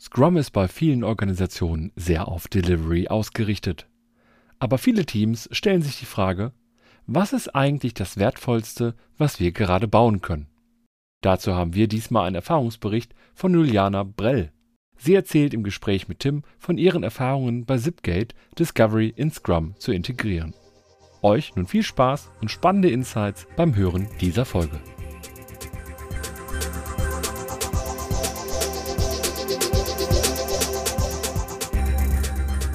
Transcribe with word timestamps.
Scrum 0.00 0.36
ist 0.36 0.50
bei 0.50 0.68
vielen 0.68 1.02
Organisationen 1.02 1.90
sehr 1.96 2.28
auf 2.28 2.46
Delivery 2.46 3.08
ausgerichtet. 3.08 3.88
Aber 4.60 4.78
viele 4.78 5.04
Teams 5.04 5.48
stellen 5.50 5.82
sich 5.82 5.98
die 5.98 6.06
Frage, 6.06 6.52
was 7.06 7.32
ist 7.32 7.54
eigentlich 7.54 7.94
das 7.94 8.16
Wertvollste, 8.16 8.94
was 9.16 9.40
wir 9.40 9.50
gerade 9.50 9.88
bauen 9.88 10.20
können? 10.20 10.46
Dazu 11.20 11.54
haben 11.54 11.74
wir 11.74 11.88
diesmal 11.88 12.26
einen 12.26 12.36
Erfahrungsbericht 12.36 13.12
von 13.34 13.52
Juliana 13.52 14.04
Brell. 14.04 14.52
Sie 14.98 15.14
erzählt 15.14 15.52
im 15.52 15.64
Gespräch 15.64 16.06
mit 16.06 16.20
Tim 16.20 16.42
von 16.58 16.78
ihren 16.78 17.02
Erfahrungen 17.02 17.64
bei 17.64 17.78
Zipgate, 17.78 18.34
Discovery 18.58 19.12
in 19.16 19.32
Scrum 19.32 19.74
zu 19.78 19.92
integrieren. 19.92 20.54
Euch 21.22 21.56
nun 21.56 21.66
viel 21.66 21.82
Spaß 21.82 22.30
und 22.40 22.50
spannende 22.50 22.90
Insights 22.90 23.48
beim 23.56 23.74
Hören 23.74 24.08
dieser 24.20 24.44
Folge. 24.44 24.78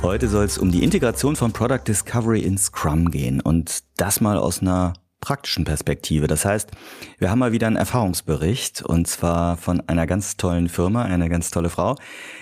Heute 0.03 0.27
soll 0.27 0.43
es 0.43 0.57
um 0.57 0.69
die 0.69 0.83
Integration 0.83 1.37
von 1.37 1.53
Product 1.53 1.79
Discovery 1.87 2.41
in 2.41 2.57
Scrum 2.57 3.09
gehen 3.09 3.39
und 3.39 3.85
das 3.95 4.19
mal 4.19 4.37
aus 4.37 4.59
einer 4.59 4.91
praktischen 5.21 5.63
Perspektive. 5.63 6.27
Das 6.27 6.43
heißt, 6.43 6.71
wir 7.19 7.31
haben 7.31 7.39
mal 7.39 7.53
wieder 7.53 7.67
einen 7.67 7.77
Erfahrungsbericht 7.77 8.81
und 8.81 9.07
zwar 9.07 9.55
von 9.55 9.79
einer 9.87 10.05
ganz 10.05 10.35
tollen 10.35 10.67
Firma, 10.67 11.03
eine 11.03 11.29
ganz 11.29 11.51
tolle 11.51 11.69
Frau, 11.69 11.95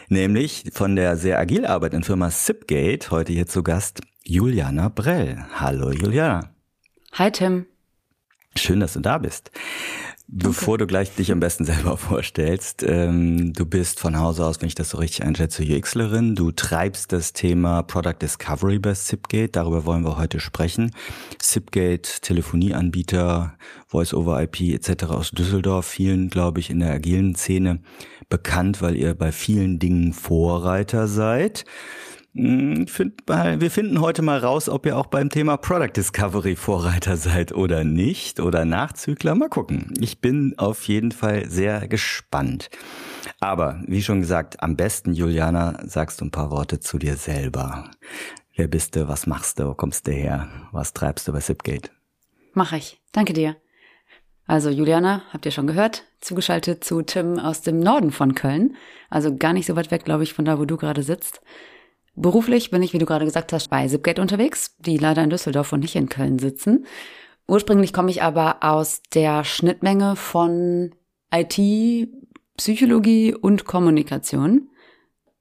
nämlich 0.10 0.72
von 0.74 0.96
der 0.96 1.18
sehr 1.18 1.38
agil 1.38 1.68
arbeitenden 1.68 2.04
Firma 2.04 2.32
Zipgate, 2.32 3.12
heute 3.12 3.32
hier 3.32 3.46
zu 3.46 3.62
Gast 3.62 4.02
Juliana 4.24 4.90
Brell. 4.90 5.46
Hallo 5.54 5.92
Juliana. 5.92 6.50
Hi 7.14 7.32
Tim. 7.32 7.68
Schön, 8.56 8.80
dass 8.80 8.94
du 8.94 9.02
da 9.02 9.20
bist. 9.20 9.52
Bevor 10.28 10.78
du 10.78 10.88
gleich 10.88 11.14
dich 11.14 11.32
am 11.32 11.40
besten 11.40 11.66
selber 11.66 11.98
vorstellst, 11.98 12.84
ähm, 12.84 13.54
du 13.54 13.66
bist 13.66 14.00
von 14.00 14.18
Hause 14.18 14.46
aus, 14.46 14.62
wenn 14.62 14.68
ich 14.68 14.76
das 14.76 14.92
so 14.92 14.98
richtig 14.98 15.24
einschätze, 15.24 15.64
UXlerin. 15.64 16.36
Du 16.36 16.52
treibst 16.52 17.12
das 17.12 17.34
Thema 17.34 17.84
Product 17.84 18.16
Discovery 18.22 18.80
bei 18.80 18.94
Zipgate. 18.94 19.52
Darüber 19.52 19.86
wollen 19.86 20.04
wir 20.04 20.18
heute 20.18 20.40
sprechen. 20.40 20.92
Zipgate, 21.40 22.22
Telefonieanbieter, 22.22 23.56
Voice-over-IP 23.88 24.62
etc. 24.74 25.06
aus 25.06 25.32
Düsseldorf. 25.32 25.88
Vielen, 25.88 26.30
glaube 26.30 26.60
ich, 26.60 26.70
in 26.70 26.80
der 26.80 26.92
agilen 26.94 27.36
Szene 27.36 27.80
bekannt, 28.30 28.82
weil 28.82 28.96
ihr 28.96 29.14
bei 29.14 29.32
vielen 29.32 29.80
Dingen 29.80 30.14
Vorreiter 30.14 31.08
seid. 31.08 31.66
Hm, 32.34 32.88
find 32.88 33.28
mal, 33.28 33.60
wir 33.60 33.70
finden 33.70 34.00
heute 34.00 34.22
mal 34.22 34.40
raus, 34.40 34.70
ob 34.70 34.86
ihr 34.86 34.98
auch 34.98 35.08
beim 35.08 35.30
Thema 35.30 35.58
Product 35.58 35.92
Discovery 35.94 36.56
Vorreiter 36.56 37.18
seid 37.18 37.52
oder 37.52 37.84
nicht 37.84 38.40
oder 38.40 38.64
Nachzügler. 38.64 39.36
Mal 39.36 39.50
gucken. 39.50 39.94
Ich 40.00 40.22
bin 40.22 40.54
auf 40.58 40.84
jeden 40.84 41.12
Fall 41.12 41.50
sehr 41.50 41.90
gespannt. 41.90 42.70
Aber 43.42 43.82
wie 43.86 44.02
schon 44.02 44.22
gesagt, 44.22 44.64
am 44.64 44.78
besten, 44.78 45.14
Juliana, 45.14 45.80
sagst 45.86 46.22
du 46.22 46.26
ein 46.26 46.32
paar 46.32 46.52
Worte 46.52 46.80
zu 46.80 46.98
dir 46.98 47.18
selber. 47.18 47.92
Wer 48.56 48.70
bist 48.70 48.96
du? 48.96 49.10
Was 49.10 49.28
machst 49.28 49.60
du? 49.60 49.68
Wo 49.68 49.74
kommst 49.74 50.08
du 50.08 50.12
her? 50.12 50.48
Was 50.72 50.94
treibst 50.94 51.28
du 51.28 51.34
bei 51.34 51.40
Zipgate? 51.40 51.92
Mach 52.54 52.72
ich. 52.72 53.02
Danke 53.12 53.34
dir. 53.34 53.58
Also 54.48 54.70
Juliana, 54.70 55.24
habt 55.34 55.46
ihr 55.46 55.52
schon 55.52 55.68
gehört, 55.68 56.04
zugeschaltet 56.22 56.84
zu 56.84 57.02
Tim 57.02 57.40
aus 57.40 57.62
dem 57.62 57.80
Norden 57.80 58.12
von 58.12 58.36
Köln. 58.36 58.76
Also 59.10 59.36
gar 59.36 59.54
nicht 59.54 59.66
so 59.66 59.76
weit 59.76 59.92
weg, 59.92 60.06
glaube 60.06 60.24
ich, 60.24 60.34
von 60.34 60.46
da, 60.46 60.60
wo 60.60 60.66
du 60.66 60.78
gerade 60.78 61.04
sitzt. 61.04 61.42
Beruflich 62.16 62.72
bin 62.72 62.84
ich, 62.84 62.94
wie 62.94 62.98
du 62.98 63.06
gerade 63.06 63.26
gesagt 63.26 63.54
hast, 63.54 63.70
bei 63.70 63.88
Zipgate 63.88 64.22
unterwegs, 64.22 64.76
die 64.80 64.98
leider 64.98 65.24
in 65.24 65.30
Düsseldorf 65.30 65.72
und 65.72 65.80
nicht 65.80 65.96
in 65.96 66.10
Köln 66.10 66.40
sitzen. 66.40 66.86
Ursprünglich 67.48 67.94
komme 67.94 68.12
ich 68.12 68.22
aber 68.22 68.58
aus 68.62 69.02
der 69.14 69.44
Schnittmenge 69.44 70.16
von 70.16 70.92
IT, 71.34 72.10
Psychologie 72.58 73.34
und 73.34 73.66
Kommunikation. 73.66 74.70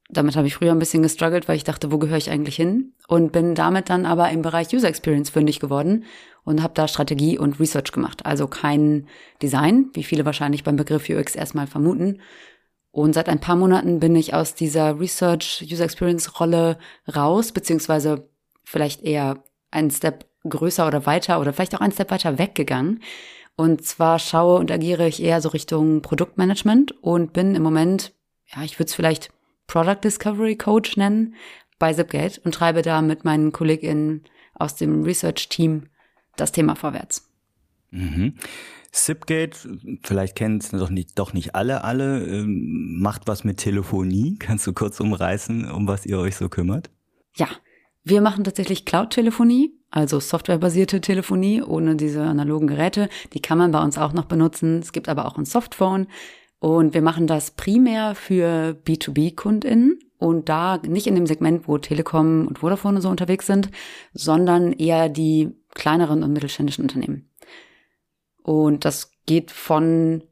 Damit 0.08 0.36
habe 0.36 0.46
ich 0.46 0.54
früher 0.54 0.72
ein 0.72 0.78
bisschen 0.78 1.02
gestruggelt, 1.02 1.48
weil 1.48 1.56
ich 1.56 1.64
dachte, 1.64 1.92
wo 1.92 1.98
gehöre 1.98 2.16
ich 2.16 2.30
eigentlich 2.30 2.56
hin? 2.56 2.94
Und 3.06 3.32
bin 3.32 3.54
damit 3.54 3.90
dann 3.90 4.06
aber 4.06 4.30
im 4.30 4.42
Bereich 4.42 4.74
User 4.74 4.88
Experience 4.88 5.30
fündig 5.30 5.60
geworden 5.60 6.04
und 6.44 6.62
habe 6.62 6.74
da 6.74 6.88
Strategie 6.88 7.38
und 7.38 7.60
Research 7.60 7.92
gemacht. 7.92 8.26
Also 8.26 8.46
kein 8.46 9.06
Design, 9.42 9.90
wie 9.92 10.02
viele 10.02 10.24
wahrscheinlich 10.24 10.64
beim 10.64 10.76
Begriff 10.76 11.08
UX 11.08 11.36
erstmal 11.36 11.66
vermuten, 11.66 12.20
und 12.92 13.14
seit 13.14 13.28
ein 13.28 13.40
paar 13.40 13.56
Monaten 13.56 14.00
bin 14.00 14.16
ich 14.16 14.34
aus 14.34 14.54
dieser 14.54 14.98
Research 14.98 15.64
User 15.70 15.84
Experience 15.84 16.40
Rolle 16.40 16.78
raus, 17.14 17.52
beziehungsweise 17.52 18.28
vielleicht 18.64 19.02
eher 19.02 19.44
einen 19.70 19.90
Step 19.90 20.26
größer 20.48 20.86
oder 20.86 21.06
weiter 21.06 21.40
oder 21.40 21.52
vielleicht 21.52 21.74
auch 21.74 21.80
einen 21.80 21.92
Step 21.92 22.10
weiter 22.10 22.38
weggegangen. 22.38 23.02
Und 23.56 23.84
zwar 23.84 24.18
schaue 24.18 24.58
und 24.58 24.72
agiere 24.72 25.06
ich 25.06 25.22
eher 25.22 25.40
so 25.40 25.50
Richtung 25.50 26.02
Produktmanagement 26.02 26.92
und 27.02 27.32
bin 27.32 27.54
im 27.54 27.62
Moment, 27.62 28.12
ja, 28.46 28.62
ich 28.62 28.78
würde 28.78 28.88
es 28.88 28.94
vielleicht 28.94 29.30
Product 29.66 30.00
Discovery 30.02 30.56
Coach 30.56 30.96
nennen 30.96 31.34
bei 31.78 31.92
Zipgate 31.92 32.40
und 32.44 32.54
treibe 32.54 32.82
da 32.82 33.02
mit 33.02 33.24
meinen 33.24 33.52
KollegInnen 33.52 34.24
aus 34.54 34.76
dem 34.76 35.04
Research 35.04 35.48
Team 35.48 35.88
das 36.36 36.52
Thema 36.52 36.74
vorwärts. 36.74 37.30
Mhm. 37.90 38.34
Zipgate, 38.92 39.56
vielleicht 40.02 40.36
kennen 40.36 40.58
es 40.58 40.70
doch 40.70 40.90
nicht, 40.90 41.18
doch 41.18 41.32
nicht 41.32 41.54
alle, 41.54 41.84
alle, 41.84 42.24
ähm, 42.26 42.98
macht 43.00 43.28
was 43.28 43.44
mit 43.44 43.58
Telefonie. 43.58 44.36
Kannst 44.38 44.66
du 44.66 44.72
kurz 44.72 45.00
umreißen, 45.00 45.70
um 45.70 45.86
was 45.86 46.06
ihr 46.06 46.18
euch 46.18 46.36
so 46.36 46.48
kümmert? 46.48 46.90
Ja, 47.36 47.48
wir 48.02 48.20
machen 48.20 48.44
tatsächlich 48.44 48.84
Cloud-Telefonie, 48.84 49.72
also 49.90 50.20
softwarebasierte 50.20 51.00
Telefonie 51.00 51.62
ohne 51.62 51.96
diese 51.96 52.22
analogen 52.22 52.66
Geräte. 52.66 53.08
Die 53.32 53.40
kann 53.40 53.58
man 53.58 53.70
bei 53.70 53.82
uns 53.82 53.98
auch 53.98 54.12
noch 54.12 54.24
benutzen. 54.24 54.78
Es 54.80 54.92
gibt 54.92 55.08
aber 55.08 55.26
auch 55.26 55.36
ein 55.36 55.44
Softphone. 55.44 56.06
Und 56.58 56.92
wir 56.92 57.02
machen 57.02 57.26
das 57.26 57.52
primär 57.52 58.14
für 58.14 58.78
B2B-KundInnen 58.84 59.98
und 60.18 60.48
da 60.48 60.78
nicht 60.78 61.06
in 61.06 61.14
dem 61.14 61.26
Segment, 61.26 61.66
wo 61.66 61.78
Telekom 61.78 62.46
und 62.46 62.58
Vodafone 62.58 63.00
so 63.00 63.08
unterwegs 63.08 63.46
sind, 63.46 63.70
sondern 64.12 64.72
eher 64.72 65.08
die 65.08 65.50
kleineren 65.74 66.22
und 66.22 66.32
mittelständischen 66.32 66.82
Unternehmen. 66.82 67.29
Und 68.42 68.84
das 68.84 69.10
geht 69.26 69.50
von 69.50 70.22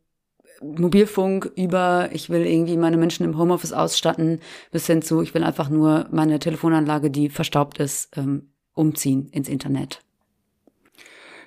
Mobilfunk 0.60 1.52
über, 1.56 2.10
ich 2.12 2.30
will 2.30 2.44
irgendwie 2.44 2.76
meine 2.76 2.96
Menschen 2.96 3.24
im 3.24 3.38
Homeoffice 3.38 3.72
ausstatten, 3.72 4.40
bis 4.70 4.86
hin 4.86 5.02
zu, 5.02 5.22
ich 5.22 5.34
will 5.34 5.44
einfach 5.44 5.68
nur 5.68 6.06
meine 6.10 6.38
Telefonanlage, 6.38 7.10
die 7.10 7.28
verstaubt 7.28 7.78
ist, 7.78 8.16
ähm, 8.16 8.50
umziehen 8.74 9.28
ins 9.30 9.48
Internet. 9.48 10.02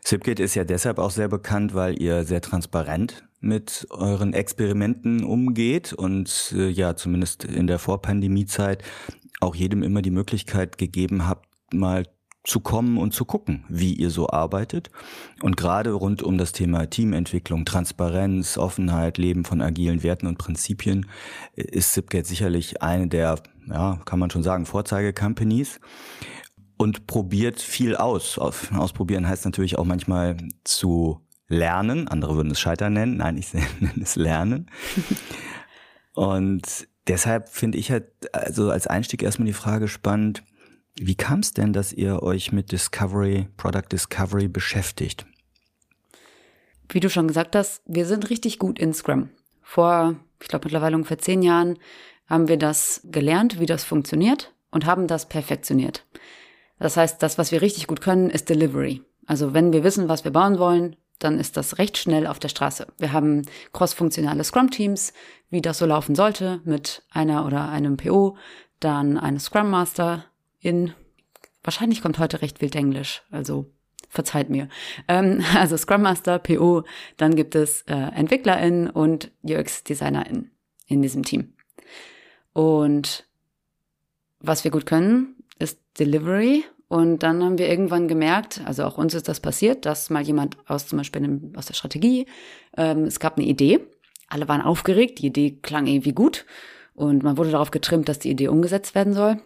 Zipgate 0.03 0.41
ist 0.41 0.55
ja 0.55 0.63
deshalb 0.63 0.97
auch 0.97 1.11
sehr 1.11 1.27
bekannt, 1.27 1.75
weil 1.75 2.01
ihr 2.01 2.23
sehr 2.23 2.41
transparent 2.41 3.23
mit 3.39 3.87
euren 3.89 4.33
Experimenten 4.33 5.23
umgeht 5.23 5.93
und 5.93 6.53
äh, 6.55 6.69
ja, 6.69 6.95
zumindest 6.95 7.43
in 7.43 7.67
der 7.67 7.79
Vorpandemiezeit 7.79 8.83
auch 9.39 9.55
jedem 9.55 9.83
immer 9.83 10.01
die 10.01 10.11
Möglichkeit 10.11 10.77
gegeben 10.77 11.27
habt, 11.27 11.47
mal 11.73 12.05
zu 12.43 12.59
kommen 12.59 12.97
und 12.97 13.13
zu 13.13 13.25
gucken, 13.25 13.65
wie 13.69 13.93
ihr 13.93 14.09
so 14.09 14.29
arbeitet. 14.29 14.89
Und 15.41 15.57
gerade 15.57 15.91
rund 15.91 16.23
um 16.23 16.37
das 16.37 16.51
Thema 16.51 16.89
Teamentwicklung, 16.89 17.65
Transparenz, 17.65 18.57
Offenheit, 18.57 19.17
Leben 19.17 19.45
von 19.45 19.61
agilen 19.61 20.01
Werten 20.01 20.27
und 20.27 20.37
Prinzipien 20.37 21.05
ist 21.53 21.93
Zipgate 21.93 22.25
sicherlich 22.25 22.81
eine 22.81 23.07
der, 23.07 23.39
ja, 23.67 23.99
kann 24.05 24.19
man 24.19 24.31
schon 24.31 24.43
sagen, 24.43 24.65
Vorzeige-Companies 24.65 25.79
und 26.77 27.05
probiert 27.05 27.61
viel 27.61 27.95
aus. 27.95 28.39
Ausprobieren 28.39 29.27
heißt 29.27 29.45
natürlich 29.45 29.77
auch 29.77 29.85
manchmal 29.85 30.37
zu 30.63 31.21
lernen. 31.47 32.07
Andere 32.07 32.35
würden 32.35 32.51
es 32.51 32.59
Scheitern 32.59 32.93
nennen. 32.93 33.17
Nein, 33.17 33.37
ich 33.37 33.53
nenne 33.79 34.01
es 34.01 34.15
Lernen. 34.15 34.69
Und 36.13 36.87
deshalb 37.07 37.49
finde 37.49 37.77
ich 37.77 37.91
halt 37.91 38.05
also 38.33 38.69
als 38.69 38.87
Einstieg 38.87 39.23
erstmal 39.23 39.45
die 39.45 39.53
Frage 39.53 39.87
spannend, 39.87 40.43
wie 40.99 41.15
kam 41.15 41.39
es 41.39 41.53
denn, 41.53 41.73
dass 41.73 41.93
ihr 41.93 42.21
euch 42.21 42.51
mit 42.51 42.71
Discovery, 42.71 43.47
Product 43.57 43.91
Discovery 43.91 44.47
beschäftigt? 44.47 45.25
Wie 46.89 46.99
du 46.99 47.09
schon 47.09 47.27
gesagt 47.27 47.55
hast, 47.55 47.81
wir 47.85 48.05
sind 48.05 48.29
richtig 48.29 48.59
gut 48.59 48.77
in 48.77 48.93
Scrum. 48.93 49.29
Vor, 49.61 50.15
ich 50.41 50.49
glaube 50.49 50.65
mittlerweile 50.65 50.95
ungefähr 50.95 51.19
zehn 51.19 51.41
Jahren 51.41 51.77
haben 52.27 52.47
wir 52.47 52.57
das 52.57 53.01
gelernt, 53.05 53.59
wie 53.59 53.65
das 53.65 53.83
funktioniert 53.83 54.53
und 54.71 54.85
haben 54.85 55.07
das 55.07 55.27
perfektioniert. 55.27 56.05
Das 56.79 56.97
heißt, 56.97 57.21
das, 57.21 57.37
was 57.37 57.51
wir 57.51 57.61
richtig 57.61 57.87
gut 57.87 58.01
können, 58.01 58.29
ist 58.29 58.49
Delivery. 58.49 59.01
Also 59.25 59.53
wenn 59.53 59.71
wir 59.71 59.83
wissen, 59.83 60.09
was 60.09 60.23
wir 60.23 60.31
bauen 60.31 60.59
wollen, 60.59 60.95
dann 61.19 61.39
ist 61.39 61.55
das 61.55 61.77
recht 61.77 61.97
schnell 61.97 62.25
auf 62.25 62.39
der 62.39 62.49
Straße. 62.49 62.87
Wir 62.97 63.13
haben 63.13 63.43
cross-funktionale 63.73 64.43
Scrum-Teams, 64.43 65.13
wie 65.49 65.61
das 65.61 65.77
so 65.77 65.85
laufen 65.85 66.15
sollte, 66.15 66.61
mit 66.65 67.03
einer 67.11 67.45
oder 67.45 67.69
einem 67.69 67.97
PO, 67.97 68.35
dann 68.79 69.17
eine 69.17 69.39
Scrum 69.39 69.69
Master, 69.69 70.25
in, 70.61 70.93
wahrscheinlich 71.63 72.01
kommt 72.01 72.19
heute 72.19 72.41
recht 72.41 72.61
wild 72.61 72.75
Englisch, 72.75 73.23
also 73.31 73.71
verzeiht 74.09 74.49
mir. 74.49 74.69
Ähm, 75.07 75.43
also 75.55 75.75
Scrum 75.77 76.03
Master, 76.03 76.39
PO, 76.39 76.83
dann 77.17 77.35
gibt 77.35 77.55
es 77.55 77.81
äh, 77.83 77.93
EntwicklerInnen 77.93 78.89
und 78.89 79.31
UX-DesignerInnen 79.43 80.51
in 80.87 81.01
diesem 81.01 81.23
Team. 81.23 81.53
Und 82.53 83.25
was 84.39 84.63
wir 84.63 84.71
gut 84.71 84.85
können, 84.85 85.35
ist 85.59 85.79
Delivery. 85.99 86.63
Und 86.87 87.23
dann 87.23 87.41
haben 87.41 87.57
wir 87.57 87.69
irgendwann 87.69 88.09
gemerkt, 88.09 88.61
also 88.65 88.83
auch 88.83 88.97
uns 88.97 89.13
ist 89.13 89.29
das 89.29 89.39
passiert, 89.39 89.85
dass 89.85 90.09
mal 90.09 90.23
jemand 90.23 90.57
aus 90.67 90.87
zum 90.87 90.97
Beispiel 90.97 91.53
aus 91.55 91.67
der 91.67 91.73
Strategie, 91.73 92.25
ähm, 92.75 93.05
es 93.05 93.21
gab 93.21 93.37
eine 93.37 93.47
Idee, 93.47 93.79
alle 94.27 94.49
waren 94.49 94.61
aufgeregt, 94.61 95.19
die 95.19 95.27
Idee 95.27 95.59
klang 95.61 95.87
irgendwie 95.87 96.13
gut 96.13 96.45
Und 96.93 97.23
man 97.23 97.37
wurde 97.37 97.51
darauf 97.51 97.71
getrimmt, 97.71 98.09
dass 98.09 98.19
die 98.19 98.29
Idee 98.29 98.49
umgesetzt 98.49 98.93
werden 98.93 99.13
soll. 99.13 99.41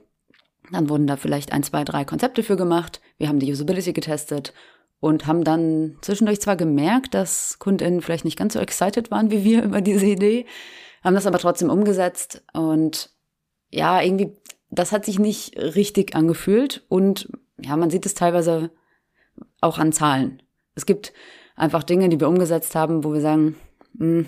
Dann 0.71 0.89
wurden 0.89 1.07
da 1.07 1.17
vielleicht 1.17 1.53
ein, 1.53 1.63
zwei, 1.63 1.83
drei 1.83 2.05
Konzepte 2.05 2.43
für 2.43 2.55
gemacht. 2.55 3.01
Wir 3.17 3.27
haben 3.27 3.39
die 3.39 3.51
Usability 3.51 3.93
getestet 3.93 4.53
und 4.99 5.27
haben 5.27 5.43
dann 5.43 5.97
zwischendurch 6.01 6.41
zwar 6.41 6.55
gemerkt, 6.55 7.13
dass 7.13 7.59
KundInnen 7.59 8.01
vielleicht 8.01 8.25
nicht 8.25 8.37
ganz 8.37 8.53
so 8.53 8.59
excited 8.59 9.11
waren 9.11 9.31
wie 9.31 9.43
wir 9.43 9.63
über 9.63 9.81
diese 9.81 10.05
Idee, 10.05 10.45
haben 11.03 11.15
das 11.15 11.27
aber 11.27 11.37
trotzdem 11.37 11.69
umgesetzt 11.69 12.43
und 12.53 13.11
ja, 13.69 14.01
irgendwie, 14.01 14.35
das 14.69 14.91
hat 14.91 15.05
sich 15.05 15.19
nicht 15.19 15.57
richtig 15.57 16.15
angefühlt 16.15 16.83
und 16.87 17.29
ja, 17.61 17.77
man 17.77 17.89
sieht 17.89 18.05
es 18.05 18.13
teilweise 18.13 18.71
auch 19.61 19.77
an 19.77 19.91
Zahlen. 19.91 20.41
Es 20.75 20.85
gibt 20.85 21.13
einfach 21.55 21.83
Dinge, 21.83 22.09
die 22.09 22.19
wir 22.19 22.27
umgesetzt 22.27 22.75
haben, 22.75 23.03
wo 23.03 23.13
wir 23.13 23.21
sagen, 23.21 23.55
hm, 23.97 24.27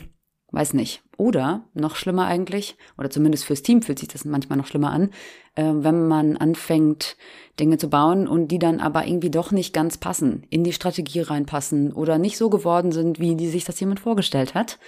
weiß 0.57 0.74
nicht. 0.74 1.04
Oder 1.18 1.63
noch 1.75 1.95
schlimmer 1.95 2.25
eigentlich, 2.25 2.77
oder 2.98 3.12
zumindest 3.12 3.45
fürs 3.45 3.62
Team 3.62 3.83
fühlt 3.83 4.00
sich 4.00 4.07
das 4.07 4.25
manchmal 4.25 4.57
noch 4.57 4.65
schlimmer 4.65 4.92
an, 4.92 5.12
äh, 5.56 5.63
wenn 5.71 6.07
man 6.07 6.36
anfängt, 6.36 7.15
Dinge 7.59 7.77
zu 7.77 7.89
bauen 7.89 8.27
und 8.27 8.48
die 8.50 8.59
dann 8.59 8.80
aber 8.80 9.06
irgendwie 9.06 9.30
doch 9.30 9.51
nicht 9.51 9.71
ganz 9.71 9.98
passen, 9.98 10.45
in 10.50 10.63
die 10.63 10.74
Strategie 10.74 11.21
reinpassen 11.21 11.94
oder 11.94 12.18
nicht 12.18 12.38
so 12.38 12.50
geworden 12.50 12.92
sind, 12.92 13.19
wie 13.19 13.36
die 13.36 13.50
sich 13.50 13.65
das 13.65 13.80
jemand 13.80 14.00
vorgestellt 14.00 14.56
hat. 14.56 14.80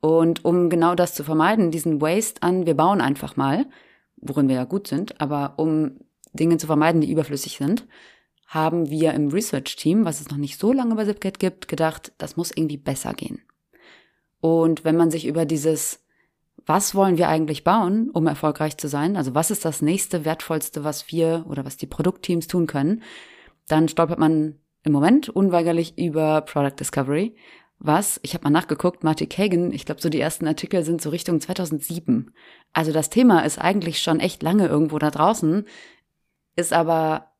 Und 0.00 0.44
um 0.44 0.68
genau 0.68 0.94
das 0.96 1.14
zu 1.14 1.22
vermeiden, 1.22 1.70
diesen 1.70 2.00
Waste 2.00 2.42
an, 2.42 2.66
wir 2.66 2.74
bauen 2.74 3.00
einfach 3.00 3.36
mal, 3.36 3.66
worin 4.16 4.48
wir 4.48 4.56
ja 4.56 4.64
gut 4.64 4.88
sind, 4.88 5.20
aber 5.20 5.54
um 5.58 6.00
Dinge 6.32 6.58
zu 6.58 6.66
vermeiden, 6.66 7.00
die 7.00 7.10
überflüssig 7.10 7.56
sind, 7.56 7.86
haben 8.46 8.90
wir 8.90 9.14
im 9.14 9.28
Research-Team, 9.28 10.04
was 10.04 10.20
es 10.20 10.28
noch 10.30 10.36
nicht 10.38 10.58
so 10.58 10.72
lange 10.72 10.96
bei 10.96 11.04
Zipcat 11.04 11.38
gibt, 11.38 11.68
gedacht, 11.68 12.12
das 12.18 12.36
muss 12.36 12.50
irgendwie 12.50 12.76
besser 12.76 13.14
gehen. 13.14 13.40
Und 14.44 14.84
wenn 14.84 14.98
man 14.98 15.10
sich 15.10 15.26
über 15.26 15.46
dieses, 15.46 16.04
was 16.66 16.94
wollen 16.94 17.16
wir 17.16 17.28
eigentlich 17.28 17.64
bauen, 17.64 18.10
um 18.10 18.26
erfolgreich 18.26 18.76
zu 18.76 18.88
sein, 18.88 19.16
also 19.16 19.34
was 19.34 19.50
ist 19.50 19.64
das 19.64 19.80
nächste 19.80 20.26
Wertvollste, 20.26 20.84
was 20.84 21.10
wir 21.10 21.46
oder 21.48 21.64
was 21.64 21.78
die 21.78 21.86
Produktteams 21.86 22.46
tun 22.46 22.66
können, 22.66 23.02
dann 23.68 23.88
stolpert 23.88 24.18
man 24.18 24.56
im 24.82 24.92
Moment 24.92 25.30
unweigerlich 25.30 25.96
über 25.96 26.42
Product 26.42 26.78
Discovery, 26.78 27.34
was, 27.78 28.20
ich 28.22 28.34
habe 28.34 28.44
mal 28.44 28.50
nachgeguckt, 28.50 29.02
Marty 29.02 29.26
Kagan, 29.26 29.72
ich 29.72 29.86
glaube, 29.86 30.02
so 30.02 30.10
die 30.10 30.20
ersten 30.20 30.46
Artikel 30.46 30.84
sind 30.84 31.00
so 31.00 31.08
Richtung 31.08 31.40
2007. 31.40 32.30
Also 32.74 32.92
das 32.92 33.08
Thema 33.08 33.46
ist 33.46 33.58
eigentlich 33.58 34.02
schon 34.02 34.20
echt 34.20 34.42
lange 34.42 34.66
irgendwo 34.66 34.98
da 34.98 35.10
draußen, 35.10 35.64
ist 36.54 36.74
aber 36.74 37.30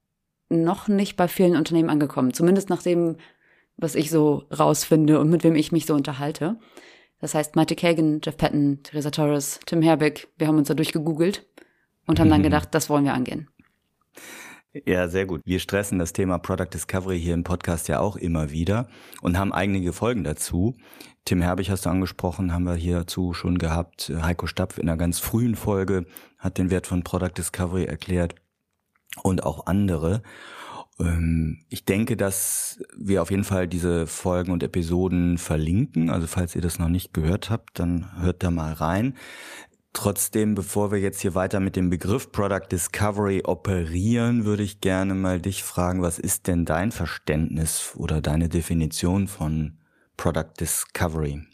noch 0.48 0.88
nicht 0.88 1.18
bei 1.18 1.28
vielen 1.28 1.56
Unternehmen 1.56 1.90
angekommen. 1.90 2.32
Zumindest 2.32 2.70
nach 2.70 2.82
dem, 2.82 3.18
was 3.76 3.94
ich 3.94 4.10
so 4.10 4.44
rausfinde 4.58 5.20
und 5.20 5.28
mit 5.28 5.44
wem 5.44 5.54
ich 5.54 5.70
mich 5.70 5.84
so 5.84 5.92
unterhalte. 5.92 6.58
Das 7.24 7.34
heißt, 7.34 7.56
Marty 7.56 7.74
Kagan, 7.74 8.20
Jeff 8.22 8.36
Patton, 8.36 8.80
Teresa 8.82 9.10
Torres, 9.10 9.58
Tim 9.64 9.80
Herbeck, 9.80 10.28
wir 10.36 10.46
haben 10.46 10.58
uns 10.58 10.68
da 10.68 10.74
durchgegoogelt 10.74 11.46
und 12.06 12.20
haben 12.20 12.28
dann 12.28 12.42
gedacht, 12.50 12.68
das 12.72 12.90
wollen 12.90 13.06
wir 13.06 13.14
angehen. 13.14 13.48
Ja, 14.84 15.08
sehr 15.08 15.24
gut. 15.24 15.40
Wir 15.46 15.58
stressen 15.58 15.98
das 15.98 16.12
Thema 16.12 16.36
Product 16.36 16.68
Discovery 16.74 17.18
hier 17.18 17.32
im 17.32 17.42
Podcast 17.42 17.88
ja 17.88 18.00
auch 18.00 18.16
immer 18.16 18.50
wieder 18.50 18.88
und 19.22 19.38
haben 19.38 19.54
einige 19.54 19.94
Folgen 19.94 20.22
dazu. 20.22 20.74
Tim 21.24 21.40
Herbig 21.40 21.70
hast 21.70 21.86
du 21.86 21.88
angesprochen, 21.88 22.52
haben 22.52 22.64
wir 22.64 22.74
hierzu 22.74 23.32
schon 23.32 23.56
gehabt. 23.56 24.12
Heiko 24.20 24.46
Stapf 24.46 24.76
in 24.76 24.86
einer 24.86 24.98
ganz 24.98 25.18
frühen 25.18 25.54
Folge 25.54 26.04
hat 26.36 26.58
den 26.58 26.70
Wert 26.70 26.86
von 26.86 27.04
Product 27.04 27.32
Discovery 27.38 27.86
erklärt 27.86 28.34
und 29.22 29.44
auch 29.44 29.64
andere. 29.64 30.22
Ähm, 31.00 31.64
ich 31.68 31.84
denke, 31.84 32.16
dass 32.16 32.80
wir 32.96 33.22
auf 33.22 33.30
jeden 33.30 33.44
Fall 33.44 33.68
diese 33.68 34.06
Folgen 34.06 34.52
und 34.52 34.62
Episoden 34.62 35.38
verlinken. 35.38 36.10
Also 36.10 36.26
falls 36.26 36.54
ihr 36.54 36.62
das 36.62 36.78
noch 36.78 36.88
nicht 36.88 37.12
gehört 37.12 37.50
habt, 37.50 37.78
dann 37.78 38.20
hört 38.20 38.42
da 38.42 38.50
mal 38.50 38.72
rein. 38.72 39.14
Trotzdem, 39.92 40.56
bevor 40.56 40.90
wir 40.90 40.98
jetzt 40.98 41.20
hier 41.20 41.36
weiter 41.36 41.60
mit 41.60 41.76
dem 41.76 41.88
Begriff 41.88 42.32
Product 42.32 42.66
Discovery 42.70 43.42
operieren, 43.44 44.44
würde 44.44 44.64
ich 44.64 44.80
gerne 44.80 45.14
mal 45.14 45.40
dich 45.40 45.62
fragen, 45.62 46.02
was 46.02 46.18
ist 46.18 46.48
denn 46.48 46.64
dein 46.64 46.90
Verständnis 46.90 47.92
oder 47.94 48.20
deine 48.20 48.48
Definition 48.48 49.28
von 49.28 49.78
Product 50.16 50.50
Discovery? 50.58 51.46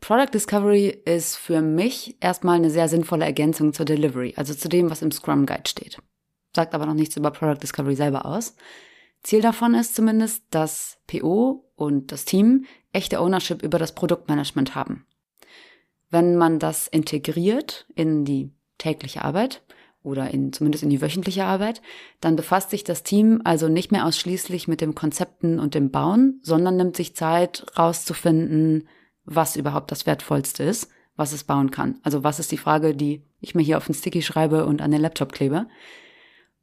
Product 0.00 0.32
Discovery 0.32 0.88
ist 1.04 1.36
für 1.36 1.60
mich 1.60 2.16
erstmal 2.20 2.56
eine 2.56 2.70
sehr 2.70 2.88
sinnvolle 2.88 3.26
Ergänzung 3.26 3.74
zur 3.74 3.84
Delivery, 3.84 4.32
also 4.36 4.54
zu 4.54 4.70
dem, 4.70 4.90
was 4.90 5.02
im 5.02 5.10
Scrum 5.10 5.44
Guide 5.44 5.68
steht. 5.68 5.98
Sagt 6.58 6.74
aber 6.74 6.86
noch 6.86 6.94
nichts 6.94 7.16
über 7.16 7.30
Product 7.30 7.62
Discovery 7.62 7.94
selber 7.94 8.26
aus. 8.26 8.56
Ziel 9.22 9.40
davon 9.40 9.74
ist 9.74 9.94
zumindest, 9.94 10.42
dass 10.50 10.98
PO 11.06 11.64
und 11.76 12.10
das 12.10 12.24
Team 12.24 12.64
echte 12.90 13.20
Ownership 13.20 13.62
über 13.62 13.78
das 13.78 13.94
Produktmanagement 13.94 14.74
haben. 14.74 15.06
Wenn 16.10 16.34
man 16.34 16.58
das 16.58 16.88
integriert 16.88 17.86
in 17.94 18.24
die 18.24 18.50
tägliche 18.76 19.22
Arbeit 19.22 19.62
oder 20.02 20.32
in, 20.32 20.52
zumindest 20.52 20.82
in 20.82 20.90
die 20.90 21.00
wöchentliche 21.00 21.44
Arbeit, 21.44 21.80
dann 22.20 22.34
befasst 22.34 22.70
sich 22.70 22.82
das 22.82 23.04
Team 23.04 23.40
also 23.44 23.68
nicht 23.68 23.92
mehr 23.92 24.04
ausschließlich 24.04 24.66
mit 24.66 24.80
dem 24.80 24.96
Konzepten 24.96 25.60
und 25.60 25.76
dem 25.76 25.92
Bauen, 25.92 26.40
sondern 26.42 26.76
nimmt 26.76 26.96
sich 26.96 27.14
Zeit, 27.14 27.66
rauszufinden, 27.78 28.88
was 29.24 29.54
überhaupt 29.54 29.92
das 29.92 30.06
Wertvollste 30.06 30.64
ist, 30.64 30.90
was 31.14 31.32
es 31.32 31.44
bauen 31.44 31.70
kann. 31.70 32.00
Also 32.02 32.24
was 32.24 32.40
ist 32.40 32.50
die 32.50 32.58
Frage, 32.58 32.96
die 32.96 33.22
ich 33.38 33.54
mir 33.54 33.62
hier 33.62 33.76
auf 33.76 33.86
den 33.86 33.94
Sticky 33.94 34.22
schreibe 34.22 34.66
und 34.66 34.82
an 34.82 34.90
den 34.90 35.02
Laptop 35.02 35.32
klebe. 35.32 35.68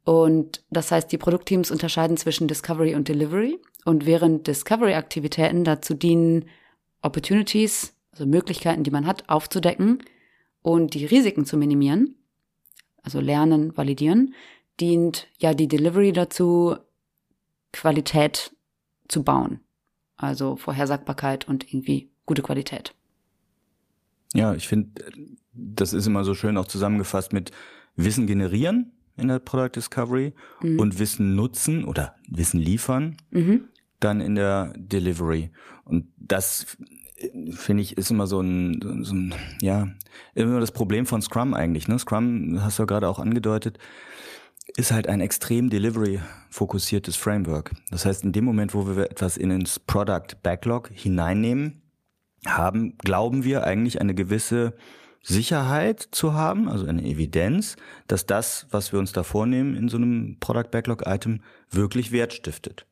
Und 0.06 0.62
das 0.70 0.92
heißt, 0.92 1.10
die 1.10 1.18
Produktteams 1.18 1.72
unterscheiden 1.72 2.16
zwischen 2.16 2.46
Discovery 2.46 2.94
und 2.94 3.08
Delivery. 3.08 3.58
Und 3.84 4.06
während 4.06 4.46
Discovery-Aktivitäten 4.46 5.64
dazu 5.64 5.94
dienen, 5.94 6.44
Opportunities, 7.02 7.92
also 8.12 8.24
Möglichkeiten, 8.24 8.84
die 8.84 8.92
man 8.92 9.04
hat, 9.04 9.28
aufzudecken 9.28 10.04
und 10.62 10.94
die 10.94 11.06
Risiken 11.06 11.44
zu 11.44 11.56
minimieren, 11.56 12.14
also 13.02 13.18
lernen, 13.18 13.76
validieren, 13.76 14.32
dient 14.78 15.26
ja 15.38 15.54
die 15.54 15.66
Delivery 15.66 16.12
dazu, 16.12 16.76
Qualität 17.72 18.54
zu 19.08 19.24
bauen. 19.24 19.58
Also 20.16 20.54
Vorhersagbarkeit 20.54 21.48
und 21.48 21.64
irgendwie 21.72 22.12
gute 22.26 22.42
Qualität. 22.42 22.94
Ja, 24.34 24.54
ich 24.54 24.68
finde, 24.68 25.04
das 25.52 25.92
ist 25.92 26.06
immer 26.06 26.22
so 26.22 26.34
schön 26.34 26.56
auch 26.58 26.66
zusammengefasst 26.66 27.32
mit 27.32 27.50
Wissen 27.96 28.28
generieren 28.28 28.92
in 29.16 29.28
der 29.28 29.38
Product 29.38 29.70
Discovery 29.74 30.34
mhm. 30.62 30.78
und 30.78 30.98
Wissen 30.98 31.34
nutzen 31.34 31.84
oder 31.84 32.14
Wissen 32.28 32.60
liefern 32.60 33.16
mhm. 33.30 33.68
dann 34.00 34.20
in 34.20 34.34
der 34.34 34.72
Delivery. 34.76 35.50
Und 35.84 36.08
das 36.16 36.76
finde 37.50 37.82
ich, 37.82 37.96
ist 37.96 38.10
immer 38.10 38.26
so 38.26 38.40
ein, 38.40 39.02
so 39.02 39.14
ein, 39.14 39.34
ja, 39.60 39.88
immer 40.34 40.60
das 40.60 40.72
Problem 40.72 41.06
von 41.06 41.22
Scrum 41.22 41.54
eigentlich. 41.54 41.88
Ne? 41.88 41.98
Scrum, 41.98 42.58
hast 42.60 42.78
du 42.78 42.82
ja 42.82 42.86
gerade 42.86 43.08
auch 43.08 43.18
angedeutet, 43.18 43.78
ist 44.76 44.92
halt 44.92 45.08
ein 45.08 45.20
extrem 45.20 45.70
delivery-fokussiertes 45.70 47.16
Framework. 47.16 47.72
Das 47.90 48.04
heißt, 48.04 48.24
in 48.24 48.32
dem 48.32 48.44
Moment, 48.44 48.74
wo 48.74 48.86
wir 48.96 49.10
etwas 49.10 49.36
in 49.36 49.50
ins 49.50 49.78
Product 49.78 50.42
Backlog 50.42 50.90
hineinnehmen, 50.92 51.82
haben, 52.44 52.98
glauben 52.98 53.44
wir 53.44 53.64
eigentlich 53.64 54.00
eine 54.00 54.14
gewisse 54.14 54.76
Sicherheit 55.28 56.08
zu 56.12 56.34
haben, 56.34 56.68
also 56.68 56.86
eine 56.86 57.02
Evidenz, 57.02 57.74
dass 58.06 58.26
das, 58.26 58.68
was 58.70 58.92
wir 58.92 59.00
uns 59.00 59.12
da 59.12 59.24
vornehmen 59.24 59.74
in 59.74 59.88
so 59.88 59.96
einem 59.96 60.36
Product 60.38 60.70
Backlog 60.70 61.02
Item, 61.04 61.42
wirklich 61.68 62.12
Wert 62.12 62.32
stiftet. 62.32 62.86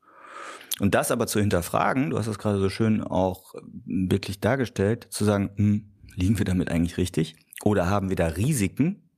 Und 0.81 0.97
das 0.97 1.13
aber 1.13 1.29
zu 1.29 1.39
hinterfragen, 1.39 2.11
du 2.11 2.19
hast 2.19 2.27
das 2.27 2.41
gerade 2.41 2.59
so 2.59 2.69
schön 2.69 3.05
auch 3.05 3.55
wirklich 3.87 4.41
dargestellt, 4.41 5.07
zu 5.11 5.25
sagen, 5.25 5.51
hm, 5.55 5.93
liegen 6.17 6.37
wir 6.37 6.45
damit 6.45 6.71
eigentlich 6.71 6.97
richtig? 6.97 7.37
Oder 7.63 7.89
haben 7.89 8.09
wir 8.09 8.17
da 8.17 8.27
Risiken? 8.27 9.09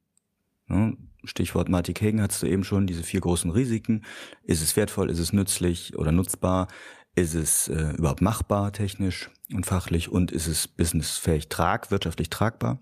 Stichwort 1.25 1.71
Marty 1.71 1.95
Kagan 1.95 2.21
hattest 2.21 2.43
du 2.43 2.47
eben 2.47 2.65
schon, 2.65 2.87
diese 2.87 3.03
vier 3.03 3.21
großen 3.21 3.51
Risiken. 3.51 4.05
Ist 4.43 4.63
es 4.63 4.77
wertvoll, 4.77 5.09
ist 5.09 5.21
es 5.21 5.33
nützlich 5.33 5.97
oder 5.97 6.13
nutzbar? 6.13 6.69
Ist 7.15 7.35
es 7.35 7.69
äh, 7.69 7.95
überhaupt 7.97 8.21
machbar 8.21 8.73
technisch 8.73 9.31
und 9.55 9.65
fachlich? 9.65 10.11
Und 10.11 10.33
ist 10.33 10.49
es 10.49 10.69
businessfähig 10.69 11.49
trag, 11.49 11.91
wirtschaftlich 11.91 12.29
tragbar? 12.29 12.79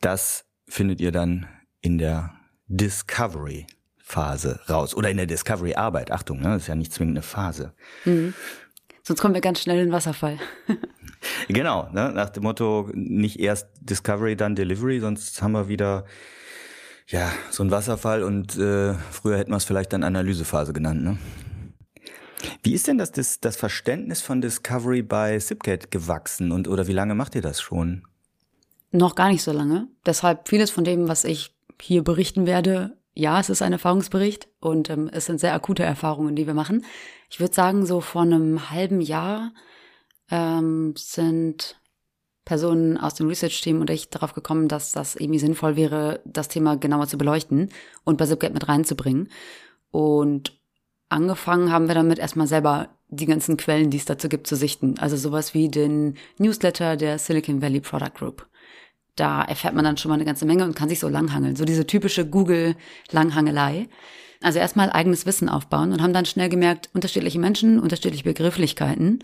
Das 0.00 0.44
findet 0.68 1.00
ihr 1.00 1.12
dann 1.12 1.46
in 1.80 1.98
der 1.98 2.34
Discovery 2.66 3.66
Phase 3.98 4.60
raus 4.68 4.94
oder 4.94 5.10
in 5.10 5.16
der 5.16 5.26
Discovery 5.26 5.74
Arbeit. 5.74 6.10
Achtung, 6.10 6.40
ne, 6.40 6.50
das 6.50 6.62
ist 6.62 6.68
ja 6.68 6.74
nicht 6.74 6.92
zwingend 6.92 7.16
eine 7.16 7.22
Phase. 7.22 7.72
Mhm. 8.04 8.34
Sonst 9.02 9.20
kommen 9.20 9.34
wir 9.34 9.40
ganz 9.40 9.60
schnell 9.60 9.78
in 9.78 9.86
den 9.86 9.92
Wasserfall. 9.92 10.38
genau, 11.48 11.88
ne, 11.92 12.12
nach 12.12 12.30
dem 12.30 12.42
Motto 12.44 12.90
nicht 12.94 13.40
erst 13.40 13.68
Discovery, 13.80 14.36
dann 14.36 14.54
Delivery, 14.54 15.00
sonst 15.00 15.42
haben 15.42 15.52
wir 15.52 15.68
wieder 15.68 16.04
ja 17.08 17.30
so 17.50 17.62
einen 17.62 17.70
Wasserfall 17.70 18.22
und 18.22 18.56
äh, 18.58 18.94
früher 19.10 19.38
hätten 19.38 19.50
wir 19.50 19.56
es 19.56 19.64
vielleicht 19.64 19.92
dann 19.92 20.02
Analysephase 20.02 20.72
genannt. 20.72 21.02
Ne? 21.02 21.18
Wie 22.62 22.74
ist 22.74 22.86
denn 22.86 22.98
das, 22.98 23.12
das, 23.12 23.40
das 23.40 23.56
Verständnis 23.56 24.22
von 24.22 24.40
Discovery 24.40 25.02
bei 25.02 25.38
Zipcat 25.38 25.90
gewachsen 25.90 26.52
und 26.52 26.68
oder 26.68 26.86
wie 26.86 26.92
lange 26.92 27.14
macht 27.14 27.34
ihr 27.34 27.42
das 27.42 27.60
schon? 27.60 28.04
Noch 28.92 29.14
gar 29.14 29.30
nicht 29.30 29.42
so 29.42 29.52
lange. 29.52 29.88
Deshalb 30.06 30.48
vieles 30.48 30.70
von 30.70 30.84
dem, 30.84 31.08
was 31.08 31.24
ich 31.24 31.54
hier 31.80 32.04
berichten 32.04 32.46
werde, 32.46 32.96
ja, 33.14 33.40
es 33.40 33.50
ist 33.50 33.62
ein 33.62 33.72
Erfahrungsbericht 33.72 34.48
und 34.60 34.88
ähm, 34.88 35.10
es 35.12 35.26
sind 35.26 35.40
sehr 35.40 35.54
akute 35.54 35.82
Erfahrungen, 35.82 36.36
die 36.36 36.46
wir 36.46 36.54
machen. 36.54 36.84
Ich 37.28 37.40
würde 37.40 37.54
sagen, 37.54 37.84
so 37.84 38.00
vor 38.00 38.22
einem 38.22 38.70
halben 38.70 39.00
Jahr 39.00 39.52
ähm, 40.30 40.94
sind 40.96 41.76
Personen 42.44 42.98
aus 42.98 43.14
dem 43.14 43.28
Research-Team 43.28 43.80
und 43.80 43.90
ich 43.90 44.10
darauf 44.10 44.34
gekommen, 44.34 44.68
dass 44.68 44.92
das 44.92 45.14
irgendwie 45.14 45.38
sinnvoll 45.38 45.76
wäre, 45.76 46.20
das 46.24 46.48
Thema 46.48 46.76
genauer 46.76 47.06
zu 47.06 47.18
beleuchten 47.18 47.70
und 48.04 48.18
bei 48.18 48.26
Zipgate 48.26 48.54
mit 48.54 48.68
reinzubringen. 48.68 49.28
Und 49.90 50.58
angefangen 51.08 51.70
haben 51.70 51.88
wir 51.88 51.94
damit 51.94 52.18
erstmal 52.18 52.46
selber 52.46 52.88
die 53.08 53.26
ganzen 53.26 53.58
Quellen, 53.58 53.90
die 53.90 53.98
es 53.98 54.06
dazu 54.06 54.28
gibt, 54.28 54.46
zu 54.46 54.56
sichten. 54.56 54.98
Also 54.98 55.16
sowas 55.16 55.54
wie 55.54 55.68
den 55.68 56.16
Newsletter 56.38 56.96
der 56.96 57.18
Silicon 57.18 57.60
Valley 57.60 57.80
Product 57.80 58.14
Group. 58.14 58.46
Da 59.16 59.42
erfährt 59.42 59.74
man 59.74 59.84
dann 59.84 59.96
schon 59.96 60.08
mal 60.08 60.14
eine 60.14 60.24
ganze 60.24 60.46
Menge 60.46 60.64
und 60.64 60.74
kann 60.74 60.88
sich 60.88 61.00
so 61.00 61.08
langhangeln. 61.08 61.56
So 61.56 61.64
diese 61.64 61.86
typische 61.86 62.26
Google-Langhangelei. 62.26 63.88
Also 64.40 64.58
erstmal 64.58 64.90
eigenes 64.90 65.26
Wissen 65.26 65.48
aufbauen 65.48 65.92
und 65.92 66.02
haben 66.02 66.12
dann 66.12 66.26
schnell 66.26 66.48
gemerkt, 66.48 66.90
unterschiedliche 66.94 67.38
Menschen, 67.38 67.78
unterschiedliche 67.78 68.24
Begrifflichkeiten 68.24 69.20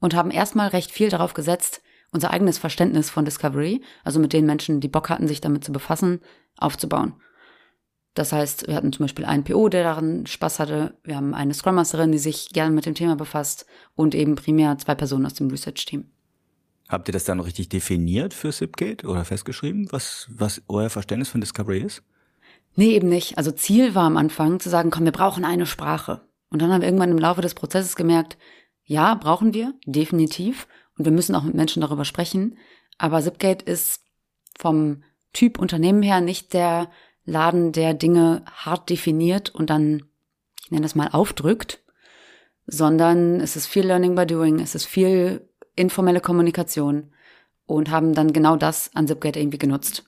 und 0.00 0.14
haben 0.14 0.30
erstmal 0.30 0.68
recht 0.68 0.90
viel 0.90 1.08
darauf 1.08 1.32
gesetzt, 1.32 1.80
unser 2.10 2.30
eigenes 2.30 2.58
Verständnis 2.58 3.08
von 3.08 3.24
Discovery, 3.24 3.80
also 4.04 4.20
mit 4.20 4.34
den 4.34 4.44
Menschen, 4.44 4.80
die 4.80 4.88
Bock 4.88 5.08
hatten, 5.08 5.26
sich 5.26 5.40
damit 5.40 5.64
zu 5.64 5.72
befassen, 5.72 6.20
aufzubauen. 6.58 7.14
Das 8.14 8.32
heißt, 8.32 8.68
wir 8.68 8.74
hatten 8.74 8.92
zum 8.92 9.04
Beispiel 9.04 9.24
einen 9.24 9.44
PO, 9.44 9.70
der 9.70 9.84
daran 9.84 10.26
Spaß 10.26 10.58
hatte. 10.58 10.98
Wir 11.02 11.16
haben 11.16 11.32
eine 11.32 11.54
Scrum 11.54 11.76
Masterin, 11.76 12.12
die 12.12 12.18
sich 12.18 12.50
gerne 12.50 12.74
mit 12.74 12.84
dem 12.84 12.94
Thema 12.94 13.16
befasst 13.16 13.64
und 13.94 14.14
eben 14.14 14.34
primär 14.34 14.76
zwei 14.76 14.94
Personen 14.94 15.24
aus 15.24 15.34
dem 15.34 15.48
Research-Team. 15.48 16.10
Habt 16.92 17.08
ihr 17.08 17.12
das 17.12 17.24
dann 17.24 17.40
richtig 17.40 17.70
definiert 17.70 18.34
für 18.34 18.52
Zipgate 18.52 19.06
oder 19.06 19.24
festgeschrieben, 19.24 19.90
was, 19.90 20.28
was 20.30 20.60
euer 20.68 20.90
Verständnis 20.90 21.30
von 21.30 21.40
Discovery 21.40 21.80
ist? 21.80 22.02
Nee, 22.76 22.94
eben 22.94 23.08
nicht. 23.08 23.38
Also 23.38 23.50
Ziel 23.50 23.94
war 23.94 24.04
am 24.04 24.18
Anfang 24.18 24.60
zu 24.60 24.68
sagen, 24.68 24.90
komm, 24.90 25.06
wir 25.06 25.12
brauchen 25.12 25.46
eine 25.46 25.64
Sprache. 25.64 26.20
Und 26.50 26.60
dann 26.60 26.70
haben 26.70 26.82
wir 26.82 26.88
irgendwann 26.88 27.10
im 27.10 27.18
Laufe 27.18 27.40
des 27.40 27.54
Prozesses 27.54 27.96
gemerkt, 27.96 28.36
ja, 28.84 29.14
brauchen 29.14 29.54
wir, 29.54 29.72
definitiv. 29.86 30.68
Und 30.98 31.06
wir 31.06 31.12
müssen 31.12 31.34
auch 31.34 31.44
mit 31.44 31.54
Menschen 31.54 31.80
darüber 31.80 32.04
sprechen. 32.04 32.58
Aber 32.98 33.22
Zipgate 33.22 33.64
ist 33.64 34.02
vom 34.58 35.02
Typ 35.32 35.58
Unternehmen 35.58 36.02
her 36.02 36.20
nicht 36.20 36.52
der 36.52 36.90
Laden, 37.24 37.72
der 37.72 37.94
Dinge 37.94 38.44
hart 38.46 38.90
definiert 38.90 39.48
und 39.48 39.70
dann, 39.70 40.02
ich 40.62 40.70
nenne 40.70 40.82
das 40.82 40.94
mal, 40.94 41.08
aufdrückt, 41.08 41.82
sondern 42.66 43.40
es 43.40 43.56
ist 43.56 43.66
viel 43.66 43.86
Learning 43.86 44.14
by 44.14 44.26
Doing, 44.26 44.60
es 44.60 44.74
ist 44.74 44.84
viel 44.84 45.48
informelle 45.76 46.20
Kommunikation 46.20 47.12
und 47.66 47.90
haben 47.90 48.14
dann 48.14 48.32
genau 48.32 48.56
das 48.56 48.90
an 48.94 49.06
Zipgate 49.06 49.38
irgendwie 49.38 49.58
genutzt. 49.58 50.04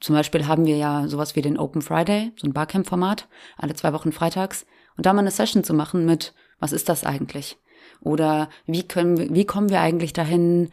Zum 0.00 0.14
Beispiel 0.14 0.46
haben 0.46 0.64
wir 0.64 0.76
ja 0.76 1.08
sowas 1.08 1.36
wie 1.36 1.42
den 1.42 1.58
Open 1.58 1.82
Friday, 1.82 2.32
so 2.36 2.46
ein 2.46 2.52
Barcamp-Format, 2.52 3.28
alle 3.56 3.74
zwei 3.74 3.92
Wochen 3.92 4.12
freitags. 4.12 4.66
Und 4.96 5.06
da 5.06 5.12
mal 5.12 5.20
eine 5.20 5.30
Session 5.30 5.62
zu 5.62 5.74
machen 5.74 6.06
mit, 6.06 6.34
was 6.58 6.72
ist 6.72 6.88
das 6.88 7.04
eigentlich? 7.04 7.58
Oder 8.00 8.48
wie 8.66 8.82
können 8.82 9.34
wie 9.34 9.44
kommen 9.44 9.68
wir 9.68 9.80
eigentlich 9.80 10.12
dahin, 10.12 10.70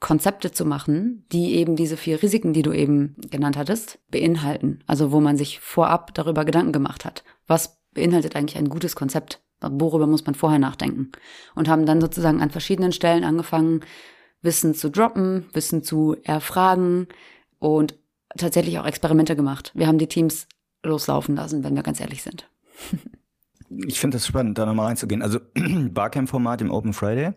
Konzepte 0.00 0.52
zu 0.52 0.64
machen, 0.64 1.26
die 1.32 1.56
eben 1.56 1.74
diese 1.74 1.96
vier 1.96 2.22
Risiken, 2.22 2.52
die 2.52 2.62
du 2.62 2.72
eben 2.72 3.16
genannt 3.30 3.56
hattest, 3.56 3.98
beinhalten. 4.10 4.84
Also 4.86 5.10
wo 5.10 5.20
man 5.20 5.36
sich 5.36 5.58
vorab 5.60 6.14
darüber 6.14 6.44
Gedanken 6.44 6.72
gemacht 6.72 7.04
hat. 7.04 7.24
Was 7.46 7.80
beinhaltet 7.94 8.36
eigentlich 8.36 8.58
ein 8.58 8.68
gutes 8.68 8.94
Konzept? 8.94 9.42
Worüber 9.60 10.06
muss 10.06 10.24
man 10.24 10.34
vorher 10.34 10.58
nachdenken? 10.58 11.10
Und 11.54 11.68
haben 11.68 11.86
dann 11.86 12.00
sozusagen 12.00 12.40
an 12.40 12.50
verschiedenen 12.50 12.92
Stellen 12.92 13.24
angefangen, 13.24 13.80
Wissen 14.40 14.74
zu 14.74 14.90
droppen, 14.90 15.46
Wissen 15.52 15.82
zu 15.82 16.16
erfragen 16.22 17.08
und 17.58 17.98
tatsächlich 18.36 18.78
auch 18.78 18.86
Experimente 18.86 19.34
gemacht. 19.34 19.72
Wir 19.74 19.86
haben 19.86 19.98
die 19.98 20.06
Teams 20.06 20.46
loslaufen 20.84 21.36
lassen, 21.36 21.64
wenn 21.64 21.74
wir 21.74 21.82
ganz 21.82 22.00
ehrlich 22.00 22.22
sind. 22.22 22.48
ich 23.86 23.98
finde 23.98 24.16
das 24.16 24.26
spannend, 24.26 24.58
da 24.58 24.66
nochmal 24.66 24.86
reinzugehen. 24.86 25.22
Also 25.22 25.40
Barcamp-Format 25.54 26.60
im 26.60 26.70
Open 26.70 26.92
Friday. 26.92 27.32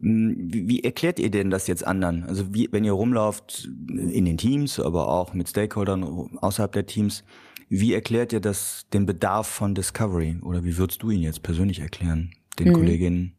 Hm, 0.00 0.48
wie, 0.50 0.82
erklärt 0.82 1.18
ihr 1.18 1.30
denn 1.30 1.50
das 1.50 1.66
jetzt 1.66 1.86
anderen? 1.86 2.24
Also 2.24 2.54
wie, 2.54 2.68
wenn 2.72 2.84
ihr 2.84 2.92
rumlauft 2.92 3.68
in 3.88 4.24
den 4.24 4.38
Teams, 4.38 4.78
aber 4.78 5.08
auch 5.08 5.34
mit 5.34 5.48
Stakeholdern 5.48 6.02
außerhalb 6.40 6.72
der 6.72 6.86
Teams, 6.86 7.24
wie 7.68 7.94
erklärt 7.94 8.32
ihr 8.32 8.40
das 8.40 8.86
den 8.92 9.06
Bedarf 9.06 9.46
von 9.46 9.74
Discovery? 9.74 10.38
Oder 10.42 10.64
wie 10.64 10.76
würdest 10.76 11.02
du 11.02 11.10
ihn 11.10 11.22
jetzt 11.22 11.42
persönlich 11.42 11.80
erklären, 11.80 12.32
den 12.58 12.68
mhm. 12.68 12.74
Kolleginnen? 12.74 13.34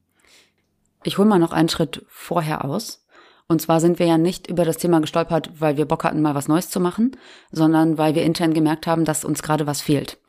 Ich 1.03 1.17
hole 1.17 1.27
mal 1.27 1.39
noch 1.39 1.51
einen 1.51 1.69
Schritt 1.69 2.05
vorher 2.07 2.65
aus. 2.65 3.05
Und 3.47 3.61
zwar 3.61 3.79
sind 3.79 3.97
wir 3.97 4.05
ja 4.05 4.19
nicht 4.19 4.47
über 4.47 4.63
das 4.63 4.77
Thema 4.77 5.01
gestolpert, 5.01 5.49
weil 5.59 5.77
wir 5.77 5.85
Bock 5.85 6.03
hatten, 6.03 6.21
mal 6.21 6.35
was 6.35 6.47
Neues 6.47 6.69
zu 6.69 6.79
machen, 6.79 7.17
sondern 7.51 7.97
weil 7.97 8.13
wir 8.13 8.23
intern 8.23 8.53
gemerkt 8.53 8.85
haben, 8.85 9.05
dass 9.05 9.25
uns 9.25 9.41
gerade 9.41 9.65
was 9.65 9.81
fehlt. 9.81 10.19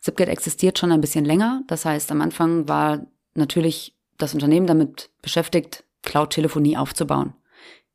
Zipgate 0.00 0.30
existiert 0.30 0.78
schon 0.78 0.92
ein 0.92 1.02
bisschen 1.02 1.26
länger. 1.26 1.62
Das 1.66 1.84
heißt, 1.84 2.10
am 2.10 2.22
Anfang 2.22 2.68
war 2.68 3.06
natürlich 3.34 3.98
das 4.16 4.32
Unternehmen 4.32 4.66
damit 4.66 5.10
beschäftigt, 5.20 5.84
Cloud-Telefonie 6.02 6.78
aufzubauen. 6.78 7.34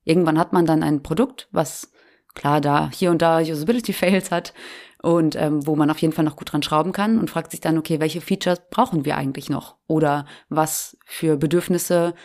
Irgendwann 0.03 0.37
hat 0.37 0.53
man 0.53 0.67
dann 0.67 0.83
ein 0.83 1.01
Produkt, 1.01 1.47
was 1.51 1.91
klar 2.35 2.61
da 2.61 2.91
hier 2.93 3.09
und 3.09 3.23
da 3.23 3.39
Usability-Fails 3.39 4.29
hat 4.29 4.53
und 5.05 5.35
ähm, 5.35 5.67
wo 5.67 5.75
man 5.75 5.91
auf 5.91 5.99
jeden 5.99 6.13
Fall 6.15 6.25
noch 6.25 6.35
gut 6.35 6.51
dran 6.51 6.63
schrauben 6.63 6.91
kann 6.91 7.19
und 7.19 7.29
fragt 7.29 7.51
sich 7.51 7.61
dann, 7.61 7.77
okay, 7.77 7.99
welche 7.99 8.21
Features 8.21 8.59
brauchen 8.71 9.05
wir 9.05 9.17
eigentlich 9.17 9.51
noch? 9.51 9.75
Oder 9.85 10.25
was 10.49 10.97
für 11.05 11.37
Bedürfnisse 11.37 12.15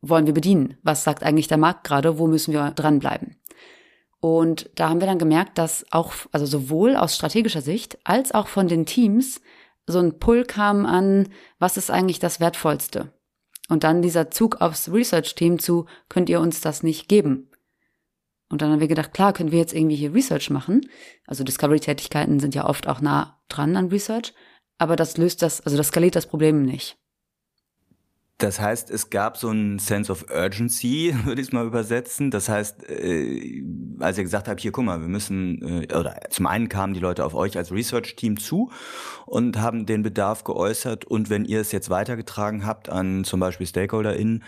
wollen 0.00 0.24
wir 0.24 0.32
bedienen? 0.32 0.78
Was 0.82 1.04
sagt 1.04 1.24
eigentlich 1.24 1.48
der 1.48 1.58
Markt 1.58 1.84
gerade? 1.84 2.18
Wo 2.18 2.26
müssen 2.26 2.54
wir 2.54 2.70
dranbleiben? 2.70 3.36
Und 4.20 4.70
da 4.76 4.88
haben 4.88 5.00
wir 5.00 5.06
dann 5.06 5.18
gemerkt, 5.18 5.58
dass 5.58 5.84
auch, 5.90 6.14
also 6.32 6.46
sowohl 6.46 6.96
aus 6.96 7.16
strategischer 7.16 7.60
Sicht 7.60 7.98
als 8.04 8.32
auch 8.32 8.48
von 8.48 8.66
den 8.66 8.86
Teams 8.86 9.42
so 9.86 9.98
ein 9.98 10.18
Pull 10.18 10.44
kam 10.44 10.86
an, 10.86 11.28
was 11.58 11.76
ist 11.76 11.90
eigentlich 11.90 12.18
das 12.18 12.40
Wertvollste? 12.40 13.12
Und 13.68 13.84
dann 13.84 14.00
dieser 14.00 14.30
Zug 14.30 14.62
aufs 14.62 14.90
Research-Team 14.90 15.58
zu, 15.58 15.84
könnt 16.08 16.30
ihr 16.30 16.40
uns 16.40 16.62
das 16.62 16.82
nicht 16.82 17.10
geben? 17.10 17.50
Und 18.52 18.60
dann 18.60 18.70
haben 18.70 18.80
wir 18.80 18.88
gedacht, 18.88 19.14
klar, 19.14 19.32
können 19.32 19.50
wir 19.50 19.58
jetzt 19.58 19.72
irgendwie 19.72 19.96
hier 19.96 20.12
Research 20.12 20.50
machen. 20.50 20.82
Also 21.26 21.42
Discovery-Tätigkeiten 21.42 22.38
sind 22.38 22.54
ja 22.54 22.68
oft 22.68 22.86
auch 22.86 23.00
nah 23.00 23.40
dran 23.48 23.76
an 23.76 23.88
Research. 23.88 24.34
Aber 24.76 24.94
das 24.94 25.16
löst 25.16 25.40
das, 25.40 25.62
also 25.62 25.78
das 25.78 25.88
skaliert 25.88 26.16
das 26.16 26.26
Problem 26.26 26.62
nicht. 26.62 26.98
Das 28.36 28.60
heißt, 28.60 28.90
es 28.90 29.08
gab 29.08 29.38
so 29.38 29.50
ein 29.50 29.78
Sense 29.78 30.10
of 30.10 30.26
Urgency, 30.28 31.14
würde 31.24 31.40
ich 31.40 31.46
es 31.46 31.52
mal 31.52 31.64
übersetzen. 31.64 32.30
Das 32.30 32.50
heißt, 32.50 32.90
äh, 32.90 33.64
als 34.00 34.18
ihr 34.18 34.24
gesagt 34.24 34.48
habt, 34.48 34.60
hier, 34.60 34.72
guck 34.72 34.84
mal, 34.84 35.00
wir 35.00 35.08
müssen, 35.08 35.62
äh, 35.62 35.94
oder 35.94 36.20
zum 36.28 36.46
einen 36.46 36.68
kamen 36.68 36.92
die 36.92 37.00
Leute 37.00 37.24
auf 37.24 37.34
euch 37.34 37.56
als 37.56 37.72
Research-Team 37.72 38.38
zu 38.38 38.70
und 39.24 39.58
haben 39.60 39.86
den 39.86 40.02
Bedarf 40.02 40.44
geäußert. 40.44 41.06
Und 41.06 41.30
wenn 41.30 41.46
ihr 41.46 41.60
es 41.60 41.72
jetzt 41.72 41.88
weitergetragen 41.88 42.66
habt 42.66 42.90
an 42.90 43.24
zum 43.24 43.40
Beispiel 43.40 43.66
StakeholderInnen, 43.66 44.42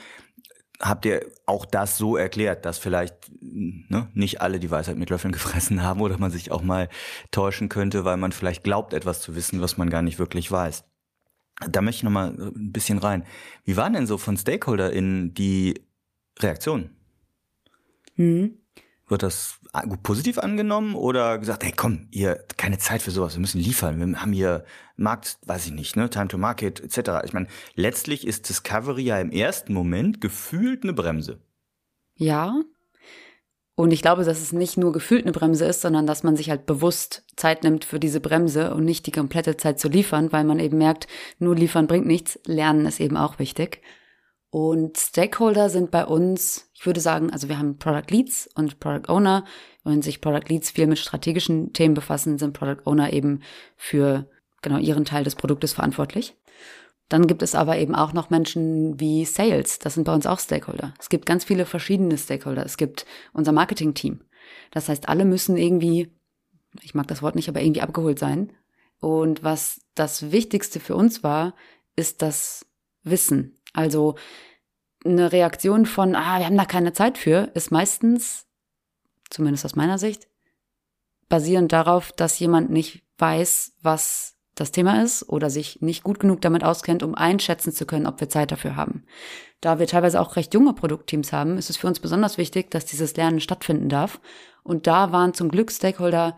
habt 0.81 1.05
ihr 1.07 1.27
auch 1.47 1.67
das 1.67 1.99
so 1.99 2.17
erklärt, 2.17 2.65
dass 2.65 2.79
vielleicht 2.79 3.31
ne, 3.41 4.09
nicht 4.15 4.41
alle 4.41 4.59
die 4.59 4.71
Weisheit 4.71 4.97
mit 4.97 5.11
Löffeln 5.11 5.33
gefressen 5.33 5.83
haben 5.83 6.01
oder 6.01 6.19
man 6.19 6.31
sich 6.31 6.51
auch 6.51 6.63
mal 6.63 6.89
täuschen 7.31 7.69
könnte, 7.69 8.05
weil 8.05 8.17
man 8.17 8.33
vielleicht 8.33 8.65
glaubt, 8.65 8.93
etwas 8.93 9.21
zu 9.21 9.37
wissen, 9.37 9.61
was 9.61 9.77
man 9.77 9.91
gar 9.91 10.03
nicht 10.03 10.19
wirklich 10.19 10.51
weiß. 10.51 10.85
Da 11.69 11.83
möchte 11.83 11.99
ich 11.99 12.03
noch 12.03 12.11
mal 12.11 12.31
ein 12.31 12.73
bisschen 12.73 12.99
rein. 12.99 13.25
Wie 13.65 13.77
waren 13.77 13.93
denn 13.93 14.07
so 14.07 14.19
von 14.19 14.37
StakeholderInnen 14.37 15.35
die 15.35 15.81
Reaktionen? 16.41 16.97
Mhm. 18.17 18.59
Wird 19.15 19.23
das 19.23 19.61
positiv 20.03 20.39
angenommen 20.39 20.97
oder 20.97 21.39
gesagt, 21.39 21.63
hey 21.63 21.71
komm, 21.71 22.09
ihr 22.11 22.45
keine 22.57 22.79
Zeit 22.79 23.01
für 23.01 23.13
sowas, 23.13 23.35
wir 23.35 23.41
müssen 23.41 23.61
liefern, 23.61 24.01
wir 24.01 24.21
haben 24.21 24.33
hier 24.33 24.65
Markt, 24.97 25.39
weiß 25.47 25.67
ich 25.67 25.73
nicht, 25.73 25.95
ne, 25.95 26.11
Time 26.11 26.27
to 26.27 26.37
Market 26.37 26.81
etc. 26.81 27.25
Ich 27.25 27.33
meine, 27.33 27.47
letztlich 27.77 28.27
ist 28.27 28.49
Discovery 28.49 29.03
ja 29.03 29.21
im 29.21 29.31
ersten 29.31 29.73
Moment 29.73 30.21
gefühlt 30.21 30.83
eine 30.83 30.95
Bremse. 30.95 31.39
Ja, 32.17 32.57
und 33.77 33.93
ich 33.93 34.03
glaube, 34.03 34.25
dass 34.25 34.41
es 34.41 34.53
nicht 34.53 34.77
nur 34.77 34.91
gefühlt 34.91 35.23
eine 35.23 35.33
Bremse 35.33 35.65
ist, 35.65 35.81
sondern 35.81 36.09
dass 36.09 36.25
man 36.25 36.37
sich 36.37 36.51
halt 36.51 36.67
bewusst 36.67 37.25
Zeit 37.37 37.63
nimmt 37.63 37.85
für 37.85 38.01
diese 38.01 38.19
Bremse 38.19 38.75
und 38.75 38.85
nicht 38.85 39.07
die 39.07 39.13
komplette 39.13 39.57
Zeit 39.57 39.79
zu 39.79 39.89
liefern, 39.89 40.33
weil 40.33 40.43
man 40.43 40.59
eben 40.59 40.79
merkt, 40.79 41.07
nur 41.39 41.55
liefern 41.55 41.87
bringt 41.87 42.07
nichts, 42.07 42.41
lernen 42.47 42.85
ist 42.85 42.99
eben 42.99 43.17
auch 43.17 43.39
wichtig. 43.39 43.81
Und 44.55 44.99
Stakeholder 44.99 45.69
sind 45.69 45.91
bei 45.91 46.07
uns, 46.07 46.71
ich 46.75 46.87
würde 46.87 47.01
sagen, 47.01 47.33
also 47.33 47.49
wir 47.49 47.59
haben 47.59 47.77
Product 47.77 48.09
Leads 48.11 48.49
und 48.55 48.79
Product 48.79 49.13
Owner. 49.13 49.45
Wenn 49.83 50.01
sich 50.01 50.21
Product 50.21 50.49
Leads 50.49 50.71
viel 50.71 50.87
mit 50.87 51.01
strategischen 51.01 51.73
Themen 51.73 51.95
befassen, 51.95 52.39
sind 52.39 52.53
Product 52.53 52.83
Owner 52.85 53.13
eben 53.13 53.41
für 53.77 54.31
genau 54.63 54.79
ihren 54.79 55.05
Teil 55.05 55.25
des 55.25 55.35
Produktes 55.35 55.73
verantwortlich. 55.73 56.37
Dann 57.09 57.27
gibt 57.27 57.43
es 57.43 57.57
aber 57.57 57.79
eben 57.79 57.97
auch 57.97 58.13
noch 58.13 58.31
Menschen 58.31 59.01
wie 59.01 59.25
Sales. 59.25 59.81
Das 59.81 59.95
sind 59.95 60.05
bei 60.05 60.15
uns 60.15 60.25
auch 60.25 60.39
Stakeholder. 60.39 60.95
Es 61.01 61.09
gibt 61.09 61.27
ganz 61.27 61.43
viele 61.43 61.67
verschiedene 61.67 62.17
Stakeholder. 62.17 62.65
Es 62.65 62.77
gibt 62.77 63.07
unser 63.33 63.51
Marketing-Team. 63.51 64.21
Das 64.71 64.89
heißt, 64.89 65.09
alle 65.09 65.25
müssen 65.25 65.57
irgendwie, 65.57 66.13
ich 66.81 66.95
mag 66.95 67.09
das 67.09 67.23
Wort 67.23 67.35
nicht, 67.35 67.49
aber 67.49 67.61
irgendwie 67.61 67.83
abgeholt 67.83 68.21
sein. 68.21 68.53
Und 69.01 69.43
was 69.43 69.81
das 69.97 70.31
Wichtigste 70.31 70.79
für 70.79 70.95
uns 70.95 71.25
war, 71.25 71.57
ist 71.97 72.23
das 72.23 72.67
Wissen. 73.03 73.59
Also 73.75 74.15
eine 75.05 75.33
Reaktion 75.33 75.85
von, 75.85 76.15
ah, 76.15 76.39
wir 76.39 76.47
haben 76.47 76.57
da 76.57 76.65
keine 76.65 76.95
Zeit 76.95 77.19
für, 77.19 77.51
ist 77.53 77.71
meistens, 77.71 78.47
zumindest 79.29 79.67
aus 79.67 79.77
meiner 79.77 79.99
Sicht, 79.99 80.29
basierend 81.29 81.73
darauf, 81.73 82.13
dass 82.13 82.39
jemand 82.39 82.71
nicht 82.71 83.03
weiß, 83.19 83.75
was 83.83 84.37
das 84.55 84.71
Thema 84.71 85.03
ist 85.03 85.29
oder 85.29 85.51
sich 85.51 85.83
nicht 85.83 86.05
gut 86.05 86.21
genug 86.21 86.41
damit 86.41 86.65
auskennt, 86.65 87.03
um 87.03 87.15
einschätzen 87.15 87.73
zu 87.73 87.87
können, 87.87 88.07
ob 88.07 88.21
wir 88.21 88.29
Zeit 88.29 88.53
dafür 88.53 88.77
haben. 88.77 89.05
Da 89.61 89.79
wir 89.79 89.87
teilweise 89.87 90.21
auch 90.21 90.37
recht 90.37 90.55
junge 90.55 90.75
Produktteams 90.75 91.33
haben, 91.33 91.59
ist 91.59 91.71
es 91.71 91.77
für 91.77 91.89
uns 91.89 91.99
besonders 91.99 92.39
wichtig, 92.39 92.71
dass 92.71 92.85
dieses 92.85 93.17
Lernen 93.17 93.41
stattfinden 93.41 93.89
darf. 93.89 94.21
Und 94.63 94.87
da 94.87 95.11
waren 95.11 95.35
zum 95.35 95.49
Glück 95.49 95.73
Stakeholder 95.73 96.37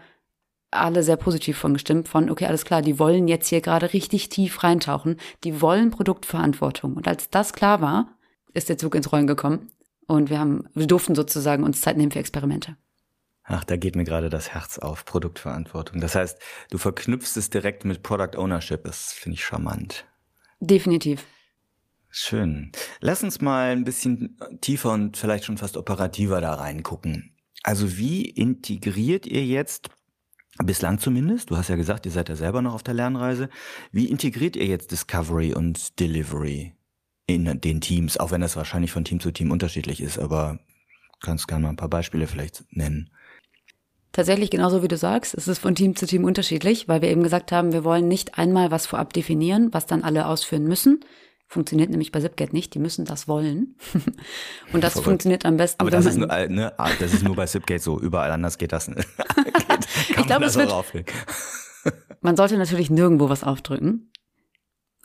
alle 0.70 1.02
sehr 1.02 1.16
positiv 1.16 1.56
von 1.56 1.74
gestimmt, 1.74 2.08
von, 2.08 2.30
okay, 2.30 2.46
alles 2.46 2.64
klar, 2.64 2.82
die 2.82 2.98
wollen 2.98 3.28
jetzt 3.28 3.48
hier 3.48 3.60
gerade 3.60 3.92
richtig 3.92 4.28
tief 4.28 4.62
reintauchen, 4.62 5.16
die 5.44 5.60
wollen 5.60 5.90
Produktverantwortung. 5.90 6.94
Und 6.94 7.08
als 7.08 7.30
das 7.30 7.52
klar 7.52 7.80
war, 7.80 8.08
ist 8.52 8.68
der 8.68 8.78
Zug 8.78 8.94
ins 8.94 9.12
Rollen 9.12 9.26
gekommen 9.26 9.70
und 10.06 10.30
wir 10.30 10.38
haben, 10.38 10.68
wir 10.74 10.86
durften 10.86 11.14
sozusagen 11.14 11.64
uns 11.64 11.80
Zeit 11.80 11.96
nehmen 11.96 12.10
für 12.10 12.18
Experimente. 12.18 12.76
Ach, 13.48 13.62
da 13.62 13.76
geht 13.76 13.94
mir 13.94 14.04
gerade 14.04 14.28
das 14.28 14.54
Herz 14.54 14.78
auf, 14.78 15.04
Produktverantwortung. 15.04 16.00
Das 16.00 16.16
heißt, 16.16 16.38
du 16.70 16.78
verknüpfst 16.78 17.36
es 17.36 17.48
direkt 17.48 17.84
mit 17.84 18.02
Product 18.02 18.36
Ownership. 18.36 18.82
Das 18.84 19.12
finde 19.12 19.34
ich 19.34 19.44
charmant. 19.44 20.04
Definitiv. 20.58 21.24
Schön. 22.08 22.72
Lass 23.00 23.22
uns 23.22 23.40
mal 23.40 23.70
ein 23.70 23.84
bisschen 23.84 24.36
tiefer 24.60 24.92
und 24.92 25.16
vielleicht 25.16 25.44
schon 25.44 25.58
fast 25.58 25.76
operativer 25.76 26.40
da 26.40 26.54
reingucken. 26.54 27.36
Also 27.62 27.98
wie 27.98 28.22
integriert 28.22 29.26
ihr 29.26 29.44
jetzt, 29.44 29.90
bislang 30.64 30.98
zumindest, 30.98 31.50
du 31.50 31.56
hast 31.56 31.68
ja 31.68 31.76
gesagt, 31.76 32.06
ihr 32.06 32.12
seid 32.12 32.28
ja 32.28 32.36
selber 32.36 32.62
noch 32.62 32.74
auf 32.74 32.82
der 32.82 32.94
Lernreise, 32.94 33.48
wie 33.92 34.06
integriert 34.06 34.56
ihr 34.56 34.66
jetzt 34.66 34.90
Discovery 34.90 35.54
und 35.54 35.98
Delivery 36.00 36.74
in 37.26 37.60
den 37.60 37.80
Teams, 37.80 38.18
auch 38.18 38.30
wenn 38.30 38.40
das 38.40 38.56
wahrscheinlich 38.56 38.92
von 38.92 39.04
Team 39.04 39.20
zu 39.20 39.32
Team 39.32 39.50
unterschiedlich 39.50 40.00
ist, 40.00 40.18
aber 40.18 40.60
kannst 41.20 41.48
gerne 41.48 41.64
mal 41.64 41.70
ein 41.70 41.76
paar 41.76 41.88
Beispiele 41.88 42.26
vielleicht 42.26 42.64
nennen. 42.70 43.10
Tatsächlich 44.12 44.50
genauso 44.50 44.82
wie 44.82 44.88
du 44.88 44.96
sagst, 44.96 45.34
es 45.34 45.46
ist 45.46 45.58
von 45.58 45.74
Team 45.74 45.94
zu 45.94 46.06
Team 46.06 46.24
unterschiedlich, 46.24 46.88
weil 46.88 47.02
wir 47.02 47.10
eben 47.10 47.22
gesagt 47.22 47.52
haben, 47.52 47.72
wir 47.72 47.84
wollen 47.84 48.08
nicht 48.08 48.38
einmal 48.38 48.70
was 48.70 48.86
vorab 48.86 49.12
definieren, 49.12 49.68
was 49.72 49.86
dann 49.86 50.02
alle 50.02 50.26
ausführen 50.26 50.64
müssen. 50.64 51.00
Funktioniert 51.48 51.90
nämlich 51.90 52.12
bei 52.12 52.20
Zipgate 52.20 52.52
nicht, 52.52 52.74
die 52.74 52.78
müssen 52.78 53.04
das 53.04 53.28
wollen. 53.28 53.76
Und 54.72 54.82
das 54.82 54.94
Verrückt. 54.94 55.08
funktioniert 55.08 55.44
am 55.44 55.58
besten. 55.58 55.80
Aber 55.80 55.90
das 55.90 56.06
ist, 56.06 56.16
nur, 56.16 56.30
äh, 56.30 56.48
ne, 56.48 56.72
ah, 56.78 56.90
das 56.98 57.12
ist 57.12 57.22
nur 57.22 57.36
bei 57.36 57.46
Zipgate 57.46 57.82
so, 57.82 58.00
überall 58.00 58.32
anders 58.32 58.58
geht 58.58 58.72
das 58.72 58.88
nicht. 58.88 59.06
ich 60.16 60.26
glaube, 60.26 60.44
es 60.44 60.56
wird, 60.56 60.72
man 62.20 62.36
sollte 62.36 62.56
natürlich 62.56 62.90
nirgendwo 62.90 63.28
was 63.28 63.44
aufdrücken. 63.44 64.10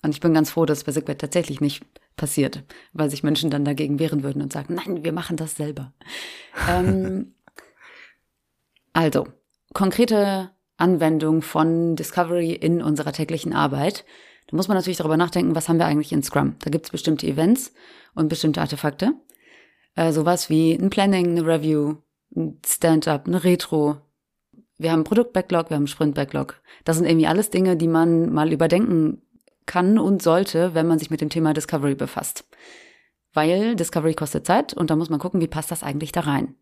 Und 0.04 0.12
ich 0.12 0.20
bin 0.20 0.34
ganz 0.34 0.50
froh, 0.50 0.66
dass 0.66 0.80
es 0.80 0.84
bei 0.84 0.92
Zipgate 0.92 1.20
tatsächlich 1.20 1.62
nicht 1.62 1.84
passiert, 2.16 2.64
weil 2.94 3.10
sich 3.10 3.24
Menschen 3.24 3.52
dann 3.52 3.66
dagegen 3.66 4.00
wehren 4.00 4.24
würden 4.24 4.42
und 4.42 4.52
sagen, 4.52 4.74
nein, 4.74 5.04
wir 5.04 5.14
machen 5.14 5.38
das 5.38 5.56
selber. 5.56 5.94
ähm, 6.70 7.36
also, 8.94 9.28
konkrete 9.74 10.50
Anwendung 10.78 11.44
von 11.44 11.96
Discovery 11.96 12.52
in 12.52 12.82
unserer 12.82 13.14
täglichen 13.14 13.54
Arbeit. 13.54 14.04
Da 14.48 14.58
muss 14.58 14.68
man 14.68 14.76
natürlich 14.76 14.98
darüber 14.98 15.18
nachdenken, 15.18 15.56
was 15.56 15.70
haben 15.70 15.78
wir 15.78 15.86
eigentlich 15.86 16.12
in 16.12 16.24
Scrum. 16.24 16.56
Da 16.60 16.72
gibt 16.72 16.86
es 16.86 16.92
bestimmte 16.92 17.28
Events 17.28 17.74
und 18.16 18.28
bestimmte 18.28 18.62
Artefakte. 18.62 19.14
Äh, 19.96 20.12
sowas 20.12 20.50
wie 20.50 20.74
ein 20.74 20.90
Planning, 20.90 21.30
eine 21.30 21.46
Review, 21.46 21.98
ein 22.36 22.60
Stand-up, 22.66 23.28
eine 23.28 23.44
Retro. 23.44 23.98
Wir 24.82 24.92
haben 24.92 25.04
Produkt-Backlog, 25.04 25.70
wir 25.70 25.78
haben 25.78 25.86
Sprint-Backlog. 25.86 26.60
Das 26.86 26.98
sind 26.98 27.06
irgendwie 27.06 27.28
alles 27.28 27.52
Dinge, 27.52 27.78
die 27.78 27.88
man 27.88 28.34
mal 28.34 28.52
überdenken 28.52 29.22
kann 29.68 30.00
und 30.00 30.24
sollte, 30.24 30.74
wenn 30.74 30.88
man 30.88 30.98
sich 30.98 31.12
mit 31.12 31.22
dem 31.22 31.30
Thema 31.30 31.54
Discovery 31.54 31.94
befasst. 31.94 32.46
Weil 33.32 33.76
Discovery 33.76 34.16
kostet 34.16 34.48
Zeit 34.48 34.74
und 34.74 34.90
da 34.90 34.96
muss 34.96 35.12
man 35.12 35.20
gucken, 35.20 35.40
wie 35.40 35.48
passt 35.48 35.70
das 35.70 35.84
eigentlich 35.84 36.12
da 36.12 36.22
rein. 36.22 36.56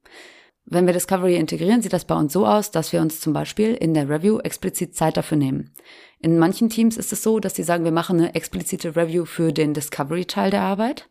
Wenn 0.66 0.86
wir 0.86 0.92
Discovery 0.92 1.38
integrieren, 1.38 1.82
sieht 1.82 1.94
das 1.94 2.04
bei 2.04 2.16
uns 2.16 2.34
so 2.34 2.46
aus, 2.46 2.72
dass 2.72 2.92
wir 2.92 3.00
uns 3.00 3.22
zum 3.22 3.32
Beispiel 3.32 3.74
in 3.74 3.94
der 3.94 4.10
Review 4.10 4.40
explizit 4.40 4.96
Zeit 4.96 5.16
dafür 5.16 5.38
nehmen. 5.38 5.74
In 6.20 6.38
manchen 6.38 6.70
Teams 6.70 6.98
ist 6.98 7.14
es 7.14 7.24
so, 7.24 7.40
dass 7.40 7.56
sie 7.56 7.64
sagen, 7.64 7.86
wir 7.86 7.94
machen 7.94 8.20
eine 8.20 8.36
explizite 8.36 8.98
Review 8.98 9.24
für 9.24 9.54
den 9.54 9.74
Discovery-Teil 9.74 10.52
der 10.52 10.64
Arbeit. 10.64 11.10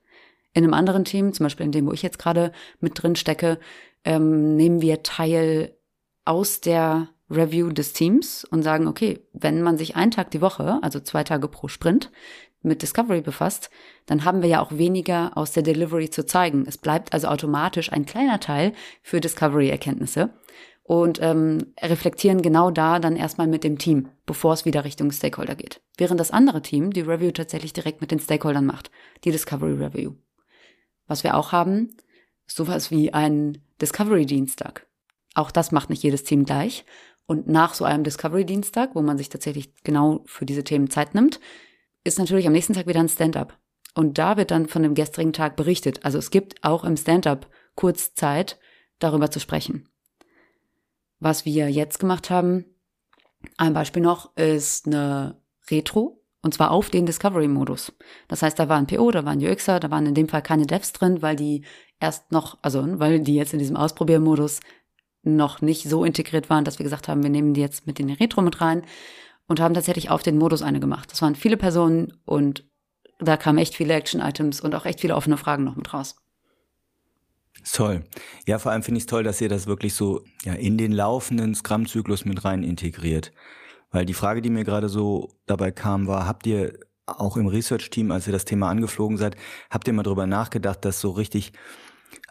In 0.53 0.63
einem 0.63 0.75
anderen 0.75 1.07
Team, 1.07 1.33
zum 1.33 1.45
Beispiel 1.45 1.65
in 1.65 1.73
dem, 1.73 1.87
wo 1.87 1.93
ich 1.93 2.03
jetzt 2.03 2.19
gerade 2.19 2.53
mit 2.81 3.03
drin 3.03 3.17
stecke, 3.17 3.59
ähm, 4.05 4.57
nehmen 4.57 4.83
wir 4.83 5.03
Teil 5.03 5.75
aus 6.29 6.61
der 6.61 7.09
Review 7.31 7.71
des 7.71 7.95
Teams 7.95 8.45
und 8.45 8.63
sagen, 8.63 8.87
okay, 8.87 9.21
wenn 9.33 9.63
man 9.63 9.79
sich 9.79 9.97
einen 9.97 10.11
Tag 10.11 10.31
die 10.31 10.41
Woche, 10.41 10.79
also 10.83 11.01
zwei 11.01 11.25
Tage 11.25 11.49
pro 11.49 11.69
Sprint, 11.69 12.11
mit 12.61 12.83
Discovery 12.83 13.21
befasst, 13.21 13.71
dann 14.07 14.25
haben 14.25 14.43
wir 14.43 14.49
ja 14.49 14.61
auch 14.61 14.73
weniger 14.73 15.37
aus 15.37 15.53
der 15.53 15.63
Delivery 15.63 16.11
zu 16.11 16.27
zeigen. 16.27 16.65
Es 16.67 16.77
bleibt 16.77 17.13
also 17.13 17.29
automatisch 17.29 17.93
ein 17.93 18.05
kleiner 18.05 18.41
Teil 18.41 18.73
für 19.03 19.21
Discovery-Erkenntnisse 19.21 20.31
und 20.83 21.19
ähm, 21.23 21.73
reflektieren 21.81 22.43
genau 22.43 22.71
da 22.71 22.99
dann 22.99 23.17
erstmal 23.17 23.47
mit 23.47 23.63
dem 23.63 23.79
Team, 23.79 24.09
bevor 24.27 24.55
es 24.55 24.65
wieder 24.65 24.85
Richtung 24.85 25.13
Stakeholder 25.13 25.55
geht. 25.55 25.81
Während 25.97 26.19
das 26.19 26.31
andere 26.31 26.63
Team 26.63 26.93
die 26.93 27.03
Review 27.03 27.31
tatsächlich 27.31 27.73
direkt 27.73 28.01
mit 28.01 28.11
den 28.11 28.21
Stakeholdern 28.21 28.67
macht, 28.67 28.91
die 29.25 29.31
Discovery 29.31 29.75
Review. 29.75 30.15
Was 31.07 31.25
wir 31.25 31.37
auch 31.37 31.53
haben, 31.53 31.97
sowas 32.47 32.91
wie 32.91 33.13
ein 33.13 33.59
Discovery-Dienstag. 33.81 34.88
Auch 35.39 35.53
das 35.53 35.71
macht 35.71 35.89
nicht 35.89 36.03
jedes 36.03 36.25
Team 36.25 36.45
gleich. 36.45 36.85
Und 37.27 37.47
nach 37.47 37.75
so 37.75 37.85
einem 37.85 38.03
Discovery-Dienstag, 38.03 38.97
wo 38.97 39.03
man 39.03 39.19
sich 39.19 39.29
tatsächlich 39.29 39.73
genau 39.85 40.23
für 40.27 40.45
diese 40.45 40.65
Themen 40.65 40.91
Zeit 40.91 41.15
nimmt, 41.15 41.39
ist 42.03 42.19
natürlich 42.19 42.49
am 42.49 42.53
nächsten 42.53 42.73
Tag 42.73 42.89
wieder 42.89 42.99
ein 42.99 43.09
Stand-up. 43.09 43.57
Und 43.95 44.19
da 44.19 44.37
wird 44.37 44.51
dann 44.51 44.67
von 44.67 44.83
dem 44.83 44.95
gestrigen 44.95 45.33
Tag 45.33 45.55
berichtet. 45.55 46.05
Also 46.05 46.19
es 46.19 46.31
gibt 46.31 46.65
auch 46.65 46.83
im 46.83 46.97
Stand-up 46.97 47.49
kurz 47.77 48.15
Zeit, 48.15 48.59
darüber 48.99 49.31
zu 49.31 49.39
sprechen. 49.39 49.89
Was 51.21 51.45
wir 51.45 51.71
jetzt 51.71 52.01
gemacht 52.01 52.31
haben, 52.31 52.65
ein 53.57 53.75
Beispiel 53.75 54.03
noch, 54.03 54.37
ist 54.37 54.89
eine 54.89 55.41
Retro. 55.71 56.25
Und 56.43 56.55
zwar 56.55 56.73
auf 56.73 56.91
den 56.91 57.07
Discovery-Modus. 57.07 57.93
Das 58.27 58.43
heißt, 58.43 58.59
da 58.59 58.69
war 58.69 58.79
ein 58.79 58.87
PO, 58.89 59.13
da 59.13 59.25
war 59.25 59.33
ein 59.33 59.45
UXer, 59.45 59.79
da 59.79 59.91
waren 59.91 60.07
in 60.07 60.15
dem 60.15 60.29
Fall 60.29 60.43
keine 60.43 60.67
Devs 60.67 60.93
drin, 60.93 61.23
weil 61.23 61.37
die 61.37 61.65
erst 62.01 62.33
noch, 62.33 62.59
also 62.63 62.85
weil 62.99 63.21
die 63.21 63.35
jetzt 63.35 63.53
in 63.53 63.59
diesem 63.59 63.77
Ausprobiermodus 63.77 64.61
noch 65.23 65.61
nicht 65.61 65.89
so 65.89 66.05
integriert 66.05 66.49
waren, 66.49 66.65
dass 66.65 66.79
wir 66.79 66.85
gesagt 66.85 67.09
haben, 67.09 67.23
wir 67.23 67.31
nehmen 67.31 67.55
die 67.55 67.61
jetzt 67.61 67.87
mit 67.87 68.01
in 68.01 68.09
die 68.09 68.15
Retro 68.15 68.43
mit 68.43 68.61
rein 68.61 68.83
und 69.47 69.61
haben 69.61 69.75
tatsächlich 69.75 70.11
auf 70.11 70.23
den 70.23 70.39
Modus 70.39 70.63
eine 70.63 70.81
gemacht. 70.81 71.11
Das 71.11 71.23
waren 71.23 71.35
viele 71.35 71.57
Personen 71.57 72.13
und 72.25 72.65
da 73.19 73.37
kamen 73.37 73.59
echt 73.59 73.75
viele 73.75 73.95
Action-Items 73.95 74.61
und 74.61 74.75
auch 74.75 74.87
echt 74.87 75.01
viele 75.01 75.17
offene 75.17 75.37
Fragen 75.37 75.65
noch 75.65 75.77
mit 75.77 75.93
raus. 75.93 76.17
Toll. 77.73 78.05
Ja, 78.47 78.59
vor 78.59 78.73
allem 78.73 78.83
finde 78.83 78.99
ich 78.99 79.03
es 79.03 79.07
toll, 79.09 79.25
dass 79.25 79.41
ihr 79.41 79.49
das 79.49 79.67
wirklich 79.67 79.95
so 79.95 80.23
ja, 80.45 80.55
in 80.55 80.79
den 80.79 80.93
laufenden 80.93 81.55
Scrum-Zyklus 81.55 82.25
mit 82.25 82.45
rein 82.45 82.63
integriert. 82.63 83.33
Weil 83.91 84.07
die 84.07 84.15
Frage, 84.15 84.43
die 84.43 84.51
mir 84.51 84.65
gerade 84.65 84.89
so 84.89 85.31
dabei 85.47 85.71
kam, 85.71 86.07
war, 86.07 86.27
habt 86.27 86.47
ihr 86.47 86.79
auch 87.07 87.37
im 87.37 87.47
Research-Team, 87.47 88.11
als 88.11 88.27
ihr 88.27 88.33
das 88.33 88.45
Thema 88.45 88.69
angeflogen 88.69 89.17
seid, 89.17 89.37
habt 89.71 89.89
ihr 89.89 89.95
mal 89.95 90.03
drüber 90.03 90.27
nachgedacht, 90.27 90.85
dass 90.85 91.01
so 91.01 91.11
richtig 91.11 91.53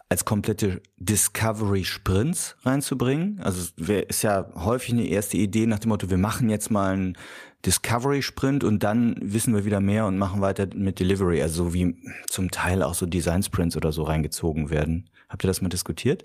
als 0.08 0.24
komplette 0.24 0.80
Discovery 0.96 1.84
Sprints 1.84 2.56
reinzubringen. 2.62 3.40
Also 3.42 3.60
es 3.60 4.04
ist 4.08 4.22
ja 4.22 4.50
häufig 4.54 4.92
eine 4.92 5.06
erste 5.06 5.36
Idee 5.36 5.66
nach 5.66 5.80
dem 5.80 5.90
Motto, 5.90 6.08
wir 6.08 6.16
machen 6.16 6.48
jetzt 6.48 6.70
mal 6.70 6.92
einen 6.92 7.18
Discovery 7.66 8.22
Sprint 8.22 8.64
und 8.64 8.82
dann 8.84 9.16
wissen 9.20 9.54
wir 9.54 9.64
wieder 9.64 9.80
mehr 9.80 10.06
und 10.06 10.16
machen 10.16 10.40
weiter 10.40 10.66
mit 10.74 11.00
Delivery. 11.00 11.42
Also 11.42 11.64
so 11.64 11.74
wie 11.74 11.96
zum 12.28 12.50
Teil 12.50 12.82
auch 12.82 12.94
so 12.94 13.04
Design 13.04 13.42
Sprints 13.42 13.76
oder 13.76 13.92
so 13.92 14.04
reingezogen 14.04 14.70
werden. 14.70 15.10
Habt 15.28 15.44
ihr 15.44 15.48
das 15.48 15.60
mal 15.60 15.68
diskutiert? 15.68 16.24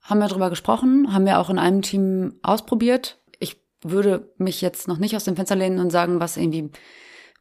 Haben 0.00 0.20
wir 0.20 0.28
drüber 0.28 0.48
gesprochen, 0.48 1.12
haben 1.12 1.26
wir 1.26 1.38
auch 1.38 1.50
in 1.50 1.58
einem 1.58 1.82
Team 1.82 2.34
ausprobiert. 2.42 3.20
Ich 3.38 3.60
würde 3.82 4.32
mich 4.38 4.60
jetzt 4.60 4.88
noch 4.88 4.98
nicht 4.98 5.14
aus 5.14 5.24
dem 5.24 5.36
Fenster 5.36 5.56
lehnen 5.56 5.78
und 5.78 5.90
sagen, 5.90 6.20
was 6.20 6.36
irgendwie 6.36 6.70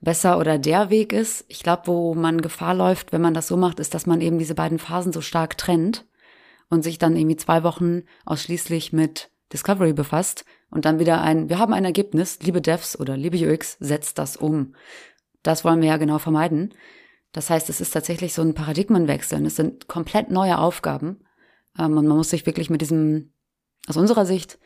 besser 0.02 0.40
oder 0.40 0.58
der 0.58 0.90
Weg 0.90 1.14
ist. 1.14 1.46
Ich 1.48 1.64
glaube, 1.64 1.84
wo 1.86 2.14
man 2.16 2.42
Gefahr 2.42 2.74
läuft, 2.74 3.12
wenn 3.12 3.22
man 3.22 3.34
das 3.34 3.48
so 3.48 3.56
macht, 3.56 3.80
ist, 3.80 3.94
dass 3.94 4.08
man 4.08 4.20
eben 4.20 4.40
diese 4.40 4.56
beiden 4.56 4.80
Phasen 4.80 5.14
so 5.14 5.22
stark 5.22 5.58
trennt 5.58 6.06
und 6.70 6.84
sich 6.84 6.98
dann 6.98 7.16
irgendwie 7.16 7.38
zwei 7.38 7.64
Wochen 7.64 8.04
ausschließlich 8.26 8.92
mit 8.92 9.30
Discovery 9.54 9.94
befasst 9.94 10.46
und 10.70 10.86
dann 10.86 11.00
wieder 11.00 11.22
ein, 11.22 11.50
wir 11.50 11.60
haben 11.60 11.74
ein 11.74 11.86
Ergebnis, 11.86 12.40
liebe 12.42 12.62
Devs 12.62 13.00
oder 13.00 13.16
liebe 13.16 13.38
UX, 13.38 13.78
setzt 13.80 14.18
das 14.18 14.38
um. 14.38 14.76
Das 15.44 15.64
wollen 15.64 15.82
wir 15.82 15.90
ja 15.90 15.98
genau 15.98 16.18
vermeiden. 16.18 16.74
Das 17.32 17.50
heißt, 17.50 17.70
es 17.70 17.82
ist 17.82 17.92
tatsächlich 17.92 18.34
so 18.34 18.42
ein 18.42 18.54
Paradigmenwechsel. 18.54 19.46
Es 19.46 19.56
sind 19.56 19.88
komplett 19.88 20.32
neue 20.32 20.58
Aufgaben. 20.58 21.24
Ähm, 21.78 21.98
und 21.98 22.08
man 22.08 22.18
muss 22.18 22.30
sich 22.30 22.46
wirklich 22.46 22.70
mit 22.70 22.82
diesem, 22.82 23.34
aus 23.88 23.98
unserer 23.98 24.26
Sicht, 24.26 24.60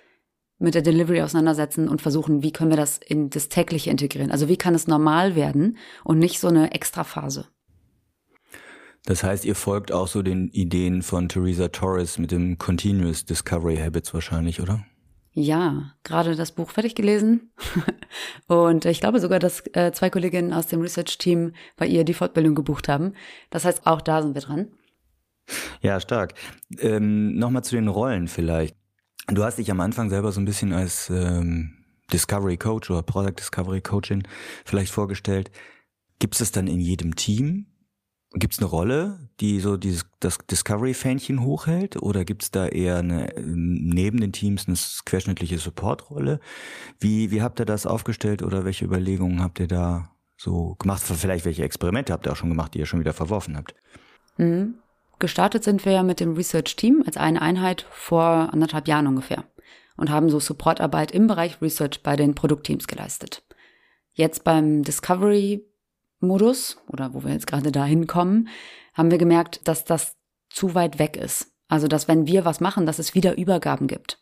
mit 0.58 0.76
der 0.76 0.82
Delivery 0.82 1.22
auseinandersetzen 1.22 1.90
und 1.90 2.02
versuchen, 2.02 2.42
wie 2.42 2.52
können 2.52 2.70
wir 2.70 2.78
das 2.78 2.98
in 2.98 3.30
das 3.30 3.50
tägliche 3.50 3.90
integrieren? 3.90 4.32
Also 4.32 4.48
wie 4.48 4.58
kann 4.58 4.76
es 4.76 4.88
normal 4.88 5.36
werden 5.36 5.78
und 6.04 6.20
nicht 6.20 6.40
so 6.40 6.48
eine 6.48 6.74
Extraphase? 6.74 7.48
Das 9.06 9.24
heißt, 9.24 9.46
ihr 9.46 9.56
folgt 9.56 9.92
auch 9.92 10.08
so 10.08 10.24
den 10.24 10.50
Ideen 10.50 11.04
von 11.04 11.30
Theresa 11.30 11.68
Torres 11.68 12.18
mit 12.18 12.32
dem 12.32 12.58
Continuous 12.58 13.26
Discovery 13.26 13.78
Habits 13.78 14.14
wahrscheinlich, 14.14 14.62
oder? 14.62 14.84
Ja, 15.38 15.92
gerade 16.04 16.36
das 16.36 16.54
Buch 16.54 16.72
fertig 16.72 16.96
gelesen. 16.96 17.52
und 18.48 18.86
ich 18.86 19.02
glaube 19.02 19.20
sogar, 19.20 19.40
dass 19.40 19.64
äh, 19.74 19.92
zwei 19.92 20.10
Kolleginnen 20.10 20.54
aus 20.54 20.68
dem 20.68 20.82
Research-Team 20.82 21.54
bei 21.76 21.86
ihr 21.86 22.06
die 22.06 22.14
Fortbildung 22.14 22.56
gebucht 22.56 22.88
haben. 22.88 23.14
Das 23.50 23.66
heißt, 23.66 23.86
auch 23.86 24.02
da 24.02 24.22
sind 24.24 24.34
wir 24.34 24.42
dran. 24.42 24.70
Ja, 25.82 26.00
stark. 26.00 26.34
Ähm, 26.80 27.36
Nochmal 27.36 27.64
zu 27.64 27.76
den 27.76 27.90
Rollen 27.90 28.28
vielleicht. 28.28 28.76
Du 29.28 29.44
hast 29.44 29.58
dich 29.58 29.72
am 29.72 29.80
Anfang 29.80 30.10
selber 30.10 30.32
so 30.32 30.40
ein 30.40 30.46
bisschen 30.46 30.72
als 30.72 31.10
ähm, 31.10 31.74
Discovery 32.14 32.58
Coach 32.58 32.92
oder 32.92 33.02
Product 33.02 33.34
Discovery 33.40 33.82
Coaching 33.82 34.24
vielleicht 34.66 34.92
vorgestellt. 34.92 35.52
Gibt 36.20 36.36
es 36.36 36.40
das 36.40 36.52
dann 36.52 36.68
in 36.68 36.80
jedem 36.80 37.16
Team? 37.16 37.66
Gibt 38.34 38.54
es 38.54 38.60
eine 38.60 38.68
Rolle, 38.68 39.30
die 39.40 39.60
so 39.60 39.78
dieses 39.78 40.06
das 40.20 40.38
Discovery-Fähnchen 40.38 41.42
hochhält? 41.42 41.96
Oder 42.02 42.26
gibt 42.26 42.44
es 42.44 42.52
da 42.52 42.68
eher 42.68 42.98
eine 42.98 43.34
neben 43.38 44.20
den 44.20 44.34
Teams 44.34 44.68
eine 44.68 44.78
querschnittliche 45.06 45.58
Support-Rolle? 45.58 46.40
Wie, 47.00 47.32
wie 47.32 47.42
habt 47.42 47.60
ihr 47.60 47.66
das 47.66 47.86
aufgestellt 47.86 48.44
oder 48.44 48.66
welche 48.66 48.86
Überlegungen 48.86 49.42
habt 49.42 49.60
ihr 49.60 49.68
da 49.68 50.12
so 50.38 50.76
gemacht? 50.76 51.02
Vielleicht 51.02 51.46
welche 51.46 51.64
Experimente 51.64 52.12
habt 52.14 52.28
ihr 52.28 52.34
auch 52.34 52.36
schon 52.36 52.50
gemacht, 52.50 52.74
die 52.74 52.80
ihr 52.80 52.86
schon 52.86 53.00
wieder 53.00 53.14
verworfen 53.14 53.56
habt? 53.56 53.74
Mhm. 54.38 54.76
Gestartet 55.20 55.64
sind 55.64 55.86
wir 55.86 55.94
ja 55.94 56.04
mit 56.04 56.20
dem 56.20 56.34
Research-Team 56.34 57.04
als 57.06 57.18
eine 57.18 57.42
Einheit 57.42 57.86
vor 57.90 58.50
anderthalb 58.52 58.88
Jahren 58.88 59.08
ungefähr 59.08 59.46
und 59.98 60.10
haben 60.10 60.30
so 60.30 60.40
Supportarbeit 60.40 61.12
im 61.12 61.28
Bereich 61.28 61.62
Research 61.62 62.04
bei 62.04 62.16
den 62.16 62.36
Produktteams 62.36 62.88
geleistet. 62.88 63.44
Jetzt 64.14 64.44
beim 64.44 64.84
Discovery-Modus 64.84 66.78
oder 66.88 67.14
wo 67.14 67.24
wir 67.24 67.32
jetzt 67.32 67.48
gerade 67.48 67.72
da 67.72 67.86
hinkommen, 67.86 68.50
haben 68.94 69.12
wir 69.12 69.18
gemerkt, 69.18 69.68
dass 69.68 69.86
das 69.86 70.16
zu 70.50 70.76
weit 70.76 71.00
weg 71.00 71.18
ist. 71.18 71.52
Also, 71.68 71.88
dass 71.88 72.08
wenn 72.08 72.28
wir 72.28 72.46
was 72.46 72.60
machen, 72.60 72.86
dass 72.86 73.00
es 73.00 73.16
wieder 73.16 73.38
Übergaben 73.38 73.88
gibt. 73.88 74.20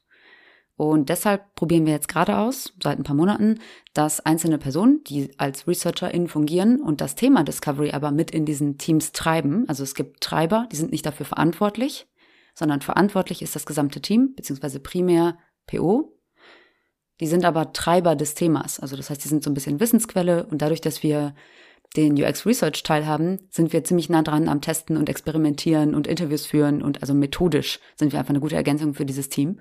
Und 0.75 1.09
deshalb 1.09 1.53
probieren 1.55 1.85
wir 1.85 1.93
jetzt 1.93 2.07
gerade 2.07 2.37
aus, 2.37 2.73
seit 2.81 2.97
ein 2.97 3.03
paar 3.03 3.15
Monaten, 3.15 3.59
dass 3.93 4.19
einzelne 4.19 4.57
Personen, 4.57 5.03
die 5.03 5.31
als 5.37 5.67
ResearcherInnen 5.67 6.27
fungieren 6.27 6.81
und 6.81 6.99
das 6.99 7.15
Thema 7.15 7.43
Discovery 7.43 7.91
aber 7.91 8.11
mit 8.11 8.31
in 8.31 8.45
diesen 8.45 8.77
Teams 8.79 9.11
treiben, 9.11 9.65
also 9.69 9.83
es 9.83 9.93
gibt 9.93 10.21
Treiber, 10.21 10.67
die 10.71 10.75
sind 10.75 10.91
nicht 10.91 11.05
dafür 11.05 11.27
verantwortlich, 11.27 12.07
sondern 12.55 12.81
verantwortlich 12.81 13.41
ist 13.41 13.55
das 13.55 13.65
gesamte 13.65 14.01
Team, 14.01 14.33
beziehungsweise 14.35 14.79
primär 14.79 15.37
PO. 15.67 16.17
Die 17.19 17.27
sind 17.27 17.45
aber 17.45 17.73
Treiber 17.73 18.15
des 18.15 18.33
Themas. 18.33 18.79
Also 18.79 18.95
das 18.95 19.09
heißt, 19.09 19.23
die 19.23 19.27
sind 19.27 19.43
so 19.43 19.51
ein 19.51 19.53
bisschen 19.53 19.79
Wissensquelle 19.79 20.45
und 20.47 20.61
dadurch, 20.61 20.81
dass 20.81 21.03
wir 21.03 21.35
den 21.95 22.13
UX 22.21 22.45
Research 22.45 22.81
Teil 22.81 23.05
haben, 23.05 23.39
sind 23.51 23.71
wir 23.71 23.83
ziemlich 23.83 24.09
nah 24.09 24.23
dran 24.23 24.49
am 24.49 24.61
Testen 24.61 24.97
und 24.97 25.09
Experimentieren 25.09 25.93
und 25.93 26.07
Interviews 26.07 26.47
führen 26.47 26.81
und 26.81 27.01
also 27.01 27.13
methodisch 27.13 27.79
sind 27.95 28.11
wir 28.11 28.19
einfach 28.19 28.31
eine 28.31 28.39
gute 28.39 28.55
Ergänzung 28.55 28.95
für 28.95 29.05
dieses 29.05 29.29
Team. 29.29 29.59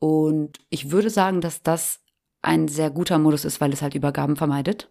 Und 0.00 0.58
ich 0.70 0.90
würde 0.90 1.10
sagen, 1.10 1.40
dass 1.40 1.62
das 1.62 2.00
ein 2.42 2.66
sehr 2.68 2.90
guter 2.90 3.18
Modus 3.18 3.44
ist, 3.44 3.60
weil 3.60 3.72
es 3.72 3.82
halt 3.82 3.94
Übergaben 3.94 4.34
vermeidet. 4.34 4.90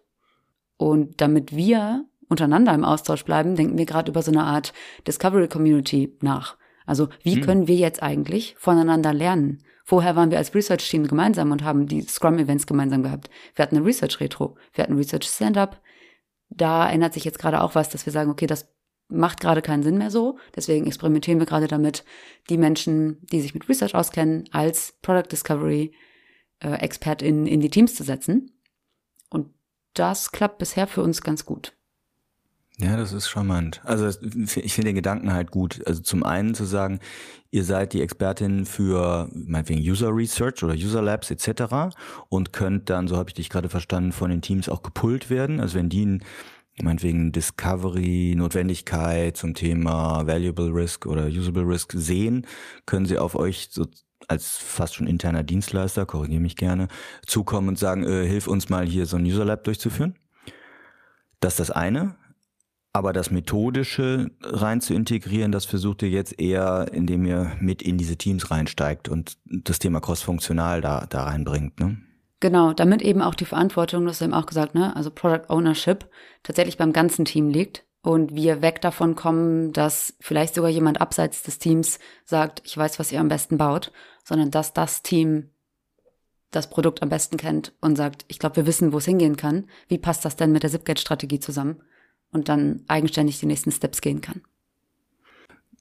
Und 0.76 1.20
damit 1.20 1.54
wir 1.54 2.06
untereinander 2.28 2.72
im 2.72 2.84
Austausch 2.84 3.24
bleiben, 3.24 3.56
denken 3.56 3.76
wir 3.76 3.86
gerade 3.86 4.10
über 4.10 4.22
so 4.22 4.30
eine 4.30 4.44
Art 4.44 4.72
Discovery 5.06 5.48
Community 5.48 6.16
nach. 6.22 6.56
Also 6.86 7.08
wie 7.22 7.34
hm. 7.34 7.42
können 7.42 7.68
wir 7.68 7.76
jetzt 7.76 8.02
eigentlich 8.02 8.54
voneinander 8.56 9.12
lernen? 9.12 9.64
Vorher 9.84 10.14
waren 10.14 10.30
wir 10.30 10.38
als 10.38 10.54
Research-Team 10.54 11.08
gemeinsam 11.08 11.50
und 11.50 11.64
haben 11.64 11.88
die 11.88 12.02
Scrum-Events 12.02 12.66
gemeinsam 12.66 13.02
gehabt. 13.02 13.28
Wir 13.56 13.64
hatten 13.64 13.76
eine 13.76 13.84
Research-Retro, 13.84 14.56
wir 14.72 14.84
hatten 14.84 14.96
Research 14.96 15.24
Stand-Up. 15.24 15.80
Da 16.48 16.88
ändert 16.88 17.14
sich 17.14 17.24
jetzt 17.24 17.40
gerade 17.40 17.60
auch 17.60 17.74
was, 17.74 17.88
dass 17.88 18.06
wir 18.06 18.12
sagen, 18.12 18.30
okay, 18.30 18.46
das 18.46 18.68
macht 19.10 19.40
gerade 19.40 19.62
keinen 19.62 19.82
Sinn 19.82 19.98
mehr 19.98 20.10
so. 20.10 20.38
Deswegen 20.54 20.86
experimentieren 20.86 21.38
wir 21.38 21.46
gerade 21.46 21.68
damit, 21.68 22.04
die 22.48 22.58
Menschen, 22.58 23.18
die 23.30 23.40
sich 23.40 23.54
mit 23.54 23.68
Research 23.68 23.94
auskennen, 23.94 24.44
als 24.52 24.94
Product 25.02 25.30
Discovery 25.30 25.92
äh, 26.60 26.74
ExpertInnen 26.74 27.46
in 27.46 27.60
die 27.60 27.70
Teams 27.70 27.94
zu 27.94 28.04
setzen. 28.04 28.52
Und 29.28 29.48
das 29.94 30.32
klappt 30.32 30.58
bisher 30.58 30.86
für 30.86 31.02
uns 31.02 31.22
ganz 31.22 31.44
gut. 31.44 31.74
Ja, 32.80 32.96
das 32.96 33.12
ist 33.12 33.28
charmant. 33.28 33.82
Also 33.84 34.08
ich 34.08 34.72
finde 34.72 34.88
den 34.88 34.94
Gedanken 34.94 35.34
halt 35.34 35.50
gut. 35.50 35.82
Also 35.86 36.00
zum 36.00 36.22
einen 36.22 36.54
zu 36.54 36.64
sagen, 36.64 37.00
ihr 37.50 37.64
seid 37.64 37.92
die 37.92 38.00
Expertin 38.00 38.64
für 38.64 39.28
meinetwegen 39.34 39.82
User 39.82 40.08
Research 40.08 40.62
oder 40.64 40.72
User 40.72 41.02
Labs 41.02 41.30
etc. 41.30 41.94
und 42.30 42.54
könnt 42.54 42.88
dann, 42.88 43.06
so 43.06 43.18
habe 43.18 43.28
ich 43.28 43.34
dich 43.34 43.50
gerade 43.50 43.68
verstanden, 43.68 44.12
von 44.12 44.30
den 44.30 44.40
Teams 44.40 44.70
auch 44.70 44.82
gepullt 44.82 45.28
werden. 45.28 45.60
Also 45.60 45.74
wenn 45.74 45.90
die 45.90 46.06
ein 46.06 46.24
meinetwegen 46.82 47.32
Discovery, 47.32 48.34
Notwendigkeit 48.36 49.36
zum 49.36 49.54
Thema 49.54 50.26
Valuable 50.26 50.72
Risk 50.74 51.06
oder 51.06 51.26
Usable 51.26 51.66
Risk 51.66 51.92
sehen, 51.94 52.46
können 52.86 53.06
sie 53.06 53.18
auf 53.18 53.34
euch 53.34 53.68
so 53.70 53.86
als 54.28 54.58
fast 54.58 54.94
schon 54.94 55.06
interner 55.06 55.42
Dienstleister, 55.42 56.06
korrigiere 56.06 56.40
mich 56.40 56.56
gerne, 56.56 56.88
zukommen 57.26 57.68
und 57.68 57.78
sagen, 57.78 58.04
äh, 58.04 58.26
hilf 58.26 58.46
uns 58.46 58.68
mal 58.68 58.86
hier 58.86 59.06
so 59.06 59.16
ein 59.16 59.24
User 59.24 59.44
Lab 59.44 59.64
durchzuführen. 59.64 60.14
Das 61.40 61.54
ist 61.54 61.60
das 61.60 61.70
eine. 61.70 62.16
Aber 62.92 63.12
das 63.12 63.30
Methodische 63.30 64.32
rein 64.42 64.80
zu 64.80 64.94
integrieren, 64.94 65.52
das 65.52 65.64
versucht 65.64 66.02
ihr 66.02 66.10
jetzt 66.10 66.40
eher, 66.40 66.88
indem 66.92 67.24
ihr 67.24 67.52
mit 67.60 67.82
in 67.82 67.98
diese 67.98 68.16
Teams 68.16 68.50
reinsteigt 68.50 69.08
und 69.08 69.38
das 69.44 69.78
Thema 69.78 70.00
cross-funktional 70.00 70.80
da, 70.80 71.06
da 71.06 71.24
reinbringt, 71.24 71.78
ne? 71.78 71.98
Genau, 72.40 72.72
damit 72.72 73.02
eben 73.02 73.22
auch 73.22 73.34
die 73.34 73.44
Verantwortung, 73.44 74.06
das 74.06 74.18
du 74.18 74.24
eben 74.24 74.34
auch 74.34 74.46
gesagt, 74.46 74.74
ne, 74.74 74.96
also 74.96 75.10
Product 75.10 75.48
Ownership 75.48 76.08
tatsächlich 76.42 76.78
beim 76.78 76.92
ganzen 76.92 77.24
Team 77.24 77.50
liegt 77.50 77.84
und 78.02 78.34
wir 78.34 78.62
weg 78.62 78.80
davon 78.80 79.14
kommen, 79.14 79.72
dass 79.72 80.14
vielleicht 80.20 80.54
sogar 80.54 80.70
jemand 80.70 81.00
abseits 81.00 81.42
des 81.42 81.58
Teams 81.58 81.98
sagt, 82.24 82.62
ich 82.64 82.76
weiß, 82.76 82.98
was 82.98 83.12
ihr 83.12 83.20
am 83.20 83.28
besten 83.28 83.58
baut, 83.58 83.92
sondern 84.24 84.50
dass 84.50 84.72
das 84.72 85.02
Team 85.02 85.50
das 86.50 86.70
Produkt 86.70 87.02
am 87.02 87.10
besten 87.10 87.36
kennt 87.36 87.74
und 87.80 87.96
sagt, 87.96 88.24
ich 88.28 88.38
glaube, 88.38 88.56
wir 88.56 88.66
wissen, 88.66 88.92
wo 88.92 88.98
es 88.98 89.04
hingehen 89.04 89.36
kann. 89.36 89.66
Wie 89.86 89.98
passt 89.98 90.24
das 90.24 90.36
denn 90.36 90.50
mit 90.50 90.62
der 90.62 90.70
Zipgate-Strategie 90.70 91.38
zusammen? 91.40 91.82
und 92.32 92.48
dann 92.48 92.84
eigenständig 92.88 93.40
die 93.40 93.46
nächsten 93.46 93.72
Steps 93.72 94.00
gehen 94.00 94.20
kann. 94.20 94.42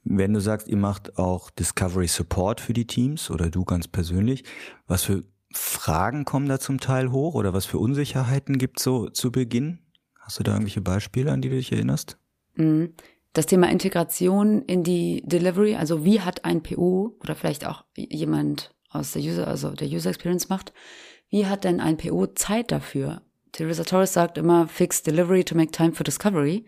Wenn 0.03 0.33
du 0.33 0.39
sagst, 0.39 0.67
ihr 0.67 0.77
macht 0.77 1.17
auch 1.17 1.49
Discovery 1.51 2.07
Support 2.07 2.61
für 2.61 2.73
die 2.73 2.87
Teams 2.87 3.29
oder 3.29 3.49
du 3.49 3.65
ganz 3.65 3.87
persönlich, 3.87 4.43
was 4.87 5.03
für 5.03 5.23
Fragen 5.51 6.25
kommen 6.25 6.47
da 6.47 6.59
zum 6.59 6.79
Teil 6.79 7.12
hoch 7.12 7.33
oder 7.33 7.53
was 7.53 7.65
für 7.65 7.79
Unsicherheiten 7.79 8.57
gibt 8.57 8.79
so 8.79 9.09
zu 9.09 9.31
Beginn? 9.31 9.79
Hast 10.19 10.39
du 10.39 10.43
da 10.43 10.51
irgendwelche 10.51 10.81
Beispiele, 10.81 11.31
an 11.31 11.41
die 11.41 11.49
du 11.49 11.55
dich 11.55 11.71
erinnerst? 11.71 12.17
Mhm. 12.55 12.93
Das 13.33 13.45
Thema 13.45 13.69
Integration 13.69 14.63
in 14.63 14.83
die 14.83 15.21
Delivery, 15.25 15.75
also 15.75 16.03
wie 16.03 16.21
hat 16.21 16.45
ein 16.45 16.63
PO 16.63 17.15
oder 17.19 17.35
vielleicht 17.35 17.65
auch 17.65 17.85
jemand 17.95 18.73
aus 18.89 19.12
der 19.12 19.21
User, 19.21 19.47
also 19.47 19.71
der 19.71 19.88
User 19.88 20.09
Experience 20.09 20.49
macht, 20.49 20.73
wie 21.29 21.45
hat 21.45 21.63
denn 21.63 21.79
ein 21.79 21.97
PO 21.97 22.27
Zeit 22.27 22.71
dafür? 22.71 23.21
Theresa 23.51 23.83
Torres 23.83 24.13
sagt 24.13 24.38
immer, 24.38 24.67
fix 24.67 25.03
delivery 25.03 25.43
to 25.43 25.55
make 25.55 25.71
time 25.71 25.93
for 25.93 26.03
discovery. 26.03 26.65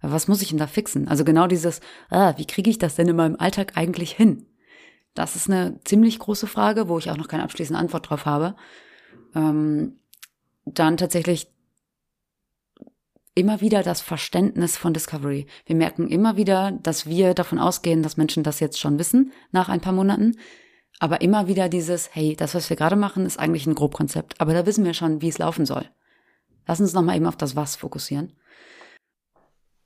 Aber 0.00 0.12
was 0.12 0.28
muss 0.28 0.42
ich 0.42 0.48
denn 0.48 0.58
da 0.58 0.66
fixen? 0.66 1.08
Also 1.08 1.24
genau 1.24 1.46
dieses, 1.46 1.80
ah, 2.10 2.34
wie 2.36 2.46
kriege 2.46 2.70
ich 2.70 2.78
das 2.78 2.94
denn 2.94 3.08
in 3.08 3.16
meinem 3.16 3.36
Alltag 3.36 3.76
eigentlich 3.76 4.12
hin? 4.12 4.46
Das 5.14 5.36
ist 5.36 5.48
eine 5.48 5.80
ziemlich 5.84 6.18
große 6.18 6.46
Frage, 6.46 6.88
wo 6.88 6.98
ich 6.98 7.10
auch 7.10 7.16
noch 7.16 7.28
keine 7.28 7.44
abschließende 7.44 7.78
Antwort 7.78 8.10
drauf 8.10 8.26
habe. 8.26 8.56
Ähm, 9.34 10.00
dann 10.64 10.96
tatsächlich 10.96 11.48
immer 13.34 13.60
wieder 13.60 13.82
das 13.82 14.00
Verständnis 14.00 14.76
von 14.76 14.92
Discovery. 14.92 15.46
Wir 15.66 15.76
merken 15.76 16.08
immer 16.08 16.36
wieder, 16.36 16.72
dass 16.72 17.06
wir 17.06 17.34
davon 17.34 17.58
ausgehen, 17.58 18.02
dass 18.02 18.16
Menschen 18.16 18.42
das 18.42 18.60
jetzt 18.60 18.78
schon 18.78 18.98
wissen 18.98 19.32
nach 19.50 19.68
ein 19.68 19.80
paar 19.80 19.92
Monaten. 19.92 20.36
Aber 21.00 21.20
immer 21.20 21.48
wieder 21.48 21.68
dieses, 21.68 22.14
hey, 22.14 22.36
das, 22.36 22.54
was 22.54 22.70
wir 22.70 22.76
gerade 22.76 22.96
machen, 22.96 23.26
ist 23.26 23.38
eigentlich 23.38 23.66
ein 23.66 23.74
Grobkonzept. 23.74 24.40
Aber 24.40 24.52
da 24.52 24.66
wissen 24.66 24.84
wir 24.84 24.94
schon, 24.94 25.20
wie 25.20 25.28
es 25.28 25.38
laufen 25.38 25.66
soll. 25.66 25.88
Lass 26.66 26.80
uns 26.80 26.92
nochmal 26.92 27.16
eben 27.16 27.26
auf 27.26 27.36
das 27.36 27.56
Was 27.56 27.76
fokussieren. 27.76 28.32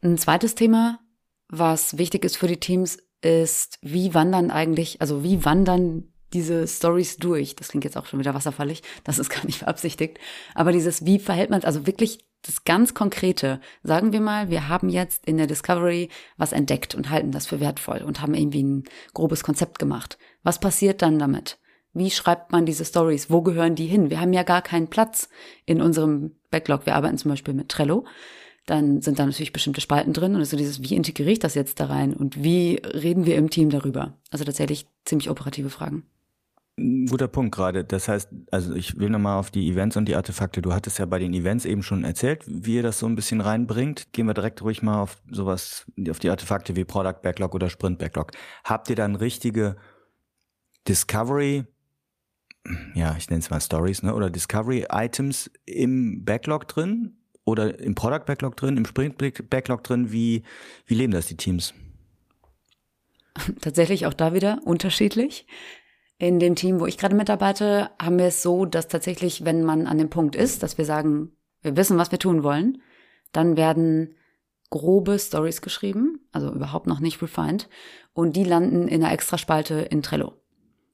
Ein 0.02 0.18
zweites 0.18 0.54
Thema, 0.54 1.00
was 1.48 1.98
wichtig 1.98 2.24
ist 2.24 2.36
für 2.36 2.46
die 2.46 2.60
Teams, 2.60 2.98
ist, 3.20 3.78
wie 3.82 4.14
wandern 4.14 4.50
eigentlich, 4.50 5.00
also 5.00 5.22
wie 5.22 5.44
wandern 5.44 6.12
diese 6.32 6.66
Stories 6.66 7.16
durch. 7.16 7.56
Das 7.56 7.68
klingt 7.68 7.84
jetzt 7.84 7.96
auch 7.96 8.06
schon 8.06 8.20
wieder 8.20 8.34
wasserfallig, 8.34 8.82
das 9.04 9.18
ist 9.18 9.30
gar 9.30 9.44
nicht 9.44 9.60
beabsichtigt. 9.60 10.18
Aber 10.54 10.72
dieses, 10.72 11.04
wie 11.04 11.18
verhält 11.18 11.50
man, 11.50 11.62
also 11.64 11.86
wirklich 11.86 12.24
das 12.42 12.64
ganz 12.64 12.94
Konkrete. 12.94 13.60
Sagen 13.82 14.12
wir 14.12 14.20
mal, 14.20 14.48
wir 14.48 14.68
haben 14.68 14.88
jetzt 14.88 15.26
in 15.26 15.36
der 15.36 15.46
Discovery 15.46 16.08
was 16.36 16.52
entdeckt 16.52 16.94
und 16.94 17.10
halten 17.10 17.32
das 17.32 17.46
für 17.46 17.60
wertvoll 17.60 18.02
und 18.02 18.20
haben 18.20 18.34
irgendwie 18.34 18.62
ein 18.62 18.84
grobes 19.12 19.42
Konzept 19.42 19.78
gemacht. 19.78 20.18
Was 20.42 20.60
passiert 20.60 21.02
dann 21.02 21.18
damit? 21.18 21.58
Wie 21.94 22.10
schreibt 22.10 22.52
man 22.52 22.66
diese 22.66 22.84
Stories? 22.84 23.30
Wo 23.30 23.42
gehören 23.42 23.74
die 23.74 23.86
hin? 23.86 24.10
Wir 24.10 24.20
haben 24.20 24.32
ja 24.32 24.44
gar 24.44 24.62
keinen 24.62 24.88
Platz 24.88 25.28
in 25.64 25.82
unserem 25.82 26.36
Backlog. 26.50 26.86
Wir 26.86 26.94
arbeiten 26.94 27.18
zum 27.18 27.30
Beispiel 27.30 27.54
mit 27.54 27.70
Trello. 27.70 28.06
Dann 28.68 29.00
sind 29.00 29.18
da 29.18 29.24
natürlich 29.24 29.54
bestimmte 29.54 29.80
Spalten 29.80 30.12
drin 30.12 30.36
und 30.36 30.44
so 30.44 30.54
dieses, 30.54 30.82
wie 30.82 30.94
integriere 30.94 31.30
ich 31.30 31.38
das 31.38 31.54
jetzt 31.54 31.80
da 31.80 31.86
rein 31.86 32.12
und 32.12 32.44
wie 32.44 32.74
reden 32.84 33.24
wir 33.24 33.36
im 33.36 33.48
Team 33.48 33.70
darüber? 33.70 34.18
Also 34.30 34.44
tatsächlich 34.44 34.86
ziemlich 35.06 35.30
operative 35.30 35.70
Fragen. 35.70 36.02
Guter 36.76 37.28
Punkt 37.28 37.54
gerade. 37.54 37.82
Das 37.82 38.08
heißt, 38.08 38.28
also 38.50 38.74
ich 38.74 38.98
will 38.98 39.08
nochmal 39.08 39.38
auf 39.38 39.50
die 39.50 39.70
Events 39.70 39.96
und 39.96 40.04
die 40.04 40.16
Artefakte. 40.16 40.60
Du 40.60 40.74
hattest 40.74 40.98
ja 40.98 41.06
bei 41.06 41.18
den 41.18 41.32
Events 41.32 41.64
eben 41.64 41.82
schon 41.82 42.04
erzählt, 42.04 42.44
wie 42.46 42.74
ihr 42.74 42.82
das 42.82 42.98
so 42.98 43.06
ein 43.06 43.16
bisschen 43.16 43.40
reinbringt. 43.40 44.12
Gehen 44.12 44.26
wir 44.26 44.34
direkt 44.34 44.60
ruhig 44.60 44.82
mal 44.82 45.00
auf 45.00 45.16
sowas, 45.30 45.86
auf 46.10 46.18
die 46.18 46.28
Artefakte 46.28 46.76
wie 46.76 46.84
Product 46.84 47.22
Backlog 47.22 47.54
oder 47.54 47.70
Sprint 47.70 47.98
Backlog. 47.98 48.32
Habt 48.64 48.90
ihr 48.90 48.96
dann 48.96 49.16
richtige 49.16 49.76
Discovery 50.86 51.64
ja, 52.94 53.16
ich 53.16 53.30
nenne 53.30 53.40
es 53.40 53.48
mal 53.48 53.62
Stories, 53.62 54.02
ne? 54.02 54.14
oder 54.14 54.28
Discovery-Items 54.28 55.50
im 55.64 56.24
Backlog 56.26 56.68
drin 56.68 57.17
oder 57.48 57.78
im 57.80 57.94
Product 57.94 58.24
Backlog 58.26 58.56
drin, 58.56 58.76
im 58.76 58.84
Sprint 58.84 59.16
Backlog 59.50 59.82
drin? 59.84 60.12
Wie, 60.12 60.42
wie 60.86 60.94
leben 60.94 61.12
das 61.12 61.26
die 61.26 61.36
Teams? 61.36 61.74
Tatsächlich 63.60 64.06
auch 64.06 64.14
da 64.14 64.34
wieder 64.34 64.60
unterschiedlich. 64.64 65.46
In 66.18 66.40
dem 66.40 66.56
Team, 66.56 66.80
wo 66.80 66.86
ich 66.86 66.98
gerade 66.98 67.14
mitarbeite, 67.14 67.90
haben 68.00 68.18
wir 68.18 68.26
es 68.26 68.42
so, 68.42 68.64
dass 68.64 68.88
tatsächlich, 68.88 69.44
wenn 69.44 69.62
man 69.62 69.86
an 69.86 69.98
dem 69.98 70.10
Punkt 70.10 70.34
ist, 70.34 70.64
dass 70.64 70.76
wir 70.76 70.84
sagen, 70.84 71.30
wir 71.62 71.76
wissen, 71.76 71.96
was 71.96 72.10
wir 72.10 72.18
tun 72.18 72.42
wollen, 72.42 72.82
dann 73.32 73.56
werden 73.56 74.16
grobe 74.70 75.18
Stories 75.18 75.62
geschrieben, 75.62 76.20
also 76.32 76.52
überhaupt 76.52 76.86
noch 76.86 77.00
nicht 77.00 77.22
refined, 77.22 77.68
und 78.12 78.34
die 78.34 78.44
landen 78.44 78.88
in 78.88 79.02
einer 79.02 79.12
Extraspalte 79.12 79.74
in 79.74 80.02
Trello. 80.02 80.34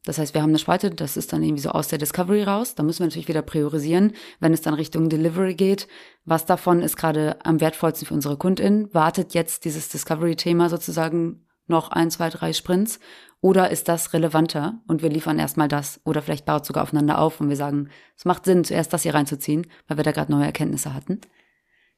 Das 0.04 0.18
heißt, 0.18 0.34
wir 0.34 0.42
haben 0.42 0.50
eine 0.50 0.58
Spalte, 0.58 0.90
das 0.90 1.16
ist 1.16 1.32
dann 1.32 1.42
irgendwie 1.42 1.62
so 1.62 1.70
aus 1.70 1.88
der 1.88 1.98
Discovery 1.98 2.42
raus. 2.42 2.74
Da 2.74 2.82
müssen 2.82 3.00
wir 3.00 3.06
natürlich 3.06 3.28
wieder 3.28 3.40
priorisieren, 3.40 4.12
wenn 4.38 4.52
es 4.52 4.60
dann 4.60 4.74
Richtung 4.74 5.08
Delivery 5.08 5.54
geht. 5.54 5.88
Was 6.26 6.44
davon 6.44 6.82
ist 6.82 6.96
gerade 6.96 7.38
am 7.44 7.60
wertvollsten 7.60 8.06
für 8.06 8.14
unsere 8.14 8.36
KundInnen? 8.36 8.92
Wartet 8.92 9.32
jetzt 9.32 9.64
dieses 9.64 9.88
Discovery-Thema 9.88 10.68
sozusagen 10.68 11.46
noch 11.66 11.90
ein, 11.90 12.10
zwei, 12.10 12.28
drei 12.28 12.52
Sprints? 12.52 13.00
Oder 13.40 13.70
ist 13.70 13.88
das 13.88 14.12
relevanter 14.12 14.80
und 14.86 15.02
wir 15.02 15.08
liefern 15.10 15.38
erstmal 15.38 15.68
das? 15.68 16.00
Oder 16.04 16.20
vielleicht 16.20 16.44
baut 16.44 16.66
sogar 16.66 16.82
aufeinander 16.82 17.18
auf 17.18 17.40
und 17.40 17.48
wir 17.48 17.56
sagen, 17.56 17.88
es 18.16 18.26
macht 18.26 18.44
Sinn, 18.44 18.64
zuerst 18.64 18.92
das 18.92 19.02
hier 19.02 19.14
reinzuziehen, 19.14 19.66
weil 19.86 19.96
wir 19.96 20.04
da 20.04 20.12
gerade 20.12 20.32
neue 20.32 20.44
Erkenntnisse 20.44 20.92
hatten. 20.92 21.20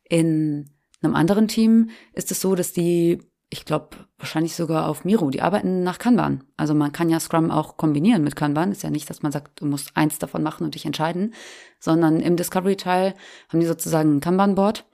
In 0.09 0.71
einem 1.03 1.15
anderen 1.17 1.49
Team 1.49 1.91
ist 2.13 2.31
es 2.31 2.41
so, 2.41 2.55
dass 2.55 2.73
die 2.73 3.21
ich 3.49 3.65
glaube, 3.65 3.97
wahrscheinlich 4.19 4.57
sogar 4.57 4.89
auf 4.89 5.05
Miro. 5.05 5.31
Die 5.31 5.43
arbeiten 5.43 5.83
nach 5.83 5.99
Kanban. 5.99 6.45
Also 6.57 6.75
man 6.75 6.93
kann 6.93 7.09
ja 7.09 7.21
Scrum 7.21 7.51
auch 7.51 7.77
kombinieren 7.77 8.25
mit 8.25 8.35
Kanban. 8.35 8.73
Ist 8.73 8.83
ja 8.83 8.91
nicht, 8.91 9.09
dass 9.09 9.23
man 9.23 9.33
sagt, 9.33 9.61
du 9.61 9.67
musst 9.67 9.97
eins 9.97 10.19
davon 10.19 10.43
machen 10.43 10.65
und 10.65 10.75
dich 10.75 10.85
entscheiden, 10.85 11.35
sondern 11.79 12.21
im 12.21 12.37
Discovery-Teil 12.37 13.15
haben 13.49 13.61
die 13.61 13.67
sozusagen 13.67 14.17
ein 14.17 14.21
Kanban-Board 14.21 14.85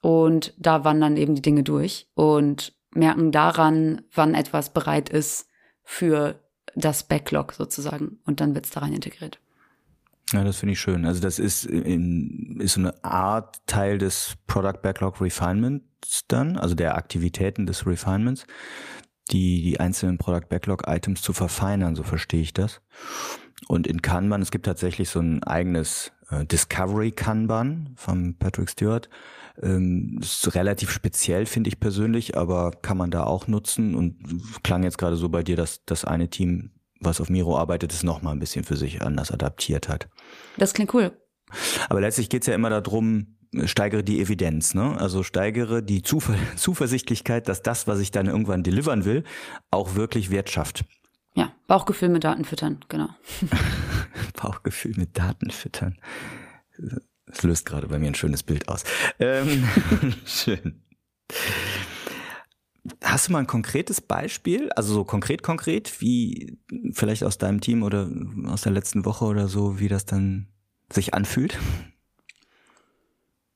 und 0.00 0.52
da 0.58 0.84
wandern 0.84 1.16
eben 1.16 1.34
die 1.36 1.42
Dinge 1.42 1.62
durch 1.62 2.08
und 2.14 2.74
merken 2.92 3.30
daran, 3.30 4.02
wann 4.12 4.34
etwas 4.34 4.72
bereit 4.72 5.08
ist 5.08 5.48
für 5.84 6.40
das 6.74 7.04
Backlog 7.04 7.52
sozusagen. 7.52 8.18
Und 8.24 8.40
dann 8.40 8.54
wird 8.54 8.64
es 8.64 8.72
da 8.72 8.80
rein 8.80 8.92
integriert. 8.92 9.38
Ja, 10.32 10.42
das 10.44 10.58
finde 10.58 10.72
ich 10.72 10.80
schön. 10.80 11.04
Also 11.04 11.20
das 11.20 11.38
ist, 11.38 11.66
in, 11.66 12.58
ist 12.60 12.74
so 12.74 12.80
eine 12.80 13.04
Art 13.04 13.60
Teil 13.66 13.98
des 13.98 14.34
Product 14.46 14.80
Backlog 14.82 15.20
Refinements 15.20 15.84
dann, 16.28 16.56
also 16.56 16.74
der 16.74 16.96
Aktivitäten 16.96 17.66
des 17.66 17.86
Refinements, 17.86 18.46
die, 19.30 19.62
die 19.62 19.80
einzelnen 19.80 20.18
Product 20.18 20.48
Backlog 20.48 20.84
Items 20.86 21.22
zu 21.22 21.32
verfeinern, 21.32 21.94
so 21.94 22.02
verstehe 22.02 22.42
ich 22.42 22.52
das. 22.52 22.80
Und 23.68 23.86
in 23.86 24.02
Kanban, 24.02 24.42
es 24.42 24.50
gibt 24.50 24.66
tatsächlich 24.66 25.08
so 25.08 25.20
ein 25.20 25.42
eigenes 25.44 26.12
äh, 26.30 26.44
Discovery 26.44 27.12
Kanban 27.12 27.94
von 27.96 28.36
Patrick 28.38 28.70
Stewart. 28.70 29.08
Ähm, 29.62 30.18
ist 30.20 30.54
relativ 30.54 30.90
speziell, 30.90 31.46
finde 31.46 31.68
ich 31.68 31.78
persönlich, 31.78 32.36
aber 32.36 32.70
kann 32.70 32.96
man 32.96 33.10
da 33.10 33.24
auch 33.24 33.46
nutzen 33.46 33.94
und 33.94 34.16
klang 34.62 34.82
jetzt 34.82 34.98
gerade 34.98 35.16
so 35.16 35.28
bei 35.28 35.42
dir, 35.42 35.56
dass 35.56 35.84
das 35.84 36.04
eine 36.04 36.28
Team 36.28 36.70
was 37.04 37.20
auf 37.20 37.28
Miro 37.28 37.58
arbeitet, 37.58 37.92
es 37.92 38.02
nochmal 38.02 38.32
ein 38.32 38.38
bisschen 38.38 38.64
für 38.64 38.76
sich 38.76 39.02
anders 39.02 39.30
adaptiert 39.30 39.88
hat. 39.88 40.08
Das 40.56 40.72
klingt 40.72 40.94
cool. 40.94 41.12
Aber 41.88 42.00
letztlich 42.00 42.28
geht 42.28 42.42
es 42.42 42.46
ja 42.46 42.54
immer 42.54 42.70
darum, 42.70 43.36
steigere 43.64 44.02
die 44.02 44.20
Evidenz, 44.20 44.74
ne? 44.74 44.96
Also 44.98 45.22
steigere 45.22 45.82
die 45.82 46.02
Zuver 46.02 46.34
Zuversichtlichkeit, 46.56 47.48
dass 47.48 47.62
das, 47.62 47.86
was 47.86 48.00
ich 48.00 48.10
dann 48.10 48.26
irgendwann 48.26 48.62
delivern 48.62 49.04
will, 49.04 49.24
auch 49.70 49.94
wirklich 49.94 50.30
Wert 50.30 50.50
schafft. 50.50 50.84
Ja, 51.34 51.52
Bauchgefühl 51.66 52.10
mit 52.10 52.24
Daten 52.24 52.44
füttern, 52.44 52.84
genau. 52.88 53.08
Bauchgefühl 54.42 54.94
mit 54.96 55.16
Daten 55.16 55.50
füttern. 55.50 55.98
Das 57.26 57.42
löst 57.42 57.64
gerade 57.64 57.88
bei 57.88 57.98
mir 57.98 58.08
ein 58.08 58.14
schönes 58.14 58.42
Bild 58.42 58.68
aus. 58.68 58.84
Ähm, 59.18 59.66
schön. 60.26 60.82
Hast 63.02 63.28
du 63.28 63.32
mal 63.32 63.38
ein 63.38 63.46
konkretes 63.46 64.00
Beispiel, 64.00 64.70
also 64.72 64.92
so 64.92 65.04
konkret 65.04 65.42
konkret, 65.42 66.00
wie 66.00 66.58
vielleicht 66.92 67.22
aus 67.22 67.38
deinem 67.38 67.60
Team 67.60 67.82
oder 67.82 68.10
aus 68.46 68.62
der 68.62 68.72
letzten 68.72 69.04
Woche 69.04 69.24
oder 69.24 69.46
so, 69.48 69.78
wie 69.78 69.88
das 69.88 70.04
dann 70.04 70.48
sich 70.90 71.14
anfühlt? 71.14 71.58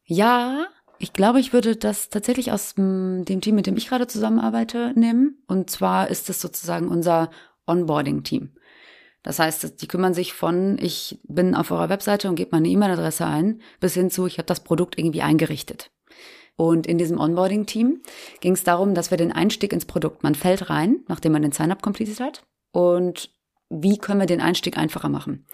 Ja, 0.06 0.68
ich 0.98 1.12
glaube, 1.12 1.40
ich 1.40 1.52
würde 1.52 1.76
das 1.76 2.08
tatsächlich 2.08 2.52
aus 2.52 2.74
dem 2.74 3.24
Team, 3.26 3.54
mit 3.54 3.66
dem 3.66 3.76
ich 3.76 3.88
gerade 3.88 4.06
zusammenarbeite, 4.06 4.92
nehmen. 4.94 5.42
Und 5.46 5.68
zwar 5.68 6.08
ist 6.08 6.30
es 6.30 6.40
sozusagen 6.40 6.88
unser 6.88 7.30
Onboarding-Team. 7.66 8.52
Das 9.22 9.40
heißt, 9.40 9.82
die 9.82 9.88
kümmern 9.88 10.14
sich 10.14 10.32
von, 10.32 10.78
ich 10.80 11.18
bin 11.24 11.56
auf 11.56 11.72
eurer 11.72 11.88
Webseite 11.88 12.28
und 12.28 12.36
gebe 12.36 12.50
meine 12.52 12.68
E-Mail-Adresse 12.68 13.26
ein, 13.26 13.60
bis 13.80 13.94
hin 13.94 14.08
zu, 14.08 14.26
ich 14.26 14.38
habe 14.38 14.46
das 14.46 14.62
Produkt 14.62 14.96
irgendwie 14.96 15.22
eingerichtet. 15.22 15.90
Und 16.54 16.86
in 16.86 16.96
diesem 16.96 17.18
Onboarding-Team 17.18 18.02
ging 18.40 18.52
es 18.52 18.62
darum, 18.62 18.94
dass 18.94 19.10
wir 19.10 19.18
den 19.18 19.32
Einstieg 19.32 19.72
ins 19.72 19.84
Produkt, 19.84 20.22
man 20.22 20.36
fällt 20.36 20.70
rein, 20.70 21.00
nachdem 21.08 21.32
man 21.32 21.42
den 21.42 21.52
Sign-up 21.52 21.82
completed 21.82 22.20
hat. 22.20 22.44
Und 22.70 23.30
wie 23.68 23.98
können 23.98 24.20
wir 24.20 24.26
den 24.26 24.40
Einstieg 24.40 24.78
einfacher 24.78 25.08
machen? 25.08 25.44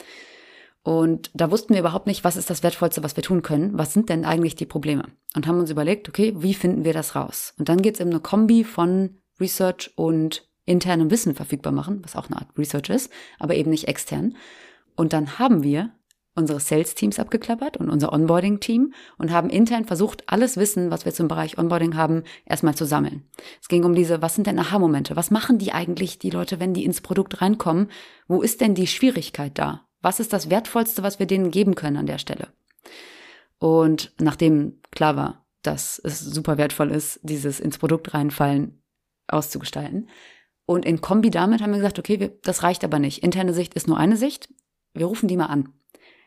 Und 0.83 1.31
da 1.35 1.51
wussten 1.51 1.75
wir 1.75 1.81
überhaupt 1.81 2.07
nicht, 2.07 2.25
was 2.25 2.37
ist 2.37 2.51
das 2.51 2.63
Wertvollste, 2.63 3.05
was 3.05 3.15
wir 3.17 3.23
tun 3.23 3.43
können. 3.43 3.79
Was 3.79 3.93
sind 3.93 4.09
denn 4.09 4.25
eigentlich 4.25 4.57
die 4.57 4.67
Probleme? 4.67 5.05
Und 5.37 5.47
haben 5.47 5.61
uns 5.61 5.71
überlegt, 5.71 6.09
okay, 6.09 6.35
wie 6.37 6.55
finden 6.55 6.85
wir 6.85 6.93
das 6.93 7.15
raus? 7.15 7.55
Und 7.59 7.69
dann 7.69 7.83
geht 7.83 7.95
es 7.95 8.01
um 8.01 8.11
eine 8.11 8.21
Kombi 8.21 8.65
von 8.65 9.19
Research 9.41 9.93
und 9.95 10.49
internem 10.65 11.11
Wissen 11.11 11.35
verfügbar 11.35 11.73
machen, 11.73 12.01
was 12.03 12.17
auch 12.17 12.29
eine 12.29 12.37
Art 12.37 12.49
Research 12.59 12.91
ist, 12.91 13.13
aber 13.39 13.55
eben 13.55 13.71
nicht 13.71 13.89
extern. 13.89 14.37
Und 14.97 15.13
dann 15.13 15.39
haben 15.39 15.63
wir 15.63 15.93
unsere 16.35 16.61
Sales-Teams 16.61 17.19
abgeklappert 17.19 17.77
und 17.77 17.91
unser 17.91 18.13
Onboarding-Team 18.13 18.95
und 19.19 19.31
haben 19.31 19.51
intern 19.51 19.85
versucht, 19.85 20.25
alles 20.29 20.57
Wissen, 20.57 20.91
was 20.91 21.05
wir 21.05 21.13
zum 21.13 21.29
Bereich 21.29 21.59
Onboarding 21.59 21.95
haben, 21.95 22.23
erstmal 22.47 22.75
zu 22.75 22.87
sammeln. 22.87 23.29
Es 23.61 23.69
ging 23.69 23.85
um 23.85 23.95
diese, 23.95 24.23
was 24.23 24.35
sind 24.35 24.47
denn 24.47 24.59
Aha-Momente? 24.59 25.15
Was 25.15 25.31
machen 25.31 25.59
die 25.59 25.73
eigentlich, 25.73 26.19
die 26.19 26.31
Leute, 26.31 26.59
wenn 26.59 26.75
die 26.75 26.85
ins 26.85 27.03
Produkt 27.03 27.43
reinkommen? 27.43 27.91
Wo 28.29 28.41
ist 28.41 28.61
denn 28.63 28.75
die 28.75 28.87
Schwierigkeit 28.87 29.59
da? 29.59 29.87
Was 30.03 30.21
ist 30.21 30.33
das 30.33 30.51
Wertvollste, 30.51 31.03
was 31.03 31.19
wir 31.19 31.27
denen 31.27 31.51
geben 31.51 31.75
können 31.75 31.97
an 31.97 32.07
der 32.07 32.19
Stelle? 32.19 32.49
Und 33.59 34.13
nachdem 34.21 34.81
klar 34.91 35.17
war, 35.17 35.47
dass 35.63 36.01
es 36.03 36.21
super 36.21 36.59
wertvoll 36.59 36.91
ist, 36.91 37.21
dieses 37.23 37.61
ins 37.61 37.79
Produkt 37.79 38.13
reinfallen 38.13 38.83
auszugestalten. 39.29 40.09
Und 40.67 40.85
in 40.85 41.01
Kombi 41.01 41.31
damit 41.31 41.63
haben 41.63 41.71
wir 41.71 41.79
gesagt, 41.79 41.99
okay, 41.99 42.21
wir, 42.21 42.29
das 42.43 42.63
reicht 42.65 42.85
aber 42.85 42.99
nicht. 42.99 43.23
Interne 43.23 43.55
Sicht 43.55 43.75
ist 43.75 43.87
nur 43.87 43.97
eine 43.97 44.17
Sicht. 44.17 44.53
Wir 44.95 45.07
rufen 45.07 45.29
die 45.29 45.37
mal 45.37 45.47
an. 45.47 45.73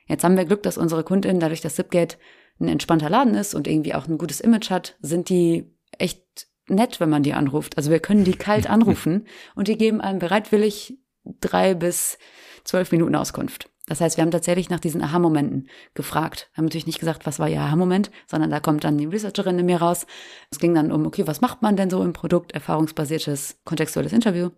Jetzt 0.07 0.23
haben 0.23 0.37
wir 0.37 0.45
Glück, 0.45 0.63
dass 0.63 0.77
unsere 0.77 1.03
Kundin, 1.03 1.39
dadurch, 1.39 1.61
dass 1.61 1.75
Zipgate 1.75 2.17
ein 2.59 2.67
entspannter 2.67 3.09
Laden 3.09 3.35
ist 3.35 3.53
und 3.53 3.67
irgendwie 3.67 3.93
auch 3.93 4.07
ein 4.07 4.17
gutes 4.17 4.39
Image 4.39 4.69
hat, 4.69 4.97
sind 5.01 5.29
die 5.29 5.73
echt 5.97 6.47
nett, 6.67 6.99
wenn 6.99 7.09
man 7.09 7.23
die 7.23 7.33
anruft. 7.33 7.77
Also 7.77 7.91
wir 7.91 7.99
können 7.99 8.23
die 8.23 8.33
kalt 8.33 8.69
anrufen 8.69 9.27
und 9.55 9.67
die 9.67 9.77
geben 9.77 10.01
einem 10.01 10.19
bereitwillig 10.19 10.97
drei 11.41 11.73
bis 11.73 12.17
zwölf 12.65 12.91
Minuten 12.91 13.15
Auskunft. 13.15 13.69
Das 13.87 14.01
heißt, 14.01 14.17
wir 14.17 14.23
haben 14.23 14.31
tatsächlich 14.31 14.69
nach 14.69 14.79
diesen 14.79 15.01
Aha-Momenten 15.01 15.69
gefragt. 15.93 16.49
Wir 16.53 16.57
haben 16.57 16.65
natürlich 16.65 16.87
nicht 16.87 16.99
gesagt, 16.99 17.25
was 17.25 17.37
war 17.39 17.47
Ihr 17.47 17.61
Aha-Moment, 17.61 18.09
sondern 18.25 18.49
da 18.49 18.59
kommt 18.59 18.83
dann 18.83 18.97
die 18.97 19.05
Researcherin 19.05 19.59
in 19.59 19.67
mir 19.67 19.77
raus. 19.77 20.07
Es 20.49 20.59
ging 20.59 20.73
dann 20.73 20.91
um, 20.91 21.05
okay, 21.05 21.27
was 21.27 21.41
macht 21.41 21.61
man 21.61 21.77
denn 21.77 21.91
so 21.91 22.03
im 22.03 22.11
Produkt? 22.11 22.51
Erfahrungsbasiertes, 22.53 23.59
kontextuelles 23.63 24.11
Interview. 24.11 24.49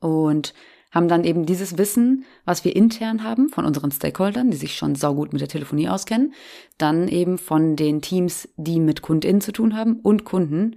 Und 0.00 0.54
haben 0.92 1.08
dann 1.08 1.24
eben 1.24 1.46
dieses 1.46 1.78
Wissen, 1.78 2.24
was 2.44 2.64
wir 2.64 2.76
intern 2.76 3.24
haben 3.24 3.48
von 3.48 3.64
unseren 3.64 3.90
Stakeholdern, 3.90 4.50
die 4.50 4.56
sich 4.56 4.76
schon 4.76 4.94
saugut 4.94 5.32
mit 5.32 5.40
der 5.40 5.48
Telefonie 5.48 5.88
auskennen, 5.88 6.34
dann 6.78 7.08
eben 7.08 7.38
von 7.38 7.76
den 7.76 8.02
Teams, 8.02 8.48
die 8.56 8.78
mit 8.78 9.02
KundInnen 9.02 9.40
zu 9.40 9.52
tun 9.52 9.74
haben 9.74 10.00
und 10.00 10.24
Kunden 10.24 10.76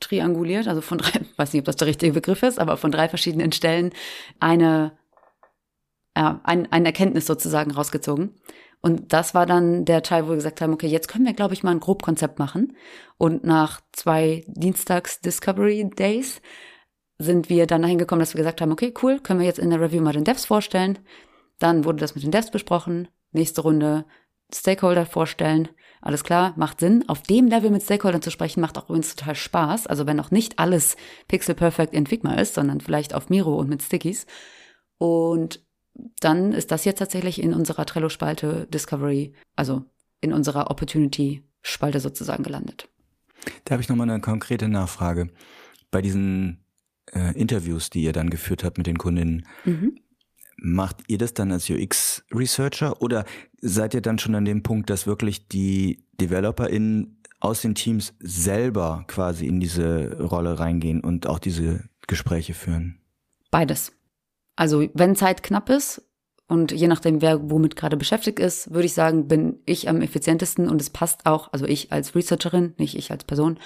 trianguliert, 0.00 0.66
also 0.66 0.80
von 0.80 0.98
drei, 0.98 1.20
weiß 1.36 1.52
nicht, 1.52 1.60
ob 1.60 1.66
das 1.66 1.76
der 1.76 1.88
richtige 1.88 2.14
Begriff 2.14 2.42
ist, 2.42 2.58
aber 2.58 2.78
von 2.78 2.90
drei 2.90 3.08
verschiedenen 3.08 3.52
Stellen 3.52 3.90
eine, 4.40 4.92
ja, 6.16 6.40
ein, 6.44 6.70
ein 6.72 6.86
Erkenntnis 6.86 7.26
sozusagen 7.26 7.70
rausgezogen. 7.70 8.34
Und 8.82 9.12
das 9.12 9.34
war 9.34 9.44
dann 9.46 9.84
der 9.84 10.02
Teil, 10.02 10.24
wo 10.24 10.30
wir 10.30 10.36
gesagt 10.36 10.60
haben, 10.60 10.72
okay, 10.72 10.86
jetzt 10.86 11.08
können 11.08 11.26
wir, 11.26 11.34
glaube 11.34 11.54
ich, 11.54 11.62
mal 11.62 11.72
ein 11.72 11.80
Grobkonzept 11.80 12.38
machen. 12.38 12.76
Und 13.18 13.44
nach 13.44 13.80
zwei 13.92 14.42
Dienstags 14.46 15.20
Discovery 15.20 15.90
Days 15.90 16.40
sind 17.18 17.50
wir 17.50 17.66
dann 17.66 17.82
dahin 17.82 17.98
gekommen, 17.98 18.20
dass 18.20 18.34
wir 18.34 18.38
gesagt 18.38 18.62
haben, 18.62 18.72
okay, 18.72 18.94
cool, 19.02 19.20
können 19.20 19.40
wir 19.40 19.46
jetzt 19.46 19.58
in 19.58 19.68
der 19.68 19.80
Review 19.80 20.00
mal 20.00 20.14
den 20.14 20.24
Devs 20.24 20.46
vorstellen. 20.46 20.98
Dann 21.58 21.84
wurde 21.84 21.98
das 21.98 22.14
mit 22.14 22.24
den 22.24 22.30
Devs 22.30 22.50
besprochen. 22.50 23.08
Nächste 23.32 23.60
Runde 23.60 24.06
Stakeholder 24.52 25.04
vorstellen. 25.04 25.68
Alles 26.00 26.24
klar, 26.24 26.54
macht 26.56 26.80
Sinn. 26.80 27.04
Auf 27.08 27.22
dem 27.22 27.48
Level 27.48 27.70
mit 27.70 27.82
Stakeholdern 27.82 28.22
zu 28.22 28.30
sprechen, 28.30 28.62
macht 28.62 28.78
auch 28.78 28.84
übrigens 28.84 29.14
total 29.14 29.34
Spaß. 29.34 29.86
Also 29.86 30.06
wenn 30.06 30.16
noch 30.16 30.30
nicht 30.30 30.58
alles 30.58 30.96
Pixel 31.28 31.54
Perfect 31.54 31.92
in 31.92 32.06
Figma 32.06 32.34
ist, 32.34 32.54
sondern 32.54 32.80
vielleicht 32.80 33.14
auf 33.14 33.28
Miro 33.28 33.54
und 33.56 33.68
mit 33.68 33.82
Stickies. 33.82 34.26
Und 34.96 35.60
dann 36.20 36.52
ist 36.52 36.70
das 36.70 36.84
jetzt 36.84 36.98
tatsächlich 36.98 37.42
in 37.42 37.54
unserer 37.54 37.86
Trello-Spalte 37.86 38.66
Discovery, 38.72 39.32
also 39.56 39.84
in 40.20 40.32
unserer 40.32 40.70
Opportunity-Spalte 40.70 42.00
sozusagen 42.00 42.42
gelandet. 42.42 42.88
Da 43.64 43.72
habe 43.72 43.82
ich 43.82 43.88
nochmal 43.88 44.10
eine 44.10 44.20
konkrete 44.20 44.68
Nachfrage. 44.68 45.30
Bei 45.90 46.02
diesen 46.02 46.58
äh, 47.12 47.38
Interviews, 47.38 47.90
die 47.90 48.02
ihr 48.02 48.12
dann 48.12 48.30
geführt 48.30 48.64
habt 48.64 48.78
mit 48.78 48.86
den 48.86 48.98
Kundinnen, 48.98 49.46
mhm. 49.64 49.98
macht 50.56 51.02
ihr 51.08 51.18
das 51.18 51.34
dann 51.34 51.52
als 51.52 51.68
UX-Researcher 51.70 53.00
oder 53.00 53.24
seid 53.60 53.94
ihr 53.94 54.02
dann 54.02 54.18
schon 54.18 54.34
an 54.34 54.44
dem 54.44 54.62
Punkt, 54.62 54.90
dass 54.90 55.06
wirklich 55.06 55.48
die 55.48 56.04
DeveloperInnen 56.20 57.16
aus 57.40 57.62
den 57.62 57.74
Teams 57.74 58.12
selber 58.20 59.04
quasi 59.08 59.46
in 59.46 59.60
diese 59.60 60.20
Rolle 60.20 60.58
reingehen 60.58 61.00
und 61.00 61.26
auch 61.26 61.38
diese 61.38 61.84
Gespräche 62.06 62.54
führen? 62.54 62.98
Beides. 63.50 63.92
Also 64.60 64.86
wenn 64.92 65.16
Zeit 65.16 65.42
knapp 65.42 65.70
ist 65.70 66.02
und 66.46 66.70
je 66.70 66.86
nachdem, 66.86 67.22
wer 67.22 67.50
womit 67.50 67.76
gerade 67.76 67.96
beschäftigt 67.96 68.38
ist, 68.38 68.70
würde 68.70 68.84
ich 68.84 68.92
sagen, 68.92 69.26
bin 69.26 69.62
ich 69.64 69.88
am 69.88 70.02
effizientesten 70.02 70.68
und 70.68 70.82
es 70.82 70.90
passt 70.90 71.24
auch, 71.24 71.50
also 71.54 71.64
ich 71.64 71.92
als 71.92 72.14
Researcherin, 72.14 72.74
nicht 72.76 72.94
ich 72.94 73.10
als 73.10 73.24
Person, 73.24 73.58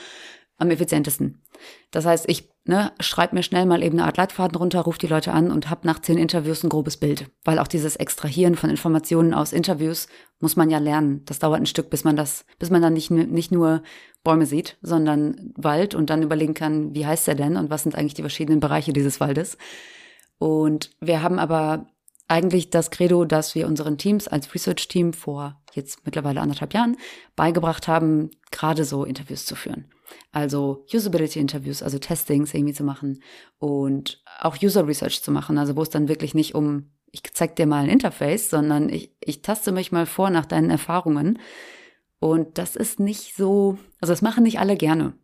am 0.56 0.70
effizientesten. 0.70 1.42
Das 1.90 2.06
heißt, 2.06 2.28
ich 2.28 2.48
ne, 2.64 2.92
schreibe 3.00 3.34
mir 3.34 3.42
schnell 3.42 3.66
mal 3.66 3.82
eben 3.82 3.98
eine 3.98 4.06
Art 4.06 4.18
Leitfaden 4.18 4.56
runter, 4.56 4.82
rufe 4.82 5.00
die 5.00 5.08
Leute 5.08 5.32
an 5.32 5.50
und 5.50 5.68
habe 5.68 5.84
nach 5.84 5.98
zehn 5.98 6.16
Interviews 6.16 6.62
ein 6.62 6.68
grobes 6.68 6.96
Bild. 6.96 7.28
Weil 7.42 7.58
auch 7.58 7.66
dieses 7.66 7.96
Extrahieren 7.96 8.54
von 8.54 8.70
Informationen 8.70 9.34
aus 9.34 9.52
Interviews 9.52 10.06
muss 10.38 10.54
man 10.54 10.70
ja 10.70 10.78
lernen. 10.78 11.22
Das 11.24 11.40
dauert 11.40 11.60
ein 11.60 11.66
Stück, 11.66 11.90
bis 11.90 12.04
man 12.04 12.14
das, 12.14 12.46
bis 12.60 12.70
man 12.70 12.82
dann 12.82 12.92
nicht, 12.92 13.10
nicht 13.10 13.50
nur 13.50 13.82
Bäume 14.22 14.46
sieht, 14.46 14.78
sondern 14.80 15.52
Wald 15.56 15.96
und 15.96 16.08
dann 16.08 16.22
überlegen 16.22 16.54
kann, 16.54 16.94
wie 16.94 17.04
heißt 17.04 17.26
der 17.26 17.34
denn 17.34 17.56
und 17.56 17.68
was 17.68 17.82
sind 17.82 17.96
eigentlich 17.96 18.14
die 18.14 18.22
verschiedenen 18.22 18.60
Bereiche 18.60 18.92
dieses 18.92 19.18
Waldes. 19.18 19.58
Und 20.38 20.90
wir 21.00 21.22
haben 21.22 21.38
aber 21.38 21.86
eigentlich 22.28 22.70
das 22.70 22.90
Credo, 22.90 23.24
dass 23.24 23.54
wir 23.54 23.66
unseren 23.66 23.98
Teams 23.98 24.28
als 24.28 24.54
Research-Team 24.54 25.12
vor 25.12 25.60
jetzt 25.72 26.04
mittlerweile 26.04 26.40
anderthalb 26.40 26.72
Jahren 26.72 26.96
beigebracht 27.36 27.88
haben, 27.88 28.30
gerade 28.50 28.84
so 28.84 29.04
Interviews 29.04 29.44
zu 29.44 29.56
führen. 29.56 29.90
Also 30.32 30.84
Usability-Interviews, 30.92 31.82
also 31.82 31.98
Testings 31.98 32.54
irgendwie 32.54 32.74
zu 32.74 32.84
machen 32.84 33.22
und 33.58 34.22
auch 34.40 34.56
User-Research 34.62 35.22
zu 35.22 35.30
machen, 35.30 35.58
also 35.58 35.76
wo 35.76 35.82
es 35.82 35.90
dann 35.90 36.08
wirklich 36.08 36.34
nicht 36.34 36.54
um, 36.54 36.90
ich 37.10 37.22
zeig 37.32 37.56
dir 37.56 37.66
mal 37.66 37.84
ein 37.84 37.90
Interface, 37.90 38.50
sondern 38.50 38.88
ich, 38.88 39.14
ich 39.20 39.42
taste 39.42 39.72
mich 39.72 39.92
mal 39.92 40.06
vor 40.06 40.30
nach 40.30 40.46
deinen 40.46 40.70
Erfahrungen. 40.70 41.38
Und 42.20 42.58
das 42.58 42.76
ist 42.76 43.00
nicht 43.00 43.36
so, 43.36 43.78
also 44.00 44.12
das 44.12 44.22
machen 44.22 44.44
nicht 44.44 44.58
alle 44.58 44.76
gerne. 44.76 45.14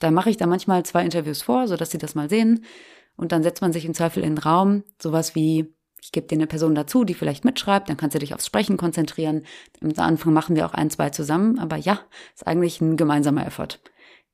Da 0.00 0.10
mache 0.10 0.30
ich 0.30 0.36
da 0.36 0.46
manchmal 0.46 0.84
zwei 0.84 1.04
Interviews 1.04 1.42
vor, 1.42 1.68
sodass 1.68 1.90
sie 1.90 1.98
das 1.98 2.14
mal 2.14 2.28
sehen. 2.28 2.64
Und 3.16 3.32
dann 3.32 3.42
setzt 3.42 3.62
man 3.62 3.72
sich 3.72 3.84
im 3.84 3.94
Zweifel 3.94 4.22
in 4.22 4.36
den 4.36 4.38
Raum, 4.38 4.84
sowas 5.00 5.34
wie, 5.34 5.74
ich 6.00 6.12
gebe 6.12 6.26
dir 6.26 6.36
eine 6.36 6.46
Person 6.46 6.74
dazu, 6.74 7.04
die 7.04 7.14
vielleicht 7.14 7.44
mitschreibt, 7.44 7.88
dann 7.88 7.96
kannst 7.96 8.14
du 8.14 8.18
dich 8.18 8.34
aufs 8.34 8.46
Sprechen 8.46 8.76
konzentrieren. 8.76 9.44
Am 9.80 9.92
Anfang 9.96 10.32
machen 10.32 10.56
wir 10.56 10.66
auch 10.66 10.74
ein, 10.74 10.90
zwei 10.90 11.10
zusammen, 11.10 11.58
aber 11.58 11.76
ja, 11.76 12.00
ist 12.34 12.46
eigentlich 12.46 12.80
ein 12.80 12.96
gemeinsamer 12.96 13.46
Effort. 13.46 13.78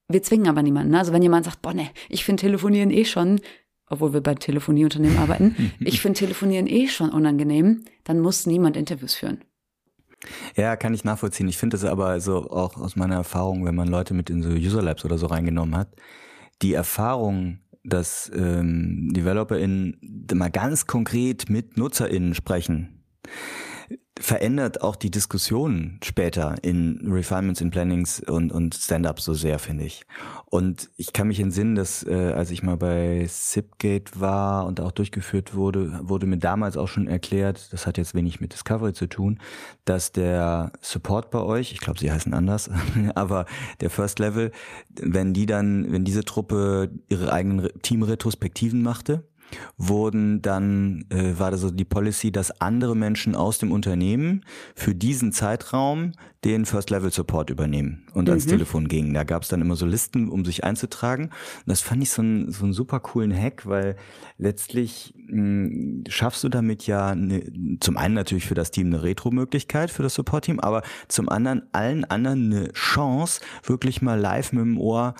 Wir 0.08 0.22
zwingen 0.22 0.48
aber 0.48 0.62
niemanden. 0.62 0.92
Ne? 0.92 0.98
Also 0.98 1.12
wenn 1.12 1.22
jemand 1.22 1.44
sagt, 1.44 1.60
boah, 1.60 1.74
ne, 1.74 1.90
ich 2.08 2.24
finde 2.24 2.40
Telefonieren 2.40 2.90
eh 2.90 3.04
schon, 3.04 3.40
obwohl 3.90 4.14
wir 4.14 4.22
bei 4.22 4.34
Telefonieunternehmen 4.34 5.18
arbeiten, 5.18 5.72
ich 5.80 6.00
finde 6.00 6.18
Telefonieren 6.18 6.66
eh 6.66 6.88
schon 6.88 7.10
unangenehm, 7.10 7.84
dann 8.04 8.20
muss 8.20 8.46
niemand 8.46 8.76
Interviews 8.76 9.14
führen. 9.14 9.44
Ja, 10.56 10.76
kann 10.76 10.94
ich 10.94 11.04
nachvollziehen. 11.04 11.48
Ich 11.48 11.58
finde 11.58 11.76
es 11.76 11.84
aber 11.84 12.20
so 12.20 12.50
auch 12.50 12.76
aus 12.76 12.96
meiner 12.96 13.14
Erfahrung, 13.16 13.64
wenn 13.64 13.74
man 13.74 13.88
Leute 13.88 14.14
mit 14.14 14.30
in 14.30 14.42
so 14.42 14.50
User 14.50 14.82
Labs 14.82 15.04
oder 15.04 15.18
so 15.18 15.26
reingenommen 15.26 15.76
hat, 15.76 15.94
die 16.62 16.72
Erfahrung 16.72 17.60
dass 17.88 18.30
ähm, 18.34 19.12
DeveloperInnen 19.12 19.96
mal 20.34 20.50
ganz 20.50 20.86
konkret 20.86 21.48
mit 21.50 21.76
NutzerInnen 21.76 22.34
sprechen 22.34 23.02
verändert 24.20 24.82
auch 24.82 24.96
die 24.96 25.10
Diskussion 25.10 25.98
später 26.02 26.56
in 26.62 27.00
Refinements, 27.10 27.60
in 27.60 27.70
Plannings 27.70 28.20
und, 28.20 28.52
und 28.52 28.74
Stand-ups 28.74 29.24
so 29.24 29.34
sehr, 29.34 29.58
finde 29.58 29.84
ich. 29.84 30.04
Und 30.46 30.90
ich 30.96 31.12
kann 31.12 31.28
mich 31.28 31.40
entsinnen, 31.40 31.74
dass 31.74 32.04
äh, 32.06 32.32
als 32.34 32.50
ich 32.50 32.62
mal 32.62 32.76
bei 32.76 33.26
Zipgate 33.28 34.18
war 34.20 34.66
und 34.66 34.80
auch 34.80 34.92
durchgeführt 34.92 35.54
wurde, 35.54 36.00
wurde 36.02 36.26
mir 36.26 36.38
damals 36.38 36.76
auch 36.76 36.88
schon 36.88 37.06
erklärt, 37.06 37.72
das 37.72 37.86
hat 37.86 37.98
jetzt 37.98 38.14
wenig 38.14 38.40
mit 38.40 38.52
Discovery 38.52 38.92
zu 38.92 39.06
tun, 39.08 39.38
dass 39.84 40.12
der 40.12 40.72
Support 40.80 41.30
bei 41.30 41.40
euch, 41.40 41.72
ich 41.72 41.80
glaube, 41.80 41.98
sie 41.98 42.10
heißen 42.10 42.34
anders, 42.34 42.70
aber 43.14 43.46
der 43.80 43.90
First 43.90 44.18
Level, 44.18 44.52
wenn 45.00 45.34
die 45.34 45.46
dann, 45.46 45.92
wenn 45.92 46.04
diese 46.04 46.24
Truppe 46.24 46.90
ihre 47.08 47.32
eigenen 47.32 47.68
Team-Retrospektiven 47.82 48.82
machte, 48.82 49.24
wurden 49.76 50.42
dann, 50.42 51.04
äh, 51.10 51.38
war 51.38 51.50
da 51.50 51.56
so 51.56 51.70
die 51.70 51.84
Policy, 51.84 52.32
dass 52.32 52.60
andere 52.60 52.96
Menschen 52.96 53.34
aus 53.34 53.58
dem 53.58 53.72
Unternehmen 53.72 54.44
für 54.74 54.94
diesen 54.94 55.32
Zeitraum 55.32 56.12
den 56.44 56.66
First-Level-Support 56.66 57.50
übernehmen 57.50 58.06
und 58.14 58.26
mhm. 58.26 58.30
ans 58.30 58.46
Telefon 58.46 58.86
gingen. 58.86 59.12
Da 59.12 59.24
gab 59.24 59.42
es 59.42 59.48
dann 59.48 59.60
immer 59.60 59.74
so 59.74 59.86
Listen, 59.86 60.28
um 60.28 60.44
sich 60.44 60.62
einzutragen. 60.62 61.24
Und 61.24 61.32
das 61.66 61.80
fand 61.80 62.02
ich 62.02 62.10
so, 62.10 62.22
ein, 62.22 62.52
so 62.52 62.64
einen 62.64 62.72
super 62.72 63.00
coolen 63.00 63.36
Hack, 63.36 63.66
weil 63.66 63.96
letztlich 64.36 65.14
mh, 65.26 66.04
schaffst 66.08 66.44
du 66.44 66.48
damit 66.48 66.86
ja 66.86 67.14
ne, 67.14 67.78
zum 67.80 67.96
einen 67.96 68.14
natürlich 68.14 68.46
für 68.46 68.54
das 68.54 68.70
Team 68.70 68.88
eine 68.88 69.02
Retro-Möglichkeit 69.02 69.90
für 69.90 70.02
das 70.02 70.14
Support-Team, 70.14 70.60
aber 70.60 70.82
zum 71.08 71.28
anderen 71.28 71.62
allen 71.72 72.04
anderen 72.04 72.52
eine 72.52 72.72
Chance, 72.72 73.40
wirklich 73.64 74.00
mal 74.00 74.18
live 74.18 74.52
mit 74.52 74.62
dem 74.62 74.78
Ohr 74.78 75.14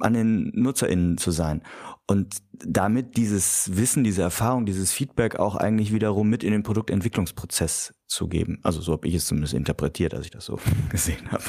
an 0.00 0.14
den 0.14 0.52
NutzerInnen 0.54 1.18
zu 1.18 1.30
sein. 1.30 1.62
Und 2.06 2.36
damit 2.52 3.16
dieses 3.16 3.76
Wissen, 3.76 4.04
diese 4.04 4.22
Erfahrung, 4.22 4.66
dieses 4.66 4.92
Feedback 4.92 5.36
auch 5.36 5.56
eigentlich 5.56 5.92
wiederum 5.92 6.28
mit 6.28 6.42
in 6.42 6.52
den 6.52 6.62
Produktentwicklungsprozess 6.62 7.94
zu 8.06 8.28
geben. 8.28 8.58
Also 8.62 8.80
so 8.80 8.92
habe 8.92 9.06
ich 9.06 9.14
es 9.14 9.26
zumindest 9.26 9.54
interpretiert, 9.54 10.14
als 10.14 10.26
ich 10.26 10.30
das 10.30 10.46
so 10.46 10.58
gesehen 10.90 11.30
habe. 11.30 11.44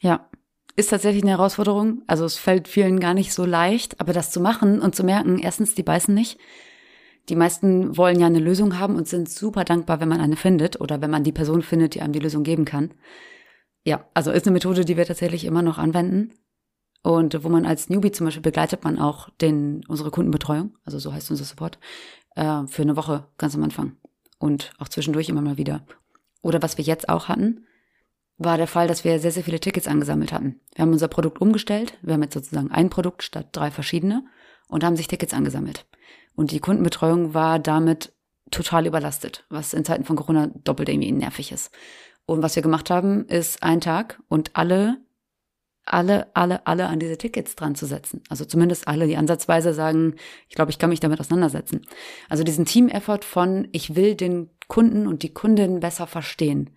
Ja, 0.00 0.28
ist 0.76 0.90
tatsächlich 0.90 1.22
eine 1.22 1.32
Herausforderung. 1.32 2.02
Also 2.06 2.24
es 2.24 2.36
fällt 2.36 2.68
vielen 2.68 3.00
gar 3.00 3.14
nicht 3.14 3.32
so 3.32 3.44
leicht, 3.44 4.00
aber 4.00 4.12
das 4.12 4.30
zu 4.30 4.40
machen 4.40 4.80
und 4.80 4.94
zu 4.94 5.04
merken, 5.04 5.38
erstens, 5.38 5.74
die 5.74 5.82
beißen 5.82 6.14
nicht. 6.14 6.38
Die 7.28 7.36
meisten 7.36 7.96
wollen 7.96 8.20
ja 8.20 8.26
eine 8.26 8.38
Lösung 8.38 8.78
haben 8.78 8.94
und 8.94 9.08
sind 9.08 9.28
super 9.28 9.64
dankbar, 9.64 10.00
wenn 10.00 10.08
man 10.08 10.20
eine 10.20 10.36
findet 10.36 10.80
oder 10.80 11.00
wenn 11.00 11.10
man 11.10 11.24
die 11.24 11.32
Person 11.32 11.62
findet, 11.62 11.94
die 11.94 12.02
einem 12.02 12.12
die 12.12 12.20
Lösung 12.20 12.44
geben 12.44 12.64
kann. 12.64 12.92
Ja, 13.84 14.08
also 14.14 14.30
ist 14.30 14.46
eine 14.46 14.54
Methode, 14.54 14.84
die 14.84 14.96
wir 14.96 15.06
tatsächlich 15.06 15.44
immer 15.44 15.62
noch 15.62 15.78
anwenden. 15.78 16.32
Und 17.02 17.44
wo 17.44 17.48
man 17.48 17.66
als 17.66 17.88
Newbie 17.88 18.10
zum 18.10 18.26
Beispiel 18.26 18.42
begleitet 18.42 18.84
man 18.84 18.98
auch 18.98 19.30
den, 19.40 19.84
unsere 19.86 20.10
Kundenbetreuung, 20.10 20.76
also 20.84 20.98
so 20.98 21.12
heißt 21.12 21.30
unser 21.30 21.44
Support, 21.44 21.78
äh, 22.34 22.66
für 22.66 22.82
eine 22.82 22.96
Woche 22.96 23.26
ganz 23.38 23.54
am 23.54 23.62
Anfang. 23.62 23.96
Und 24.38 24.72
auch 24.78 24.88
zwischendurch 24.88 25.28
immer 25.28 25.42
mal 25.42 25.56
wieder. 25.56 25.86
Oder 26.42 26.62
was 26.62 26.78
wir 26.78 26.84
jetzt 26.84 27.08
auch 27.08 27.28
hatten, 27.28 27.64
war 28.38 28.58
der 28.58 28.66
Fall, 28.66 28.86
dass 28.86 29.04
wir 29.04 29.18
sehr, 29.18 29.32
sehr 29.32 29.44
viele 29.44 29.60
Tickets 29.60 29.88
angesammelt 29.88 30.32
hatten. 30.32 30.60
Wir 30.74 30.82
haben 30.82 30.92
unser 30.92 31.08
Produkt 31.08 31.40
umgestellt. 31.40 31.96
Wir 32.02 32.14
haben 32.14 32.22
jetzt 32.22 32.34
sozusagen 32.34 32.70
ein 32.70 32.90
Produkt 32.90 33.22
statt 33.22 33.48
drei 33.52 33.70
verschiedene 33.70 34.24
und 34.68 34.84
haben 34.84 34.96
sich 34.96 35.08
Tickets 35.08 35.32
angesammelt. 35.32 35.86
Und 36.34 36.50
die 36.50 36.60
Kundenbetreuung 36.60 37.32
war 37.34 37.58
damit 37.58 38.12
total 38.50 38.86
überlastet, 38.86 39.44
was 39.48 39.74
in 39.74 39.84
Zeiten 39.84 40.04
von 40.04 40.16
Corona 40.16 40.48
doppelt 40.64 40.88
irgendwie 40.88 41.12
nervig 41.12 41.50
ist. 41.50 41.70
Und 42.26 42.42
was 42.42 42.56
wir 42.56 42.62
gemacht 42.62 42.90
haben, 42.90 43.26
ist 43.26 43.62
ein 43.62 43.80
Tag 43.80 44.20
und 44.28 44.54
alle 44.54 44.98
alle, 45.86 46.26
alle, 46.34 46.66
alle 46.66 46.88
an 46.88 46.98
diese 46.98 47.16
Tickets 47.16 47.54
dran 47.56 47.74
zu 47.74 47.86
setzen. 47.86 48.22
Also 48.28 48.44
zumindest 48.44 48.88
alle, 48.88 49.06
die 49.06 49.16
ansatzweise 49.16 49.72
sagen, 49.72 50.16
ich 50.48 50.54
glaube, 50.54 50.70
ich 50.70 50.78
kann 50.78 50.90
mich 50.90 51.00
damit 51.00 51.20
auseinandersetzen. 51.20 51.82
Also 52.28 52.44
diesen 52.44 52.64
Team-Effort 52.64 53.24
von, 53.24 53.68
ich 53.72 53.94
will 53.94 54.14
den 54.14 54.50
Kunden 54.68 55.06
und 55.06 55.22
die 55.22 55.32
Kundin 55.32 55.80
besser 55.80 56.06
verstehen. 56.06 56.70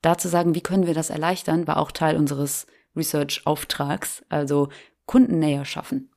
Da 0.00 0.16
zu 0.18 0.28
sagen, 0.28 0.54
wie 0.54 0.60
können 0.60 0.86
wir 0.86 0.94
das 0.94 1.10
erleichtern, 1.10 1.66
war 1.66 1.76
auch 1.76 1.92
Teil 1.92 2.16
unseres 2.16 2.66
Research-Auftrags. 2.96 4.24
Also 4.28 4.68
Kundennähe 5.06 5.64
schaffen. 5.64 6.12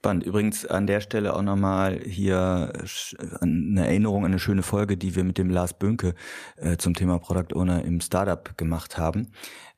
Spannend. 0.00 0.24
Übrigens 0.24 0.64
an 0.64 0.86
der 0.86 1.02
Stelle 1.02 1.36
auch 1.36 1.42
nochmal 1.42 2.00
hier 2.02 2.72
eine 3.42 3.86
Erinnerung 3.86 4.24
an 4.24 4.30
eine 4.30 4.38
schöne 4.38 4.62
Folge, 4.62 4.96
die 4.96 5.14
wir 5.14 5.24
mit 5.24 5.36
dem 5.36 5.50
Lars 5.50 5.78
Bönke 5.78 6.14
äh, 6.56 6.78
zum 6.78 6.94
Thema 6.94 7.18
Product 7.18 7.54
Owner 7.54 7.84
im 7.84 8.00
Startup 8.00 8.56
gemacht 8.56 8.96
haben. 8.96 9.32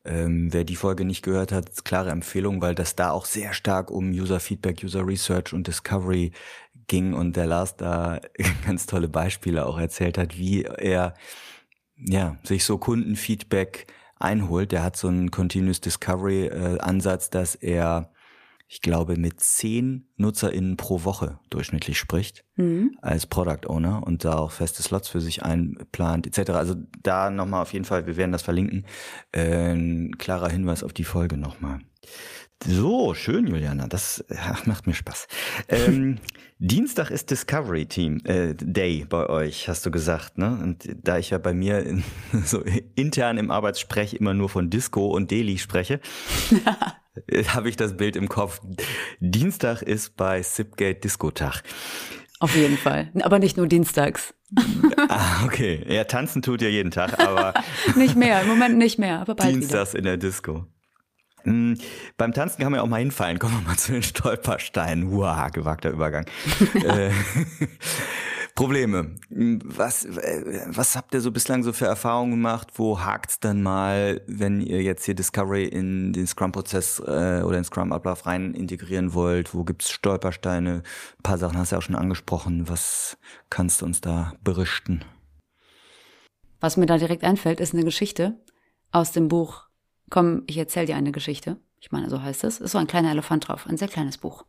Ähm, 0.05 0.53
wer 0.53 0.65
die 0.65 0.77
Folge 0.77 1.05
nicht 1.05 1.23
gehört 1.23 1.53
hat, 1.53 1.85
klare 1.85 2.11
Empfehlung, 2.11 2.61
weil 2.61 2.75
das 2.75 2.97
da 2.97 3.11
auch 3.13 3.25
sehr 3.25 3.53
stark 3.53 3.91
um 3.91 4.11
User 4.11 4.41
Feedback, 4.41 4.83
User 4.83 5.07
Research 5.07 5.53
und 5.53 5.67
Discovery 5.69 6.33
ging 6.89 7.15
und 7.15 7.37
der 7.37 7.47
Lars 7.47 7.77
da 7.77 8.21
ganz 8.67 8.87
tolle 8.87 9.09
Beispiele 9.09 9.65
auch 9.65 9.79
erzählt 9.79 10.19
hat, 10.19 10.37
wie 10.37 10.65
er 10.65 11.15
ja 11.97 12.37
sich 12.43 12.65
so 12.65 12.79
Kundenfeedback 12.79 13.87
einholt. 14.19 14.73
Der 14.73 14.83
hat 14.83 14.97
so 14.97 15.09
einen 15.09 15.31
Continuous 15.31 15.81
Discovery 15.81 16.47
äh, 16.47 16.79
dass 17.31 17.55
er 17.55 18.11
ich 18.73 18.81
glaube, 18.81 19.19
mit 19.19 19.39
zehn 19.39 20.09
NutzerInnen 20.17 20.79
pro 20.79 21.05
Woche 21.05 21.39
durchschnittlich 21.51 21.99
spricht 21.99 22.43
mhm. 22.57 22.97
als 23.03 23.27
Product 23.27 23.67
Owner 23.69 24.03
und 24.03 24.25
da 24.25 24.39
auch 24.39 24.51
feste 24.51 24.83
Slots 24.83 25.11
für 25.11 25.21
sich 25.21 25.43
einplant 25.43 26.27
etc. 26.27 26.53
Also 26.53 26.77
da 27.03 27.29
nochmal 27.29 27.61
auf 27.61 27.75
jeden 27.75 27.85
Fall, 27.85 28.07
wir 28.07 28.17
werden 28.17 28.33
das 28.33 28.41
verlinken, 28.41 28.87
äh, 29.33 29.75
ein 29.75 30.17
klarer 30.17 30.49
Hinweis 30.49 30.83
auf 30.83 30.95
die 30.95 31.05
Folge 31.05 31.37
nochmal. 31.37 31.81
So, 32.67 33.13
schön, 33.13 33.47
Juliana. 33.47 33.89
Das 33.89 34.25
ach, 34.35 34.65
macht 34.67 34.87
mir 34.87 34.95
Spaß. 34.95 35.27
Ähm, 35.69 36.17
Dienstag 36.59 37.11
ist 37.11 37.31
Discovery 37.31 37.85
Team 37.85 38.23
äh, 38.25 38.55
Day 38.55 39.05
bei 39.07 39.29
euch, 39.29 39.69
hast 39.69 39.85
du 39.85 39.91
gesagt, 39.91 40.39
ne? 40.39 40.59
Und 40.63 40.89
da 41.03 41.19
ich 41.19 41.29
ja 41.29 41.37
bei 41.37 41.53
mir 41.53 41.81
in, 41.85 42.05
so 42.47 42.63
intern 42.95 43.37
im 43.37 43.51
Arbeitssprech 43.51 44.15
immer 44.15 44.33
nur 44.33 44.49
von 44.49 44.71
Disco 44.71 45.09
und 45.09 45.31
Deli 45.31 45.59
spreche, 45.59 46.01
habe 47.49 47.69
ich 47.69 47.77
das 47.77 47.97
Bild 47.97 48.17
im 48.17 48.29
Kopf. 48.29 48.61
Dienstag 49.21 49.83
ist 49.83 50.17
bei 50.17 50.43
Sipgate 50.43 51.01
Disco-Tag. 51.01 51.63
Auf 52.41 52.57
jeden 52.57 52.77
Fall. 52.77 53.11
Aber 53.23 53.39
nicht 53.39 53.57
nur 53.57 53.69
dienstags. 53.69 54.35
ah, 55.09 55.45
okay. 55.45 55.85
Ja, 55.89 56.05
tanzen 56.05 56.43
tut 56.43 56.61
ja 56.61 56.69
jeden 56.69 56.91
Tag, 56.91 57.21
aber. 57.21 57.55
nicht 57.97 58.17
mehr, 58.17 58.43
im 58.43 58.49
Moment 58.49 58.77
nicht 58.77 58.99
mehr, 58.99 59.21
aber 59.21 59.35
bald 59.35 59.55
Dienstags 59.55 59.93
wieder. 59.93 59.99
in 59.99 60.05
der 60.05 60.17
Disco. 60.17 60.67
Mhm. 61.45 61.79
Beim 62.17 62.33
Tanzen 62.33 62.61
kann 62.61 62.73
man 62.73 62.79
ja 62.79 62.83
auch 62.85 62.89
mal 62.89 62.99
hinfallen. 62.99 63.39
Kommen 63.39 63.61
wir 63.61 63.69
mal 63.69 63.77
zu 63.77 63.93
den 63.93 64.03
Stolpersteinen. 64.03 65.11
Wow, 65.13 65.51
gewagter 65.53 65.91
Übergang. 65.91 66.27
äh, 66.75 67.11
Probleme. 68.55 69.17
Was, 69.31 70.07
was 70.09 70.97
habt 70.97 71.15
ihr 71.15 71.21
so 71.21 71.33
bislang 71.33 71.63
so 71.63 71.73
für 71.73 71.87
Erfahrungen 71.87 72.33
gemacht? 72.33 72.69
Wo 72.75 73.01
hakt's 73.01 73.41
dann 73.41 73.63
mal, 73.63 74.21
wenn 74.27 74.61
ihr 74.61 74.83
jetzt 74.83 75.05
hier 75.05 75.15
Discovery 75.15 75.65
in 75.65 76.13
den 76.13 76.27
Scrum-Prozess 76.27 77.01
äh, 77.01 77.43
oder 77.45 77.59
in 77.59 77.65
Scrum-Ablauf 77.65 78.27
rein 78.27 78.55
integrieren 78.55 79.15
wollt? 79.15 79.55
Wo 79.55 79.65
gibt's 79.65 79.91
Stolpersteine? 79.91 80.83
Ein 81.19 81.23
paar 81.23 81.39
Sachen 81.39 81.59
hast 81.59 81.73
du 81.73 81.77
ja 81.77 81.79
auch 81.79 81.83
schon 81.83 81.97
angesprochen. 81.97 82.69
Was 82.69 83.17
kannst 83.51 83.81
du 83.81 83.87
uns 83.87 84.01
da 84.01 84.35
berichten? 84.45 85.05
Was 86.61 86.77
mir 86.77 86.87
da 86.87 86.99
direkt 86.99 87.25
einfällt, 87.25 87.59
ist 87.59 87.75
eine 87.75 87.85
Geschichte 87.85 88.39
aus 88.93 89.13
dem 89.13 89.29
Buch 89.29 89.67
Komm, 90.13 90.43
ich 90.47 90.59
erzähle 90.59 90.85
dir 90.85 90.97
eine 90.97 91.11
Geschichte. 91.11 91.57
Ich 91.81 91.91
meine, 91.91 92.11
so 92.11 92.21
heißt 92.21 92.45
es. 92.45 92.61
Ist 92.61 92.73
so 92.73 92.77
ein 92.77 92.87
kleiner 92.87 93.11
Elefant 93.13 93.49
drauf, 93.49 93.67
ein 93.67 93.79
sehr 93.79 93.89
kleines 93.89 94.19
Buch. 94.19 94.45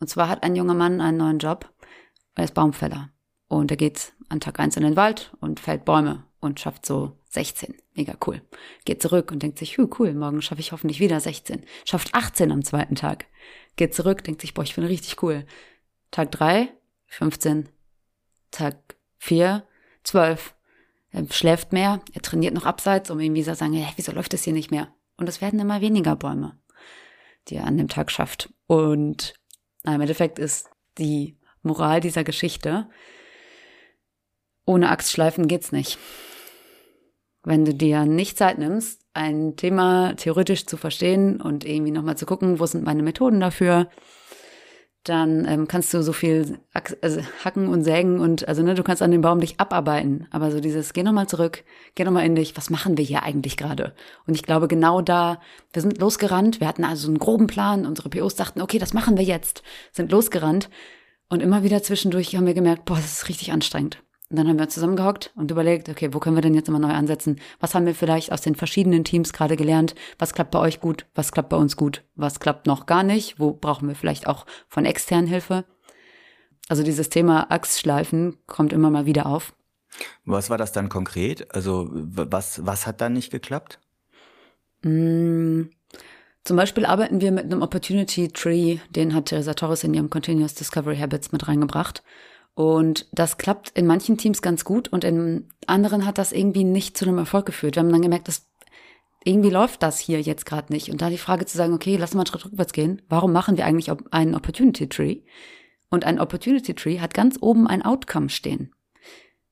Und 0.00 0.08
zwar 0.08 0.28
hat 0.28 0.42
ein 0.42 0.56
junger 0.56 0.74
Mann 0.74 1.00
einen 1.00 1.16
neuen 1.16 1.38
Job. 1.38 1.72
Er 2.34 2.42
ist 2.42 2.54
Baumfäller. 2.54 3.10
Und 3.50 3.72
er 3.72 3.76
geht 3.76 4.12
an 4.28 4.38
Tag 4.38 4.60
eins 4.60 4.76
in 4.76 4.84
den 4.84 4.94
Wald 4.94 5.32
und 5.40 5.58
fällt 5.58 5.84
Bäume 5.84 6.22
und 6.38 6.60
schafft 6.60 6.86
so 6.86 7.18
16. 7.30 7.74
Mega 7.94 8.14
cool. 8.24 8.42
Geht 8.84 9.02
zurück 9.02 9.32
und 9.32 9.42
denkt 9.42 9.58
sich, 9.58 9.76
hu, 9.76 9.90
cool, 9.98 10.14
morgen 10.14 10.40
schaffe 10.40 10.60
ich 10.60 10.70
hoffentlich 10.70 11.00
wieder 11.00 11.18
16. 11.18 11.64
Schafft 11.84 12.14
18 12.14 12.52
am 12.52 12.64
zweiten 12.64 12.94
Tag. 12.94 13.26
Geht 13.74 13.92
zurück, 13.92 14.22
denkt 14.22 14.40
sich, 14.40 14.54
boah, 14.54 14.62
ich 14.62 14.76
bin 14.76 14.84
richtig 14.84 15.20
cool. 15.24 15.44
Tag 16.12 16.30
drei 16.30 16.68
15. 17.08 17.68
Tag 18.52 18.76
vier 19.18 19.66
12. 20.04 20.54
Er 21.10 21.26
schläft 21.32 21.72
mehr, 21.72 22.00
er 22.12 22.22
trainiert 22.22 22.54
noch 22.54 22.66
abseits, 22.66 23.10
um 23.10 23.18
irgendwie 23.18 23.42
zu 23.42 23.56
sagen, 23.56 23.72
hey, 23.72 23.92
wieso 23.96 24.12
läuft 24.12 24.32
das 24.32 24.44
hier 24.44 24.52
nicht 24.52 24.70
mehr? 24.70 24.94
Und 25.16 25.28
es 25.28 25.40
werden 25.40 25.58
immer 25.58 25.80
weniger 25.80 26.14
Bäume, 26.14 26.56
die 27.48 27.56
er 27.56 27.66
an 27.66 27.78
dem 27.78 27.88
Tag 27.88 28.12
schafft. 28.12 28.54
Und 28.68 29.34
na, 29.82 29.96
im 29.96 30.00
Endeffekt 30.00 30.38
ist 30.38 30.70
die 30.98 31.36
Moral 31.62 32.00
dieser 32.00 32.22
Geschichte, 32.22 32.88
ohne 34.66 34.90
Axtschleifen 34.90 35.48
geht's 35.48 35.72
nicht. 35.72 35.98
Wenn 37.42 37.64
du 37.64 37.74
dir 37.74 38.04
nicht 38.04 38.36
Zeit 38.36 38.58
nimmst, 38.58 39.00
ein 39.14 39.56
Thema 39.56 40.14
theoretisch 40.14 40.66
zu 40.66 40.76
verstehen 40.76 41.40
und 41.40 41.64
irgendwie 41.64 41.90
nochmal 41.90 42.16
zu 42.16 42.26
gucken, 42.26 42.60
wo 42.60 42.66
sind 42.66 42.84
meine 42.84 43.02
Methoden 43.02 43.40
dafür, 43.40 43.88
dann 45.04 45.46
ähm, 45.46 45.66
kannst 45.66 45.94
du 45.94 46.02
so 46.02 46.12
viel 46.12 46.58
also 47.00 47.22
hacken 47.42 47.68
und 47.68 47.84
sägen 47.84 48.20
und 48.20 48.46
also 48.46 48.62
ne, 48.62 48.74
du 48.74 48.82
kannst 48.82 49.00
an 49.00 49.10
dem 49.10 49.22
Baum 49.22 49.40
dich 49.40 49.58
abarbeiten. 49.58 50.26
Aber 50.30 50.50
so 50.50 50.60
dieses, 50.60 50.92
geh 50.92 51.02
nochmal 51.02 51.26
zurück, 51.26 51.64
geh 51.94 52.04
nochmal 52.04 52.26
in 52.26 52.34
dich, 52.34 52.56
was 52.56 52.68
machen 52.68 52.98
wir 52.98 53.04
hier 53.04 53.22
eigentlich 53.22 53.56
gerade? 53.56 53.94
Und 54.26 54.34
ich 54.34 54.42
glaube, 54.42 54.68
genau 54.68 55.00
da, 55.00 55.40
wir 55.72 55.80
sind 55.80 55.98
losgerannt, 55.98 56.60
wir 56.60 56.68
hatten 56.68 56.84
also 56.84 57.08
einen 57.08 57.18
groben 57.18 57.46
Plan, 57.46 57.86
unsere 57.86 58.10
POs 58.10 58.34
dachten, 58.34 58.60
okay, 58.60 58.78
das 58.78 58.92
machen 58.92 59.16
wir 59.16 59.24
jetzt, 59.24 59.62
sind 59.92 60.12
losgerannt. 60.12 60.68
Und 61.30 61.40
immer 61.40 61.62
wieder 61.62 61.82
zwischendurch 61.82 62.36
haben 62.36 62.46
wir 62.46 62.54
gemerkt, 62.54 62.84
boah, 62.84 62.96
das 62.96 63.22
ist 63.22 63.28
richtig 63.28 63.52
anstrengend. 63.52 64.02
Und 64.30 64.36
dann 64.36 64.46
haben 64.46 64.60
wir 64.60 64.68
zusammengehockt 64.68 65.32
und 65.34 65.50
überlegt, 65.50 65.88
okay, 65.88 66.10
wo 66.12 66.20
können 66.20 66.36
wir 66.36 66.42
denn 66.42 66.54
jetzt 66.54 66.68
immer 66.68 66.78
neu 66.78 66.92
ansetzen? 66.92 67.40
Was 67.58 67.74
haben 67.74 67.84
wir 67.84 67.96
vielleicht 67.96 68.30
aus 68.30 68.40
den 68.40 68.54
verschiedenen 68.54 69.02
Teams 69.02 69.32
gerade 69.32 69.56
gelernt? 69.56 69.96
Was 70.20 70.32
klappt 70.32 70.52
bei 70.52 70.60
euch 70.60 70.80
gut? 70.80 71.06
Was 71.16 71.32
klappt 71.32 71.48
bei 71.48 71.56
uns 71.56 71.76
gut? 71.76 72.04
Was 72.14 72.38
klappt 72.38 72.68
noch 72.68 72.86
gar 72.86 73.02
nicht? 73.02 73.40
Wo 73.40 73.52
brauchen 73.52 73.88
wir 73.88 73.96
vielleicht 73.96 74.28
auch 74.28 74.46
von 74.68 74.84
externen 74.84 75.26
Hilfe? 75.26 75.64
Also 76.68 76.84
dieses 76.84 77.08
Thema 77.08 77.50
Achsschleifen 77.50 78.38
kommt 78.46 78.72
immer 78.72 78.90
mal 78.90 79.04
wieder 79.04 79.26
auf. 79.26 79.52
Was 80.24 80.48
war 80.48 80.58
das 80.58 80.70
dann 80.70 80.88
konkret? 80.88 81.52
Also 81.52 81.88
was, 81.90 82.64
was 82.64 82.86
hat 82.86 83.00
dann 83.00 83.14
nicht 83.14 83.32
geklappt? 83.32 83.80
Mm, 84.82 85.62
zum 86.44 86.56
Beispiel 86.56 86.86
arbeiten 86.86 87.20
wir 87.20 87.32
mit 87.32 87.46
einem 87.46 87.62
Opportunity 87.62 88.28
Tree, 88.28 88.78
den 88.90 89.12
hat 89.12 89.26
Teresa 89.26 89.54
Torres 89.54 89.82
in 89.82 89.92
ihrem 89.92 90.08
Continuous 90.08 90.54
Discovery 90.54 90.98
Habits 90.98 91.32
mit 91.32 91.48
reingebracht. 91.48 92.04
Und 92.54 93.06
das 93.12 93.38
klappt 93.38 93.70
in 93.70 93.86
manchen 93.86 94.18
Teams 94.18 94.42
ganz 94.42 94.64
gut 94.64 94.88
und 94.88 95.04
in 95.04 95.48
anderen 95.66 96.04
hat 96.04 96.18
das 96.18 96.32
irgendwie 96.32 96.64
nicht 96.64 96.96
zu 96.96 97.06
einem 97.06 97.18
Erfolg 97.18 97.46
geführt. 97.46 97.76
Wir 97.76 97.82
haben 97.82 97.92
dann 97.92 98.02
gemerkt, 98.02 98.28
dass 98.28 98.50
irgendwie 99.24 99.50
läuft 99.50 99.82
das 99.82 99.98
hier 99.98 100.20
jetzt 100.20 100.46
gerade 100.46 100.72
nicht. 100.72 100.90
Und 100.90 101.02
da 101.02 101.10
die 101.10 101.18
Frage 101.18 101.46
zu 101.46 101.56
sagen, 101.56 101.74
okay, 101.74 101.96
lass 101.96 102.14
mal 102.14 102.20
einen 102.20 102.26
Schritt 102.26 102.44
rückwärts 102.46 102.72
gehen. 102.72 103.02
Warum 103.08 103.32
machen 103.32 103.56
wir 103.56 103.66
eigentlich 103.66 103.90
einen 104.10 104.34
Opportunity 104.34 104.88
Tree? 104.88 105.20
Und 105.90 106.04
ein 106.04 106.20
Opportunity 106.20 106.74
Tree 106.74 107.00
hat 107.00 107.14
ganz 107.14 107.36
oben 107.40 107.66
ein 107.66 107.82
Outcome 107.82 108.30
stehen. 108.30 108.74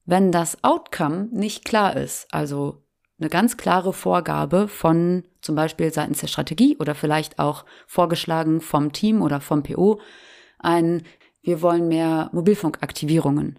Wenn 0.05 0.33
das 0.33 0.63
Outcome 0.65 1.29
nicht 1.33 1.65
klar 1.65 1.97
ist, 1.97 2.27
also 2.33 2.83
eine 3.21 3.29
ganz 3.29 3.57
klare 3.57 3.93
Vorgabe 3.93 4.69
von 4.69 5.25
zum 5.43 5.55
Beispiel 5.55 5.93
seitens 5.93 6.21
der 6.21 6.29
Strategie 6.29 6.77
oder 6.79 6.95
vielleicht 6.95 7.39
auch 7.39 7.65
vorgeschlagen 7.87 8.61
vom 8.61 8.93
Team 8.93 9.23
oder 9.23 9.41
vom 9.41 9.63
PO, 9.63 10.01
ein 10.59 11.03
wir 11.49 11.63
wollen 11.63 11.89
mehr 11.89 12.29
Mobilfunkaktivierungen. 12.35 13.59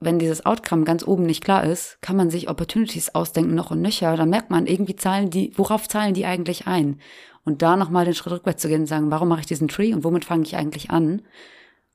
Wenn 0.00 0.18
dieses 0.18 0.44
Outcome 0.44 0.82
ganz 0.82 1.06
oben 1.06 1.22
nicht 1.22 1.44
klar 1.44 1.62
ist, 1.62 1.98
kann 2.02 2.16
man 2.16 2.30
sich 2.30 2.50
Opportunities 2.50 3.14
ausdenken 3.14 3.54
noch 3.54 3.70
und 3.70 3.80
nöcher. 3.80 4.16
Da 4.16 4.26
merkt 4.26 4.50
man 4.50 4.66
irgendwie 4.66 4.96
zahlen 4.96 5.30
die, 5.30 5.52
worauf 5.54 5.88
zahlen 5.88 6.14
die 6.14 6.26
eigentlich 6.26 6.66
ein? 6.66 7.00
Und 7.44 7.62
da 7.62 7.76
nochmal 7.76 8.06
den 8.06 8.14
Schritt 8.14 8.32
rückwärts 8.32 8.60
zu 8.60 8.66
gehen 8.66 8.80
und 8.80 8.86
sagen, 8.88 9.12
warum 9.12 9.28
mache 9.28 9.42
ich 9.42 9.46
diesen 9.46 9.68
Tree 9.68 9.94
und 9.94 10.02
womit 10.02 10.24
fange 10.24 10.42
ich 10.42 10.56
eigentlich 10.56 10.90
an? 10.90 11.22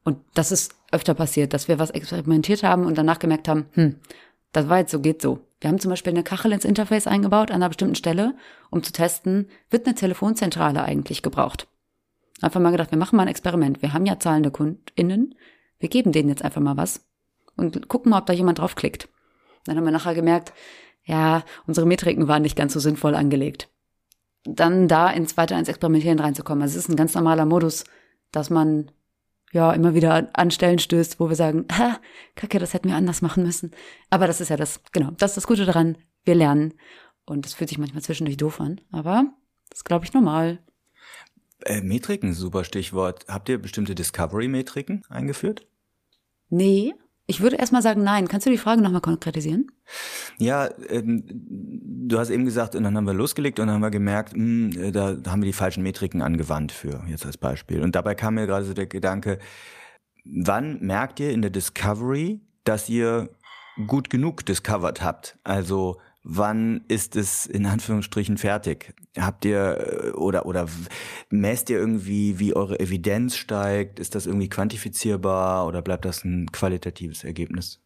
Und 0.05 0.19
das 0.33 0.53
ist 0.53 0.75
öfter 0.93 1.13
passiert, 1.13 1.53
dass 1.53 1.67
wir 1.67 1.77
was 1.77 1.89
experimentiert 1.89 2.63
haben 2.63 2.85
und 2.85 2.97
danach 2.97 3.19
gemerkt 3.19 3.49
haben, 3.49 3.65
hm, 3.73 3.97
das 4.53 4.69
war 4.69 4.77
jetzt 4.77 4.91
so, 4.91 5.01
geht 5.01 5.21
so. 5.21 5.41
Wir 5.59 5.69
haben 5.69 5.79
zum 5.79 5.89
Beispiel 5.89 6.13
eine 6.13 6.23
Kachel 6.23 6.53
ins 6.53 6.63
Interface 6.63 7.07
eingebaut 7.07 7.51
an 7.51 7.57
einer 7.57 7.67
bestimmten 7.67 7.95
Stelle, 7.95 8.33
um 8.69 8.81
zu 8.81 8.93
testen, 8.93 9.49
wird 9.69 9.85
eine 9.85 9.95
Telefonzentrale 9.95 10.81
eigentlich 10.83 11.21
gebraucht? 11.21 11.67
Einfach 12.43 12.59
mal 12.59 12.71
gedacht, 12.71 12.91
wir 12.91 12.97
machen 12.97 13.15
mal 13.15 13.23
ein 13.23 13.29
Experiment. 13.29 13.81
Wir 13.81 13.93
haben 13.93 14.05
ja 14.05 14.19
zahlende 14.19 14.51
KundInnen. 14.51 15.33
Wir 15.79 15.87
geben 15.87 16.11
denen 16.11 16.27
jetzt 16.27 16.43
einfach 16.43 16.59
mal 16.59 16.75
was 16.75 17.05
und 17.55 17.87
gucken 17.87 18.09
mal, 18.09 18.19
ob 18.19 18.25
da 18.25 18.33
jemand 18.33 18.59
draufklickt. 18.59 19.07
Dann 19.63 19.77
haben 19.77 19.85
wir 19.85 19.91
nachher 19.91 20.13
gemerkt, 20.13 20.51
ja, 21.05 21.45
unsere 21.67 21.87
Metriken 21.87 22.27
waren 22.27 22.41
nicht 22.41 22.57
ganz 22.57 22.73
so 22.73 22.81
sinnvoll 22.81 23.15
angelegt. 23.15 23.69
Dann 24.43 24.89
da 24.89 25.09
ins 25.09 25.37
weiter 25.37 25.57
ins 25.57 25.69
Experimentieren 25.69 26.19
reinzukommen. 26.19 26.61
Also 26.61 26.77
es 26.77 26.83
ist 26.83 26.89
ein 26.89 26.97
ganz 26.97 27.15
normaler 27.15 27.45
Modus, 27.45 27.85
dass 28.33 28.49
man 28.49 28.91
ja 29.53 29.71
immer 29.71 29.93
wieder 29.93 30.29
an 30.33 30.51
Stellen 30.51 30.79
stößt, 30.79 31.21
wo 31.21 31.29
wir 31.29 31.37
sagen, 31.37 31.65
ha, 31.77 31.97
kacke, 32.35 32.59
das 32.59 32.73
hätten 32.73 32.89
wir 32.89 32.97
anders 32.97 33.21
machen 33.21 33.43
müssen. 33.43 33.71
Aber 34.09 34.27
das 34.27 34.41
ist 34.41 34.49
ja 34.49 34.57
das, 34.57 34.81
genau, 34.91 35.11
das 35.11 35.31
ist 35.31 35.37
das 35.37 35.47
Gute 35.47 35.63
daran. 35.63 35.97
Wir 36.25 36.35
lernen. 36.35 36.73
Und 37.25 37.45
das 37.45 37.53
fühlt 37.53 37.69
sich 37.69 37.79
manchmal 37.79 38.03
zwischendurch 38.03 38.35
doof 38.35 38.59
an. 38.59 38.81
Aber 38.91 39.27
das 39.69 39.79
ist, 39.79 39.85
glaube 39.85 40.03
ich, 40.03 40.11
normal. 40.11 40.59
Äh, 41.65 41.81
Metriken, 41.81 42.33
super 42.33 42.63
Stichwort. 42.63 43.25
Habt 43.27 43.49
ihr 43.49 43.61
bestimmte 43.61 43.95
Discovery-Metriken 43.95 45.03
eingeführt? 45.09 45.65
Nee. 46.49 46.93
Ich 47.25 47.39
würde 47.39 47.55
erstmal 47.55 47.81
sagen, 47.81 48.03
nein. 48.03 48.27
Kannst 48.27 48.45
du 48.45 48.51
die 48.51 48.57
Frage 48.57 48.81
nochmal 48.81 48.99
konkretisieren? 48.99 49.67
Ja, 50.39 50.69
ähm, 50.89 51.23
du 52.07 52.19
hast 52.19 52.29
eben 52.29 52.43
gesagt, 52.43 52.75
und 52.75 52.83
dann 52.83 52.97
haben 52.97 53.07
wir 53.07 53.13
losgelegt 53.13 53.59
und 53.59 53.67
dann 53.67 53.75
haben 53.75 53.81
wir 53.81 53.91
gemerkt, 53.91 54.35
mh, 54.35 54.73
hm, 54.73 54.83
äh, 54.83 54.91
da 54.91 55.17
haben 55.27 55.41
wir 55.41 55.47
die 55.47 55.53
falschen 55.53 55.83
Metriken 55.83 56.21
angewandt 56.21 56.73
für, 56.73 57.03
jetzt 57.07 57.25
als 57.25 57.37
Beispiel. 57.37 57.81
Und 57.81 57.95
dabei 57.95 58.13
kam 58.15 58.35
mir 58.35 58.45
gerade 58.45 58.65
so 58.65 58.73
der 58.73 58.87
Gedanke, 58.87 59.39
wann 60.25 60.79
merkt 60.81 61.19
ihr 61.21 61.31
in 61.31 61.41
der 61.41 61.51
Discovery, 61.51 62.41
dass 62.65 62.89
ihr 62.89 63.29
gut 63.87 64.09
genug 64.09 64.45
discovered 64.45 65.01
habt? 65.01 65.37
Also 65.45 65.99
wann 66.23 66.85
ist 66.87 67.15
es 67.15 67.45
in 67.45 67.65
Anführungsstrichen 67.65 68.37
fertig? 68.37 68.95
Habt 69.17 69.45
ihr 69.45 69.77
äh, 69.77 70.11
oder 70.11 70.45
oder 70.45 70.67
messt 71.29 71.69
ihr 71.69 71.77
irgendwie, 71.77 72.39
wie 72.39 72.55
eure 72.55 72.79
Evidenz 72.79 73.35
steigt? 73.35 73.99
Ist 73.99 74.15
das 74.15 74.25
irgendwie 74.25 74.49
quantifizierbar 74.49 75.67
oder 75.67 75.81
bleibt 75.81 76.05
das 76.05 76.23
ein 76.23 76.51
qualitatives 76.51 77.23
Ergebnis? 77.23 77.81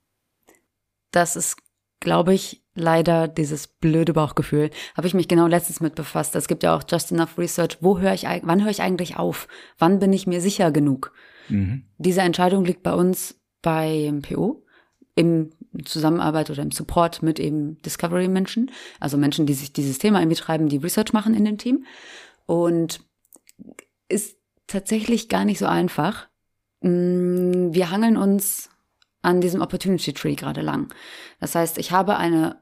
Das 1.12 1.36
ist, 1.36 1.58
glaube 2.00 2.34
ich, 2.34 2.64
leider 2.76 3.28
dieses 3.28 3.68
blöde 3.68 4.14
Bauchgefühl. 4.14 4.70
Habe 4.96 5.08
ich 5.08 5.14
mich 5.14 5.28
genau 5.28 5.48
letztens 5.48 5.80
mit 5.80 5.96
befasst. 5.96 6.36
Es 6.36 6.48
gibt 6.48 6.64
ja 6.64 6.76
auch 6.76 6.84
Just 6.88 7.12
Enough 7.12 7.38
Research. 7.38 7.78
Wo 7.82 8.00
höre 8.00 8.14
ich, 8.14 8.24
wann 8.24 8.64
höre 8.64 8.72
ich 8.72 8.82
eigentlich 8.82 9.18
auf? 9.18 9.48
Wann 9.80 10.00
bin 10.00 10.14
ich 10.14 10.28
mir 10.28 10.42
sicher 10.42 10.72
genug? 10.72 11.12
Mhm. 11.50 11.84
Diese 11.98 12.22
Entscheidung 12.22 12.66
liegt 12.66 12.84
bei 12.84 12.94
uns 12.94 13.40
beim 13.62 14.22
PO 14.22 14.64
im 15.16 15.50
Zusammenarbeit 15.86 16.49
oder 16.49 16.63
im 16.63 16.72
Support 16.72 17.24
mit 17.24 17.39
eben 17.39 17.82
Discovery-Menschen, 17.82 18.72
also 18.99 19.18
Menschen, 19.18 19.45
die 19.45 19.53
sich 19.53 19.74
dieses 19.74 19.99
Thema 19.99 20.20
irgendwie 20.20 20.38
treiben, 20.38 20.70
die 20.70 20.78
Research 20.78 21.13
machen 21.13 21.34
in 21.34 21.45
dem 21.45 21.57
Team. 21.57 21.86
Und 22.45 23.01
ist 24.09 24.38
tatsächlich 24.68 25.30
gar 25.30 25.45
nicht 25.45 25.59
so 25.59 25.65
einfach. 25.65 26.28
Mm, 26.82 27.74
wir 27.74 27.91
hangeln 27.91 28.18
uns 28.18 28.70
an 29.22 29.41
diesem 29.41 29.61
Opportunity 29.61 30.13
Tree 30.13 30.36
gerade 30.36 30.61
lang. 30.61 30.93
Das 31.39 31.55
heißt, 31.55 31.78
ich 31.78 31.91
habe 31.91 32.18
eine 32.18 32.61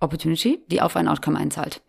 Opportunity, 0.00 0.64
die 0.70 0.82
auf 0.82 0.96
ein 0.96 1.08
Outcome 1.08 1.38
einzahlt. 1.38 1.82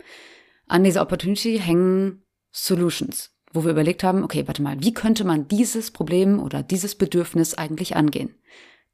An 0.67 0.83
dieser 0.83 1.01
Opportunity 1.01 1.59
hängen 1.59 2.23
Solutions, 2.51 3.31
wo 3.51 3.63
wir 3.63 3.71
überlegt 3.71 4.03
haben, 4.03 4.23
okay, 4.23 4.47
warte 4.47 4.61
mal, 4.61 4.81
wie 4.81 4.93
könnte 4.93 5.23
man 5.23 5.47
dieses 5.47 5.91
Problem 5.91 6.39
oder 6.39 6.63
dieses 6.63 6.95
Bedürfnis 6.95 7.53
eigentlich 7.53 7.95
angehen? 7.95 8.35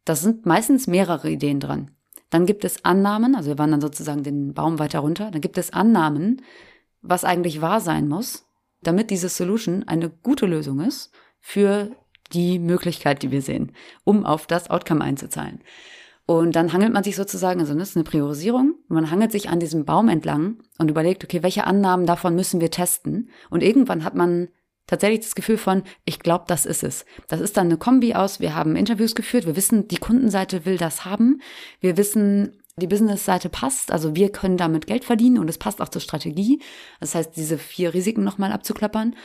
Da 0.08 0.16
sind 0.16 0.46
meistens 0.46 0.88
mehrere 0.88 1.30
Ideen 1.30 1.60
dran. 1.60 1.92
Dann 2.30 2.46
gibt 2.46 2.64
es 2.64 2.86
Annahmen, 2.86 3.36
also 3.36 3.50
wir 3.50 3.58
wandern 3.58 3.82
sozusagen 3.82 4.24
den 4.24 4.54
Baum 4.54 4.80
weiter 4.80 5.00
runter, 5.00 5.32
dann 5.32 5.42
gibt 5.42 5.58
es 5.58 5.74
Annahmen, 5.74 6.42
was 7.02 7.26
eigentlich 7.26 7.60
wahr 7.60 7.82
sein 7.82 8.08
muss, 8.08 8.46
damit 8.82 9.10
diese 9.10 9.28
Solution 9.28 9.84
eine 9.86 10.10
gute 10.10 10.46
Lösung 10.46 10.80
ist 10.80 11.12
für 11.42 11.92
die 12.32 12.58
Möglichkeit, 12.58 13.22
die 13.22 13.32
wir 13.32 13.42
sehen, 13.42 13.74
um 14.06 14.26
auf 14.26 14.48
das 14.48 14.70
Outcome 14.70 15.04
einzuzahlen. 15.04 15.60
Und 16.26 16.56
dann 16.56 16.72
hangelt 16.72 16.94
man 16.94 17.04
sich 17.04 17.18
sozusagen, 17.18 17.60
also 17.60 17.74
das 17.74 17.90
ist 17.90 17.98
eine 17.98 18.06
Priorisierung, 18.06 18.76
man 18.88 19.12
hangelt 19.12 19.34
sich 19.34 19.50
an 19.50 19.60
diesem 19.60 19.84
Baum 19.84 20.08
entlang 20.08 20.64
und 20.78 20.90
überlegt, 20.90 21.26
okay, 21.26 21.44
welche 21.44 21.66
Annahmen 21.66 22.06
davon 22.06 22.34
müssen 22.34 22.62
wir 22.62 22.72
testen? 22.72 23.30
Und 23.50 23.62
irgendwann 23.62 24.06
hat 24.06 24.16
man 24.16 24.48
tatsächlich 24.88 25.22
das 25.22 25.36
Gefühl 25.36 25.58
von, 25.58 25.84
ich 26.06 26.20
glaube, 26.20 26.46
das 26.48 26.66
ist 26.66 26.84
es. 26.84 27.06
Das 27.28 27.40
ist 27.40 27.58
dann 27.58 27.68
eine 27.68 27.78
Kombi 27.78 28.16
aus, 28.16 28.40
wir 28.40 28.56
haben 28.56 28.76
Interviews 28.76 29.16
geführt, 29.16 29.46
wir 29.46 29.56
wissen, 29.56 29.88
die 29.88 29.98
Kundenseite 29.98 30.66
will 30.66 30.78
das 30.78 31.06
haben, 31.06 31.42
wir 31.80 31.98
wissen, 31.98 32.64
die 32.78 32.88
Businessseite 32.88 33.50
passt, 33.50 33.92
also 33.92 34.16
wir 34.16 34.32
können 34.32 34.58
damit 34.58 34.88
Geld 34.88 35.04
verdienen 35.04 35.40
und 35.40 35.50
es 35.50 35.58
passt 35.58 35.82
auch 35.82 35.90
zur 35.90 36.02
Strategie. 36.02 36.62
Das 37.00 37.16
heißt, 37.16 37.36
diese 37.36 37.58
vier 37.58 37.94
Risiken 37.94 38.24
nochmal 38.24 38.52
abzuklappern. 38.52 39.16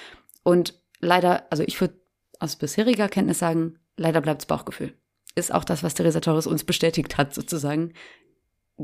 Und 0.43 0.81
leider, 1.01 1.47
also 1.51 1.63
ich 1.63 1.81
würde 1.81 2.01
aus 2.39 2.57
bisheriger 2.57 3.09
Kenntnis 3.09 3.39
sagen, 3.39 3.79
leider 3.97 4.21
bleibt 4.21 4.43
es 4.43 4.47
Bauchgefühl 4.47 4.95
ist 5.35 5.53
auch 5.53 5.65
das, 5.65 5.83
was 5.83 5.95
Teresa 5.95 6.21
Torres 6.21 6.47
uns 6.47 6.65
bestätigt 6.65 7.17
hat, 7.17 7.35
sozusagen. 7.35 7.95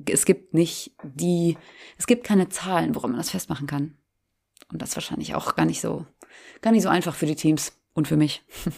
Es 0.07 0.25
gibt 0.25 0.55
nicht 0.55 0.93
die, 1.03 1.57
es 1.97 2.07
gibt 2.07 2.25
keine 2.25 2.49
Zahlen, 2.49 2.95
woran 2.95 3.11
man 3.11 3.21
das 3.21 3.31
festmachen 3.31 3.67
kann. 3.67 3.97
Und 4.71 4.83
das 4.83 4.97
wahrscheinlich 4.97 5.35
auch 5.35 5.57
gar 5.57 5.67
nicht 5.67 5.81
so, 5.81 6.07
gar 6.61 6.73
nicht 6.73 6.83
so 6.83 6.89
einfach 6.89 7.15
für 7.15 7.27
die 7.27 7.37
Teams 7.37 7.73
und 7.95 8.09
für 8.09 8.17
mich. 8.17 8.43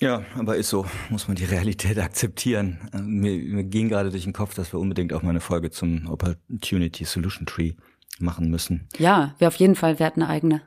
Ja, 0.00 0.22
aber 0.36 0.54
ist 0.54 0.68
so, 0.68 0.86
muss 1.10 1.26
man 1.26 1.36
die 1.36 1.44
Realität 1.44 1.98
akzeptieren. 1.98 2.88
Mir, 3.02 3.36
mir 3.36 3.64
ging 3.64 3.88
gerade 3.88 4.10
durch 4.10 4.22
den 4.22 4.32
Kopf, 4.32 4.54
dass 4.54 4.72
wir 4.72 4.78
unbedingt 4.78 5.12
auch 5.12 5.22
mal 5.22 5.30
eine 5.30 5.40
Folge 5.40 5.72
zum 5.72 6.08
Opportunity 6.08 7.04
Solution 7.04 7.46
Tree 7.46 7.72
machen 8.20 8.48
müssen. 8.48 8.86
Ja, 8.96 9.34
wir 9.38 9.48
auf 9.48 9.56
jeden 9.56 9.74
Fall, 9.74 9.98
wir 9.98 10.06
hatten 10.06 10.22
eine 10.22 10.30
eigene. 10.30 10.62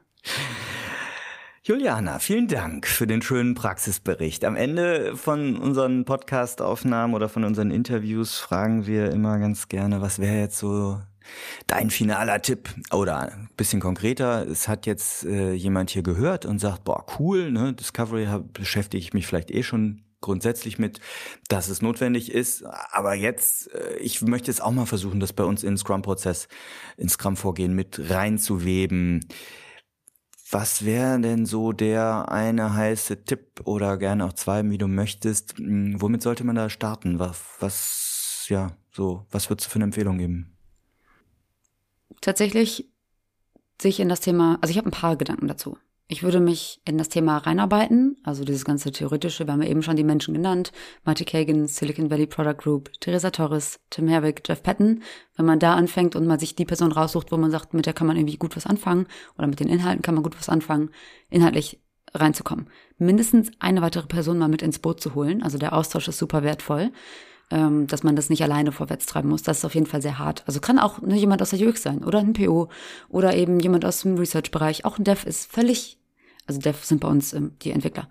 Juliana, 1.64 2.20
vielen 2.20 2.50
Dank 2.50 2.88
für 2.88 3.08
den 3.08 3.22
schönen 3.22 3.56
Praxisbericht. 3.56 4.44
Am 4.44 4.58
Ende 4.58 5.16
von 5.16 5.56
unseren 5.56 6.04
Podcast-Aufnahmen 6.04 7.14
oder 7.14 7.30
von 7.30 7.46
unseren 7.46 7.72
Interviews 7.72 8.38
fragen 8.38 8.86
wir 8.86 9.12
immer 9.12 9.40
ganz 9.40 9.70
gerne, 9.70 10.02
was 10.02 10.20
wäre 10.20 10.40
jetzt 10.40 10.58
so 10.58 11.00
dein 11.68 11.90
finaler 11.90 12.42
Tipp? 12.42 12.70
Oder 12.92 13.20
ein 13.20 13.50
bisschen 13.58 13.80
konkreter, 13.80 14.48
es 14.48 14.68
hat 14.68 14.86
jetzt 14.86 15.26
äh, 15.26 15.54
jemand 15.54 15.90
hier 15.90 16.04
gehört 16.04 16.46
und 16.46 16.60
sagt, 16.60 16.84
boah, 16.84 17.06
cool, 17.20 17.52
ne, 17.52 17.74
Discovery 17.74 18.28
beschäftige 18.54 19.02
ich 19.02 19.14
mich 19.14 19.28
vielleicht 19.28 19.52
eh 19.52 19.64
schon 19.64 20.04
grundsätzlich 20.22 20.80
mit, 20.80 21.02
dass 21.50 21.68
es 21.68 21.82
notwendig 21.82 22.32
ist. 22.32 22.64
Aber 22.64 23.14
jetzt, 23.14 23.74
äh, 23.74 23.98
ich 23.98 24.22
möchte 24.22 24.50
jetzt 24.50 24.62
auch 24.62 24.72
mal 24.72 24.86
versuchen, 24.86 25.20
das 25.20 25.34
bei 25.34 25.44
uns 25.44 25.64
in 25.64 25.78
Scrum-Prozess, 25.78 26.48
in 26.98 27.10
Scrum-Vorgehen 27.10 27.76
mit 27.76 28.00
reinzuweben. 28.10 29.28
Was 30.52 30.86
wäre 30.86 31.20
denn 31.20 31.46
so 31.46 31.72
der 31.72 32.30
eine 32.30 32.74
heiße 32.74 33.24
Tipp 33.24 33.62
oder 33.64 33.98
gerne 33.98 34.26
auch 34.26 34.34
zwei, 34.34 34.70
wie 34.70 34.78
du 34.78 34.88
möchtest? 34.88 35.58
Hm, 35.58 36.02
womit 36.02 36.22
sollte 36.22 36.44
man 36.44 36.56
da 36.56 36.70
starten? 36.70 37.20
Was, 37.20 37.42
was, 37.60 38.46
ja, 38.50 38.76
so, 38.92 39.26
was 39.32 39.50
würdest 39.50 39.68
du 39.68 39.72
für 39.72 39.78
eine 39.78 39.86
Empfehlung 39.86 40.18
geben? 40.18 40.51
Tatsächlich 42.20 42.90
sich 43.82 44.00
in 44.00 44.10
das 44.10 44.20
Thema, 44.20 44.58
also 44.62 44.72
ich 44.72 44.78
habe 44.78 44.90
ein 44.90 44.92
paar 44.92 45.16
Gedanken 45.16 45.48
dazu. 45.48 45.78
Ich 46.08 46.24
würde 46.24 46.42
mich 46.42 46.82
in 46.84 46.98
das 46.98 47.08
Thema 47.08 47.38
reinarbeiten, 47.38 48.18
also 48.24 48.44
dieses 48.44 48.66
ganze 48.66 48.92
theoretische, 48.92 49.48
wir 49.48 49.54
haben 49.54 49.62
ja 49.62 49.70
eben 49.70 49.82
schon 49.82 49.96
die 49.96 50.04
Menschen 50.04 50.34
genannt, 50.34 50.74
Marty 51.06 51.24
Kagan, 51.24 51.68
Silicon 51.68 52.12
Valley 52.12 52.28
Product 52.28 52.58
Group, 52.58 52.92
Theresa 53.00 53.32
Torres, 53.32 53.80
Tim 53.90 54.10
Herwick, 54.10 54.42
Jeff 54.46 54.62
Patton. 54.62 55.04
Wenn 55.38 55.46
man 55.46 55.60
da 55.60 55.74
anfängt 55.76 56.18
und 56.18 56.28
mal 56.28 56.38
sich 56.38 56.54
die 56.54 56.66
Person 56.66 56.92
raussucht, 56.92 57.32
wo 57.32 57.38
man 57.38 57.50
sagt, 57.50 57.74
mit 57.74 57.86
der 57.86 57.94
kann 57.94 58.08
man 58.08 58.18
irgendwie 58.18 58.36
gut 58.36 58.58
was 58.58 58.66
anfangen 58.66 59.08
oder 59.38 59.48
mit 59.48 59.62
den 59.62 59.70
Inhalten 59.70 60.02
kann 60.02 60.16
man 60.16 60.24
gut 60.24 60.38
was 60.38 60.50
anfangen, 60.50 60.90
inhaltlich 61.30 61.80
reinzukommen. 62.14 62.68
Mindestens 62.98 63.50
eine 63.60 63.82
weitere 63.82 64.08
Person 64.08 64.38
mal 64.38 64.50
mit 64.50 64.62
ins 64.64 64.80
Boot 64.80 65.00
zu 65.00 65.16
holen, 65.16 65.42
also 65.42 65.58
der 65.58 65.72
Austausch 65.72 66.10
ist 66.10 66.18
super 66.18 66.44
wertvoll 66.44 66.92
ähm, 67.52 67.88
dass 67.88 68.04
man 68.04 68.16
das 68.16 68.30
nicht 68.30 68.44
alleine 68.44 68.72
vorwärts 68.72 69.06
treiben 69.06 69.30
muss. 69.30 69.44
Das 69.44 69.60
ist 69.60 69.66
auf 69.66 69.76
jeden 69.76 69.88
Fall 69.88 70.02
sehr 70.02 70.20
hart. 70.20 70.44
Also 70.48 70.60
kann 70.60 70.80
auch 70.80 71.02
ne, 71.02 71.16
jemand 71.16 71.42
aus 71.42 71.52
der 71.52 71.68
UX 71.68 71.84
sein 71.84 72.04
oder 72.04 72.20
ein 72.20 72.34
PO 72.34 72.70
oder 73.10 73.36
eben 73.36 73.60
jemand 73.60 73.86
aus 73.86 74.02
dem 74.02 74.18
Research-Bereich. 74.18 74.86
Auch 74.86 74.98
ein 74.98 75.04
Dev 75.04 75.28
ist 75.28 75.52
völlig 75.52 75.98
also 76.48 76.60
Dev 76.60 76.84
sind 76.84 77.00
bei 77.00 77.08
uns 77.08 77.34
ähm, 77.34 77.54
die 77.62 77.72
Entwickler. 77.72 78.10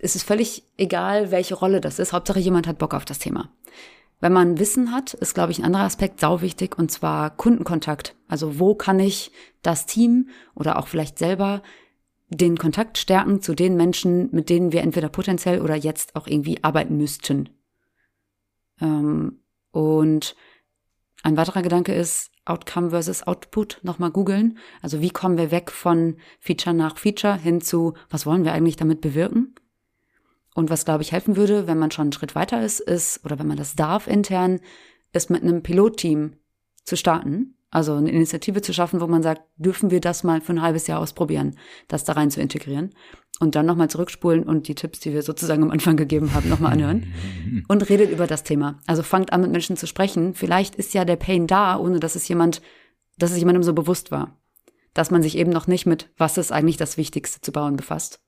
Es 0.00 0.14
ist 0.14 0.24
völlig 0.24 0.64
egal, 0.76 1.30
welche 1.30 1.54
Rolle 1.54 1.80
das 1.80 1.98
ist. 1.98 2.12
Hauptsache 2.12 2.38
jemand 2.38 2.66
hat 2.66 2.78
Bock 2.78 2.92
auf 2.92 3.04
das 3.04 3.18
Thema. 3.18 3.50
Wenn 4.20 4.32
man 4.32 4.58
Wissen 4.58 4.92
hat, 4.92 5.14
ist, 5.14 5.34
glaube 5.34 5.52
ich, 5.52 5.58
ein 5.58 5.64
anderer 5.64 5.84
Aspekt 5.84 6.20
sau 6.20 6.40
wichtig 6.40 6.76
und 6.76 6.90
zwar 6.90 7.30
Kundenkontakt. 7.30 8.16
Also 8.26 8.58
wo 8.58 8.74
kann 8.74 8.98
ich 8.98 9.30
das 9.62 9.86
Team 9.86 10.28
oder 10.54 10.78
auch 10.78 10.88
vielleicht 10.88 11.18
selber 11.18 11.62
den 12.28 12.58
Kontakt 12.58 12.98
stärken 12.98 13.40
zu 13.40 13.54
den 13.54 13.76
Menschen, 13.76 14.28
mit 14.32 14.50
denen 14.50 14.72
wir 14.72 14.82
entweder 14.82 15.08
potenziell 15.08 15.62
oder 15.62 15.76
jetzt 15.76 16.14
auch 16.16 16.26
irgendwie 16.26 16.62
arbeiten 16.62 16.96
müssten. 16.96 17.48
Ähm, 18.80 19.40
und 19.70 20.34
ein 21.22 21.36
weiterer 21.36 21.62
Gedanke 21.62 21.94
ist, 21.94 22.30
Outcome 22.44 22.90
versus 22.90 23.26
Output 23.26 23.80
nochmal 23.82 24.10
googeln. 24.10 24.58
Also 24.80 25.00
wie 25.00 25.10
kommen 25.10 25.36
wir 25.36 25.50
weg 25.50 25.70
von 25.70 26.16
Feature 26.40 26.74
nach 26.74 26.96
Feature 26.96 27.36
hin 27.36 27.60
zu, 27.60 27.94
was 28.08 28.24
wollen 28.24 28.44
wir 28.44 28.52
eigentlich 28.52 28.76
damit 28.76 29.00
bewirken? 29.00 29.54
Und 30.54 30.70
was, 30.70 30.84
glaube 30.84 31.02
ich, 31.02 31.12
helfen 31.12 31.36
würde, 31.36 31.66
wenn 31.66 31.78
man 31.78 31.90
schon 31.90 32.04
einen 32.04 32.12
Schritt 32.12 32.34
weiter 32.34 32.62
ist, 32.62 32.80
ist, 32.80 33.24
oder 33.24 33.38
wenn 33.38 33.46
man 33.46 33.58
das 33.58 33.76
darf 33.76 34.06
intern, 34.06 34.60
ist 35.12 35.30
mit 35.30 35.42
einem 35.42 35.62
Pilotteam 35.62 36.36
zu 36.84 36.96
starten. 36.96 37.54
Also 37.70 37.94
eine 37.94 38.10
Initiative 38.10 38.62
zu 38.62 38.72
schaffen, 38.72 39.00
wo 39.00 39.06
man 39.06 39.22
sagt, 39.22 39.42
dürfen 39.56 39.90
wir 39.90 40.00
das 40.00 40.24
mal 40.24 40.40
für 40.40 40.54
ein 40.54 40.62
halbes 40.62 40.86
Jahr 40.86 41.00
ausprobieren, 41.00 41.58
das 41.86 42.04
da 42.04 42.14
rein 42.14 42.30
zu 42.30 42.40
integrieren 42.40 42.94
und 43.40 43.54
dann 43.54 43.66
nochmal 43.66 43.88
zurückspulen 43.88 44.42
und 44.42 44.68
die 44.68 44.74
Tipps, 44.74 45.00
die 45.00 45.12
wir 45.12 45.22
sozusagen 45.22 45.62
am 45.62 45.70
Anfang 45.70 45.96
gegeben 45.96 46.34
haben, 46.34 46.48
nochmal 46.48 46.72
anhören 46.72 47.12
und 47.68 47.88
redet 47.88 48.10
über 48.10 48.26
das 48.26 48.42
Thema. 48.42 48.80
Also 48.86 49.02
fangt 49.02 49.32
an, 49.32 49.42
mit 49.42 49.52
Menschen 49.52 49.76
zu 49.76 49.86
sprechen. 49.86 50.34
Vielleicht 50.34 50.74
ist 50.74 50.94
ja 50.94 51.04
der 51.04 51.16
Pain 51.16 51.46
da, 51.46 51.78
ohne 51.78 52.00
dass 52.00 52.16
es 52.16 52.26
jemand, 52.28 52.60
dass 53.16 53.30
es 53.30 53.38
jemandem 53.38 53.62
so 53.62 53.72
bewusst 53.72 54.10
war. 54.10 54.36
Dass 54.94 55.10
man 55.10 55.22
sich 55.22 55.36
eben 55.36 55.50
noch 55.50 55.66
nicht 55.66 55.86
mit, 55.86 56.10
was 56.16 56.38
ist 56.38 56.52
eigentlich 56.52 56.76
das 56.76 56.96
Wichtigste 56.96 57.40
zu 57.40 57.52
bauen, 57.52 57.76
befasst. 57.76 58.20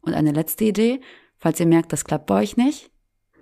Und 0.00 0.14
eine 0.14 0.32
letzte 0.32 0.64
Idee, 0.64 1.00
falls 1.36 1.58
ihr 1.58 1.66
merkt, 1.66 1.92
das 1.92 2.04
klappt 2.04 2.26
bei 2.26 2.40
euch 2.40 2.56
nicht, 2.56 2.90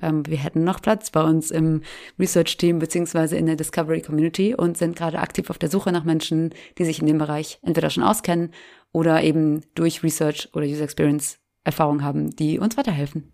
ähm, 0.03 0.27
wir 0.27 0.37
hätten 0.37 0.65
noch 0.65 0.83
Platz 0.83 1.11
bei 1.11 1.23
uns 1.23 1.51
im 1.51 1.83
Research-Team 2.19 2.79
beziehungsweise 2.79 3.37
in 3.37 3.47
der 3.47 3.57
Discovery 3.57 4.03
Community 4.03 4.55
und 4.55 4.77
sind 4.77 4.97
gerade 4.97 5.21
aktiv 5.21 5.49
auf 5.49 5.59
der 5.59 5.71
Suche 5.71 5.93
nach 5.93 6.05
Menschen, 6.05 6.51
die 6.79 6.85
sich 6.85 7.01
in 7.01 7.07
dem 7.07 7.19
Bereich 7.19 7.59
entweder 7.63 7.89
schon 7.89 8.03
auskennen 8.03 8.51
oder 8.93 9.23
eben 9.23 9.63
durch 9.75 10.03
Research 10.03 10.49
oder 10.53 10.67
User 10.67 10.85
Experience 10.85 11.39
Erfahrung 11.65 12.03
haben, 12.03 12.35
die 12.35 12.59
uns 12.59 12.77
weiterhelfen. 12.77 13.33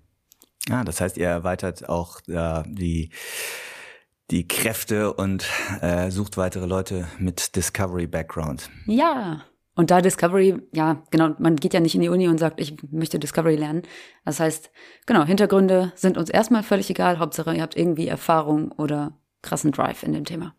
Ah, 0.70 0.84
das 0.84 1.00
heißt, 1.00 1.16
ihr 1.16 1.28
erweitert 1.28 1.88
auch 1.88 2.20
äh, 2.28 2.62
die 2.66 3.10
die 4.30 4.46
Kräfte 4.46 5.14
und 5.14 5.46
äh, 5.80 6.10
sucht 6.10 6.36
weitere 6.36 6.66
Leute 6.66 7.08
mit 7.18 7.56
Discovery 7.56 8.06
Background. 8.06 8.70
Ja. 8.86 9.42
Und 9.74 9.92
da 9.92 10.00
Discovery, 10.00 10.60
ja, 10.72 11.02
genau, 11.10 11.36
man 11.38 11.54
geht 11.54 11.72
ja 11.72 11.80
nicht 11.80 11.94
in 11.94 12.00
die 12.00 12.08
Uni 12.08 12.26
und 12.26 12.38
sagt, 12.38 12.60
ich 12.60 12.76
möchte 12.90 13.20
Discovery 13.20 13.54
lernen. 13.54 13.82
Das 14.24 14.40
heißt, 14.40 14.70
genau, 15.06 15.24
Hintergründe 15.24 15.92
sind 15.94 16.18
uns 16.18 16.30
erstmal 16.30 16.64
völlig 16.64 16.90
egal. 16.90 17.20
Hauptsache, 17.20 17.54
ihr 17.54 17.62
habt 17.62 17.76
irgendwie 17.76 18.08
Erfahrung 18.08 18.72
oder 18.72 19.16
krassen 19.40 19.70
Drive 19.70 20.02
in 20.02 20.12
dem 20.12 20.24
Thema. 20.24 20.54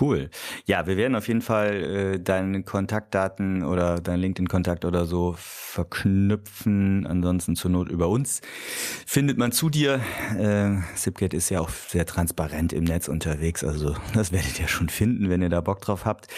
Cool. 0.00 0.30
Ja, 0.64 0.86
wir 0.86 0.96
werden 0.96 1.14
auf 1.14 1.28
jeden 1.28 1.42
Fall 1.42 2.14
äh, 2.14 2.20
deine 2.20 2.62
Kontaktdaten 2.62 3.62
oder 3.62 4.00
dein 4.00 4.20
LinkedIn-Kontakt 4.20 4.84
oder 4.84 5.04
so 5.04 5.34
verknüpfen. 5.36 7.06
Ansonsten 7.06 7.56
zur 7.56 7.70
Not 7.70 7.90
über 7.90 8.08
uns. 8.08 8.40
Findet 9.06 9.38
man 9.38 9.52
zu 9.52 9.68
dir. 9.68 10.00
Äh, 10.38 10.76
Zipgate 10.96 11.36
ist 11.36 11.50
ja 11.50 11.60
auch 11.60 11.70
sehr 11.70 12.06
transparent 12.06 12.72
im 12.72 12.84
Netz 12.84 13.08
unterwegs. 13.08 13.64
Also 13.64 13.94
das 14.14 14.32
werdet 14.32 14.58
ihr 14.60 14.68
schon 14.68 14.88
finden, 14.88 15.28
wenn 15.28 15.42
ihr 15.42 15.50
da 15.50 15.60
Bock 15.60 15.80
drauf 15.80 16.04
habt. 16.04 16.28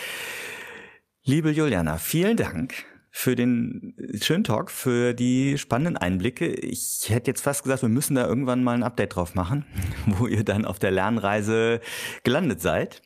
Liebe 1.22 1.50
Juliana, 1.50 1.98
vielen 1.98 2.36
Dank 2.36 2.74
für 3.10 3.36
den 3.36 3.94
schönen 4.20 4.42
Talk, 4.42 4.72
für 4.72 5.14
die 5.14 5.56
spannenden 5.56 5.96
Einblicke. 5.96 6.48
Ich 6.48 7.04
hätte 7.08 7.30
jetzt 7.30 7.42
fast 7.42 7.62
gesagt, 7.62 7.82
wir 7.82 7.88
müssen 7.88 8.16
da 8.16 8.26
irgendwann 8.26 8.64
mal 8.64 8.74
ein 8.74 8.82
Update 8.82 9.14
drauf 9.14 9.36
machen, 9.36 9.64
wo 10.06 10.26
ihr 10.26 10.42
dann 10.42 10.64
auf 10.64 10.80
der 10.80 10.90
Lernreise 10.90 11.80
gelandet 12.24 12.60
seid. 12.60 13.02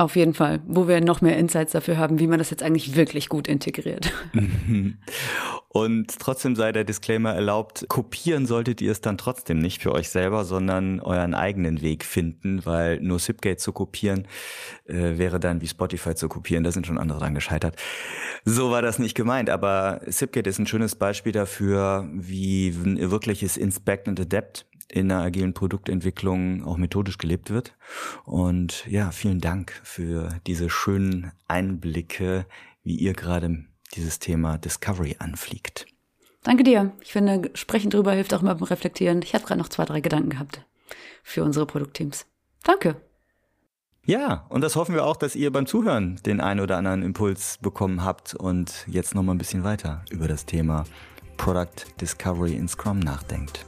Auf 0.00 0.14
jeden 0.14 0.32
Fall, 0.32 0.60
wo 0.64 0.86
wir 0.86 1.00
noch 1.00 1.22
mehr 1.22 1.36
Insights 1.36 1.72
dafür 1.72 1.98
haben, 1.98 2.20
wie 2.20 2.28
man 2.28 2.38
das 2.38 2.50
jetzt 2.50 2.62
eigentlich 2.62 2.94
wirklich 2.94 3.28
gut 3.28 3.48
integriert. 3.48 4.12
Und 5.70 6.18
trotzdem 6.20 6.54
sei 6.54 6.70
der 6.70 6.84
Disclaimer 6.84 7.34
erlaubt, 7.34 7.84
kopieren 7.88 8.46
solltet 8.46 8.80
ihr 8.80 8.92
es 8.92 9.00
dann 9.00 9.18
trotzdem 9.18 9.58
nicht 9.58 9.82
für 9.82 9.90
euch 9.90 10.08
selber, 10.08 10.44
sondern 10.44 11.00
euren 11.00 11.34
eigenen 11.34 11.82
Weg 11.82 12.04
finden, 12.04 12.64
weil 12.64 13.00
nur 13.00 13.18
Zipgate 13.18 13.58
zu 13.58 13.72
kopieren 13.72 14.28
äh, 14.86 15.18
wäre 15.18 15.40
dann 15.40 15.60
wie 15.62 15.66
Spotify 15.66 16.14
zu 16.14 16.28
kopieren, 16.28 16.62
da 16.62 16.70
sind 16.70 16.86
schon 16.86 16.98
andere 16.98 17.18
dran 17.18 17.34
gescheitert. 17.34 17.74
So 18.44 18.70
war 18.70 18.82
das 18.82 19.00
nicht 19.00 19.16
gemeint, 19.16 19.50
aber 19.50 20.00
Zipgate 20.08 20.48
ist 20.48 20.60
ein 20.60 20.68
schönes 20.68 20.94
Beispiel 20.94 21.32
dafür, 21.32 22.08
wie 22.12 22.68
ein 22.68 23.10
wirkliches 23.10 23.56
Inspect 23.56 24.06
and 24.06 24.20
Adapt 24.20 24.64
in 24.90 25.08
der 25.08 25.18
agilen 25.18 25.54
Produktentwicklung 25.54 26.64
auch 26.64 26.76
methodisch 26.76 27.18
gelebt 27.18 27.50
wird. 27.50 27.74
Und 28.24 28.86
ja, 28.86 29.10
vielen 29.10 29.40
Dank 29.40 29.80
für 29.84 30.40
diese 30.46 30.70
schönen 30.70 31.32
Einblicke, 31.46 32.46
wie 32.82 32.96
ihr 32.96 33.12
gerade 33.12 33.64
dieses 33.94 34.18
Thema 34.18 34.58
Discovery 34.58 35.16
anfliegt. 35.18 35.86
Danke 36.42 36.62
dir. 36.62 36.92
Ich 37.00 37.12
finde, 37.12 37.50
sprechen 37.54 37.90
drüber 37.90 38.12
hilft 38.12 38.32
auch 38.32 38.42
immer 38.42 38.54
beim 38.54 38.64
Reflektieren. 38.64 39.22
Ich 39.22 39.34
habe 39.34 39.44
gerade 39.44 39.60
noch 39.60 39.68
zwei, 39.68 39.84
drei 39.84 40.00
Gedanken 40.00 40.30
gehabt 40.30 40.64
für 41.22 41.44
unsere 41.44 41.66
Produktteams. 41.66 42.26
Danke. 42.64 42.96
Ja, 44.04 44.46
und 44.48 44.62
das 44.62 44.74
hoffen 44.74 44.94
wir 44.94 45.04
auch, 45.04 45.16
dass 45.16 45.36
ihr 45.36 45.52
beim 45.52 45.66
Zuhören 45.66 46.18
den 46.24 46.40
einen 46.40 46.60
oder 46.60 46.78
anderen 46.78 47.02
Impuls 47.02 47.58
bekommen 47.60 48.02
habt 48.02 48.34
und 48.34 48.86
jetzt 48.86 49.14
nochmal 49.14 49.34
ein 49.34 49.38
bisschen 49.38 49.64
weiter 49.64 50.02
über 50.10 50.28
das 50.28 50.46
Thema 50.46 50.84
Product 51.36 51.84
Discovery 52.00 52.54
in 52.54 52.68
Scrum 52.68 53.00
nachdenkt. 53.00 53.67